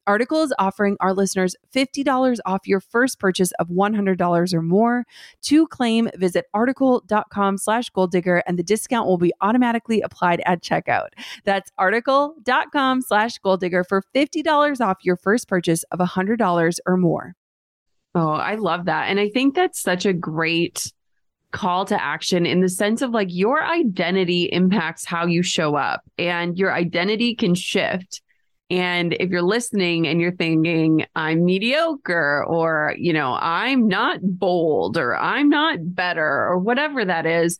Article 0.07 0.41
is 0.41 0.53
offering 0.57 0.97
our 0.99 1.13
listeners 1.13 1.55
$50 1.73 2.39
off 2.45 2.67
your 2.67 2.79
first 2.79 3.19
purchase 3.19 3.51
of 3.59 3.69
$100 3.69 4.53
or 4.53 4.61
more. 4.61 5.05
To 5.43 5.67
claim, 5.67 6.09
visit 6.15 6.45
article.com 6.53 7.57
slash 7.57 7.89
goal 7.89 8.07
digger 8.07 8.43
and 8.47 8.57
the 8.57 8.63
discount 8.63 9.07
will 9.07 9.17
be 9.17 9.33
automatically 9.41 10.01
applied 10.01 10.41
at 10.45 10.61
checkout. 10.61 11.09
That's 11.43 11.71
article.com 11.77 13.01
slash 13.01 13.37
goal 13.39 13.57
digger 13.57 13.83
for 13.83 14.03
$50 14.15 14.81
off 14.81 14.97
your 15.03 15.15
first 15.15 15.47
purchase 15.47 15.83
of 15.91 15.99
$100 15.99 16.79
or 16.85 16.97
more. 16.97 17.35
Oh, 18.13 18.31
I 18.31 18.55
love 18.55 18.85
that. 18.85 19.09
And 19.09 19.19
I 19.19 19.29
think 19.29 19.55
that's 19.55 19.79
such 19.79 20.05
a 20.05 20.13
great 20.13 20.91
call 21.51 21.85
to 21.85 22.01
action 22.01 22.45
in 22.45 22.61
the 22.61 22.69
sense 22.69 23.01
of 23.01 23.11
like 23.11 23.27
your 23.29 23.63
identity 23.63 24.43
impacts 24.43 25.05
how 25.05 25.25
you 25.25 25.43
show 25.43 25.75
up 25.75 26.01
and 26.17 26.57
your 26.57 26.73
identity 26.73 27.35
can 27.35 27.55
shift 27.55 28.21
and 28.71 29.17
if 29.19 29.29
you're 29.29 29.41
listening 29.41 30.07
and 30.07 30.21
you're 30.21 30.31
thinking, 30.31 31.05
I'm 31.13 31.43
mediocre, 31.43 32.45
or, 32.47 32.95
you 32.97 33.11
know, 33.11 33.37
I'm 33.37 33.89
not 33.89 34.19
bold, 34.23 34.97
or 34.97 35.17
I'm 35.17 35.49
not 35.49 35.79
better, 35.81 36.25
or 36.25 36.57
whatever 36.57 37.03
that 37.03 37.25
is, 37.25 37.57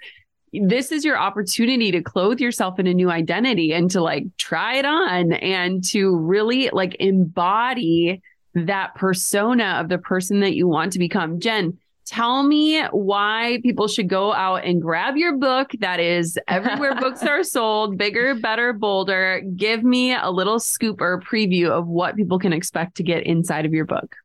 this 0.54 0.90
is 0.90 1.04
your 1.04 1.18
opportunity 1.18 1.92
to 1.92 2.02
clothe 2.02 2.40
yourself 2.40 2.80
in 2.80 2.88
a 2.88 2.94
new 2.94 3.12
identity 3.12 3.74
and 3.74 3.92
to 3.92 4.02
like 4.02 4.24
try 4.38 4.76
it 4.76 4.86
on 4.86 5.34
and 5.34 5.84
to 5.90 6.16
really 6.16 6.70
like 6.72 6.96
embody 7.02 8.22
that 8.56 8.96
persona 8.96 9.80
of 9.82 9.90
the 9.90 9.98
person 9.98 10.40
that 10.40 10.56
you 10.56 10.66
want 10.66 10.94
to 10.94 11.00
become. 11.00 11.42
Jen, 11.42 11.78
tell 12.12 12.44
me 12.44 12.84
why 12.92 13.58
people 13.64 13.88
should 13.88 14.10
go 14.10 14.34
out 14.34 14.66
and 14.66 14.82
grab 14.82 15.16
your 15.16 15.38
book 15.38 15.72
that 15.80 16.02
is 16.02 16.38
everywhere 16.50 16.94
books 17.00 17.24
are 17.24 17.42
sold 17.42 17.98
bigger 17.98 18.36
better 18.36 18.74
bolder. 18.74 19.42
Give 19.56 19.82
me 19.82 20.14
a 20.14 20.30
little 20.30 20.60
scoop 20.60 21.00
or 21.00 21.22
preview 21.22 21.70
of 21.70 21.88
what 21.88 22.18
people 22.18 22.38
can 22.38 22.52
expect 22.52 22.98
to 22.98 23.04
get 23.04 23.26
inside 23.26 23.66
of 23.66 23.74
your 23.74 23.86
book. 23.86 24.18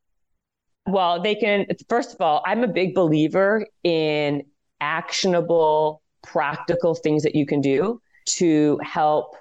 Well 0.89 1.23
they 1.23 1.37
can 1.37 1.67
first 1.89 2.13
of 2.13 2.21
all 2.21 2.43
i'm 2.45 2.65
a 2.65 2.69
big 2.69 2.93
believer 2.95 3.65
in 3.85 4.43
actionable 4.81 6.03
practical 6.25 6.97
things 6.97 7.23
that 7.23 7.37
you 7.37 7.47
can 7.47 7.61
do 7.61 8.01
to 8.25 8.81
help 8.83 9.37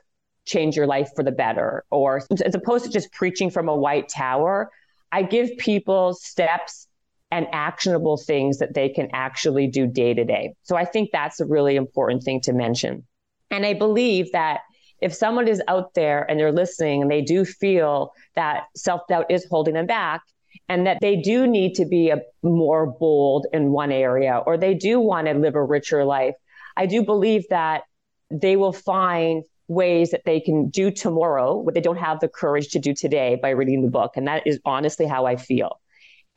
change 0.45 0.75
your 0.75 0.85
life 0.85 1.09
for 1.15 1.23
the 1.23 1.31
better. 1.31 1.83
Or 1.89 2.21
as 2.45 2.53
opposed 2.53 2.85
to 2.85 2.91
just 2.91 3.11
preaching 3.11 3.49
from 3.49 3.69
a 3.69 3.75
white 3.75 4.07
tower 4.07 4.69
i 5.11 5.23
give 5.23 5.57
people 5.57 6.13
steps 6.13 6.87
and 7.35 7.47
actionable 7.51 8.15
things 8.15 8.59
that 8.59 8.73
they 8.73 8.87
can 8.87 9.09
actually 9.11 9.67
do 9.67 9.85
day 9.85 10.13
to 10.13 10.23
day. 10.23 10.53
So 10.63 10.77
I 10.77 10.85
think 10.85 11.09
that's 11.11 11.41
a 11.41 11.45
really 11.45 11.75
important 11.75 12.23
thing 12.23 12.39
to 12.41 12.53
mention. 12.53 13.05
And 13.51 13.65
I 13.65 13.73
believe 13.73 14.31
that 14.31 14.61
if 15.01 15.13
someone 15.13 15.49
is 15.49 15.61
out 15.67 15.93
there 15.95 16.25
and 16.29 16.39
they're 16.39 16.53
listening 16.53 17.01
and 17.01 17.11
they 17.11 17.21
do 17.21 17.43
feel 17.43 18.13
that 18.35 18.67
self 18.77 19.01
doubt 19.09 19.25
is 19.29 19.45
holding 19.51 19.73
them 19.73 19.85
back 19.85 20.21
and 20.69 20.87
that 20.87 20.99
they 21.01 21.17
do 21.17 21.45
need 21.45 21.75
to 21.75 21.85
be 21.85 22.09
a 22.09 22.21
more 22.41 22.85
bold 22.85 23.47
in 23.51 23.73
one 23.73 23.91
area 23.91 24.41
or 24.45 24.57
they 24.57 24.73
do 24.73 25.01
want 25.01 25.27
to 25.27 25.33
live 25.33 25.55
a 25.55 25.63
richer 25.63 26.05
life, 26.05 26.35
I 26.77 26.85
do 26.85 27.03
believe 27.03 27.43
that 27.49 27.83
they 28.31 28.55
will 28.55 28.71
find 28.71 29.43
ways 29.67 30.11
that 30.11 30.23
they 30.25 30.39
can 30.39 30.69
do 30.69 30.89
tomorrow 30.89 31.57
what 31.57 31.73
they 31.73 31.81
don't 31.81 31.97
have 31.97 32.21
the 32.21 32.29
courage 32.29 32.69
to 32.69 32.79
do 32.79 32.93
today 32.93 33.37
by 33.41 33.49
reading 33.49 33.81
the 33.81 33.91
book. 33.91 34.13
And 34.15 34.25
that 34.29 34.47
is 34.47 34.57
honestly 34.63 35.05
how 35.05 35.25
I 35.25 35.35
feel. 35.35 35.81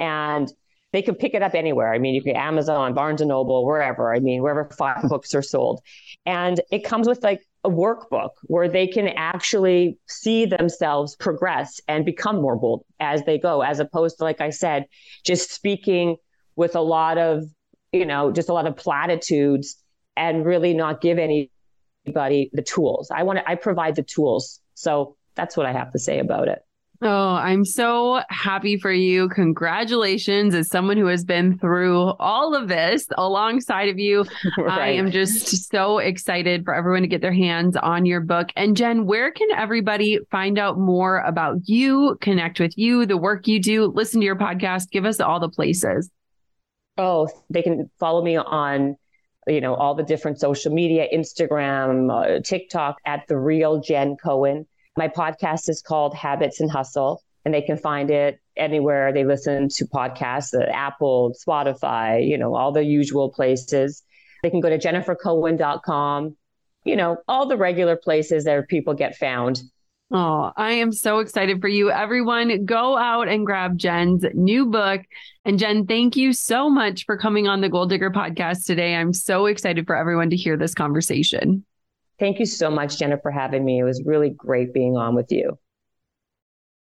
And 0.01 0.53
they 0.93 1.03
can 1.03 1.14
pick 1.14 1.34
it 1.34 1.43
up 1.43 1.55
anywhere. 1.55 1.93
I 1.93 1.99
mean, 1.99 2.14
you 2.14 2.22
can 2.22 2.36
Amazon, 2.36 2.95
Barnes 2.95 3.20
and 3.20 3.28
Noble, 3.28 3.64
wherever. 3.64 4.14
I 4.14 4.20
mean, 4.20 4.43
wherever 4.43 4.68
books 5.09 5.34
are 5.34 5.43
sold. 5.43 5.80
And 6.24 6.61
it 6.70 6.84
comes 6.84 7.07
with 7.07 7.22
like 7.22 7.43
a 7.64 7.70
workbook 7.70 8.30
where 8.45 8.68
they 8.68 8.86
can 8.86 9.09
actually 9.09 9.99
see 10.07 10.47
themselves 10.47 11.16
progress 11.16 11.80
and 11.89 12.05
become 12.05 12.36
more 12.41 12.57
bold 12.57 12.84
as 13.01 13.22
they 13.24 13.39
go, 13.39 13.61
as 13.62 13.80
opposed 13.80 14.18
to, 14.18 14.24
like 14.24 14.41
I 14.41 14.51
said, 14.51 14.86
just 15.24 15.53
speaking 15.53 16.16
with 16.57 16.74
a 16.74 16.80
lot 16.80 17.18
of, 17.18 17.45
you 17.93 18.07
know, 18.07 18.32
just 18.32 18.49
a 18.49 18.53
lot 18.53 18.66
of 18.66 18.76
platitudes 18.76 19.76
and 20.16 20.45
really 20.45 20.72
not 20.74 21.01
give 21.01 21.18
anybody 21.18 22.51
the 22.53 22.62
tools. 22.62 23.11
I 23.14 23.24
want 23.24 23.39
to, 23.41 23.49
I 23.49 23.57
provide 23.57 23.97
the 23.97 24.03
tools. 24.03 24.61
So 24.74 25.16
that's 25.34 25.57
what 25.57 25.66
I 25.66 25.72
have 25.72 25.93
to 25.93 25.99
say 25.99 26.18
about 26.18 26.49
it. 26.49 26.61
Oh, 27.01 27.34
I'm 27.34 27.64
so 27.64 28.22
happy 28.28 28.76
for 28.76 28.90
you. 28.90 29.28
Congratulations 29.28 30.53
as 30.53 30.68
someone 30.68 30.96
who 30.96 31.07
has 31.07 31.24
been 31.24 31.57
through 31.57 32.14
all 32.18 32.57
of 32.57 32.66
this 32.66 33.07
alongside 33.16 33.88
of 33.88 33.99
you. 33.99 34.24
Right. 34.59 34.80
I 34.80 34.88
am 34.92 35.11
just 35.11 35.70
so 35.70 35.99
excited 35.99 36.64
for 36.64 36.74
everyone 36.74 37.03
to 37.03 37.09
get 37.09 37.20
their 37.20 37.32
hands 37.32 37.76
on 37.76 38.07
your 38.07 38.20
book. 38.20 38.49
And 38.57 38.76
Jen, 38.76 39.07
where 39.07 39.30
can 39.30 39.49
everybody 39.53 40.18
find 40.30 40.59
out 40.59 40.78
more 40.78 41.18
about 41.20 41.59
you, 41.64 42.18
connect 42.20 42.59
with 42.59 42.76
you, 42.76 43.07
the 43.07 43.16
work 43.16 43.46
you 43.46 43.61
do, 43.62 43.86
listen 43.86 44.20
to 44.20 44.26
your 44.26 44.36
podcast? 44.36 44.90
Give 44.90 45.05
us 45.05 45.20
all 45.20 45.38
the 45.38 45.49
places. 45.49 46.11
Oh, 46.96 47.28
they 47.51 47.62
can 47.62 47.88
follow 48.01 48.22
me 48.22 48.36
on 48.36 48.96
you 49.46 49.61
know 49.61 49.74
all 49.74 49.94
the 49.94 50.03
different 50.03 50.38
social 50.38 50.72
media 50.72 51.07
instagram 51.14 52.12
uh, 52.12 52.40
tiktok 52.42 52.99
at 53.07 53.26
the 53.28 53.38
real 53.38 53.80
jen 53.80 54.14
cohen 54.22 54.66
my 54.99 55.09
podcast 55.09 55.68
is 55.68 55.80
called 55.80 56.14
Habits 56.14 56.61
and 56.61 56.70
Hustle, 56.70 57.22
and 57.44 57.55
they 57.55 57.62
can 57.62 57.78
find 57.78 58.11
it 58.11 58.40
anywhere 58.57 59.12
they 59.12 59.24
listen 59.24 59.68
to 59.68 59.86
podcasts, 59.86 60.53
uh, 60.53 60.68
Apple, 60.70 61.34
Spotify, 61.46 62.28
you 62.28 62.36
know, 62.36 62.55
all 62.55 62.72
the 62.72 62.82
usual 62.82 63.30
places. 63.30 64.03
They 64.42 64.51
can 64.51 64.61
go 64.61 64.68
to 64.68 64.78
jennifercohen.com, 64.78 66.36
you 66.84 66.96
know, 66.96 67.16
all 67.28 67.46
the 67.46 67.57
regular 67.57 67.96
places 67.96 68.44
that 68.44 68.68
people 68.68 68.94
get 68.94 69.16
found. 69.16 69.62
Oh, 70.11 70.53
I 70.57 70.72
am 70.72 70.90
so 70.90 71.18
excited 71.18 71.61
for 71.61 71.68
you. 71.68 71.90
Everyone, 71.90 72.64
go 72.64 72.96
out 72.96 73.28
and 73.28 73.44
grab 73.44 73.76
Jen's 73.76 74.24
new 74.32 74.66
book. 74.66 75.03
And 75.44 75.59
Jen, 75.59 75.86
thank 75.86 76.16
you 76.16 76.32
so 76.32 76.70
much 76.70 77.05
for 77.05 77.18
coming 77.18 77.46
on 77.46 77.61
the 77.61 77.68
Goal 77.68 77.86
Digger 77.86 78.11
podcast 78.11 78.64
today. 78.64 78.96
I'm 78.96 79.12
so 79.12 79.46
excited 79.46 79.86
for 79.86 79.96
everyone 79.96 80.30
to 80.30 80.36
hear 80.36 80.57
this 80.57 80.74
conversation. 80.74 81.64
Thank 82.18 82.40
you 82.40 82.46
so 82.46 82.70
much, 82.70 82.98
Jenna, 82.98 83.18
for 83.20 83.30
having 83.30 83.64
me. 83.64 83.78
It 83.78 83.84
was 83.84 84.02
really 84.04 84.30
great 84.30 84.74
being 84.74 84.96
on 84.96 85.14
with 85.14 85.30
you. 85.30 85.58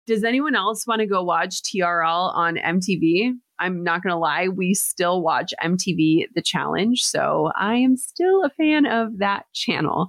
Does 0.06 0.24
anyone 0.24 0.56
else 0.56 0.86
want 0.86 1.00
to 1.00 1.06
go 1.06 1.22
watch 1.22 1.62
TRL 1.62 2.34
on 2.34 2.56
MTV? 2.56 3.34
I'm 3.60 3.84
not 3.84 4.02
going 4.02 4.12
to 4.12 4.18
lie, 4.18 4.48
we 4.48 4.74
still 4.74 5.22
watch 5.22 5.52
MTV 5.62 6.24
The 6.34 6.42
Challenge. 6.42 7.00
So 7.00 7.52
I 7.56 7.76
am 7.76 7.96
still 7.96 8.42
a 8.42 8.50
fan 8.50 8.86
of 8.86 9.18
that 9.18 9.44
channel. 9.52 10.08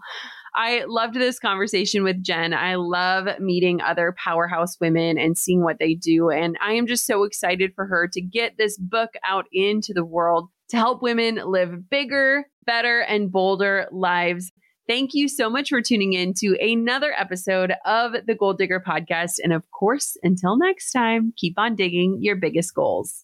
I 0.55 0.83
loved 0.87 1.15
this 1.15 1.39
conversation 1.39 2.03
with 2.03 2.23
Jen. 2.23 2.53
I 2.53 2.75
love 2.75 3.27
meeting 3.39 3.81
other 3.81 4.15
powerhouse 4.17 4.77
women 4.81 5.17
and 5.17 5.37
seeing 5.37 5.63
what 5.63 5.79
they 5.79 5.93
do. 5.93 6.29
And 6.29 6.57
I 6.61 6.73
am 6.73 6.87
just 6.87 7.05
so 7.05 7.23
excited 7.23 7.71
for 7.75 7.85
her 7.85 8.09
to 8.11 8.21
get 8.21 8.57
this 8.57 8.77
book 8.77 9.11
out 9.25 9.45
into 9.53 9.93
the 9.93 10.05
world 10.05 10.49
to 10.69 10.77
help 10.77 11.01
women 11.01 11.39
live 11.45 11.89
bigger, 11.89 12.45
better, 12.65 13.01
and 13.01 13.31
bolder 13.31 13.87
lives. 13.91 14.51
Thank 14.91 15.11
you 15.13 15.29
so 15.29 15.49
much 15.49 15.69
for 15.69 15.81
tuning 15.81 16.11
in 16.11 16.33
to 16.39 16.57
another 16.61 17.13
episode 17.17 17.71
of 17.85 18.11
the 18.27 18.35
Goal 18.35 18.51
Digger 18.51 18.83
podcast. 18.85 19.35
And 19.41 19.53
of 19.53 19.63
course, 19.71 20.17
until 20.21 20.57
next 20.57 20.91
time, 20.91 21.31
keep 21.37 21.53
on 21.57 21.77
digging 21.77 22.17
your 22.19 22.35
biggest 22.35 22.75
goals. 22.75 23.23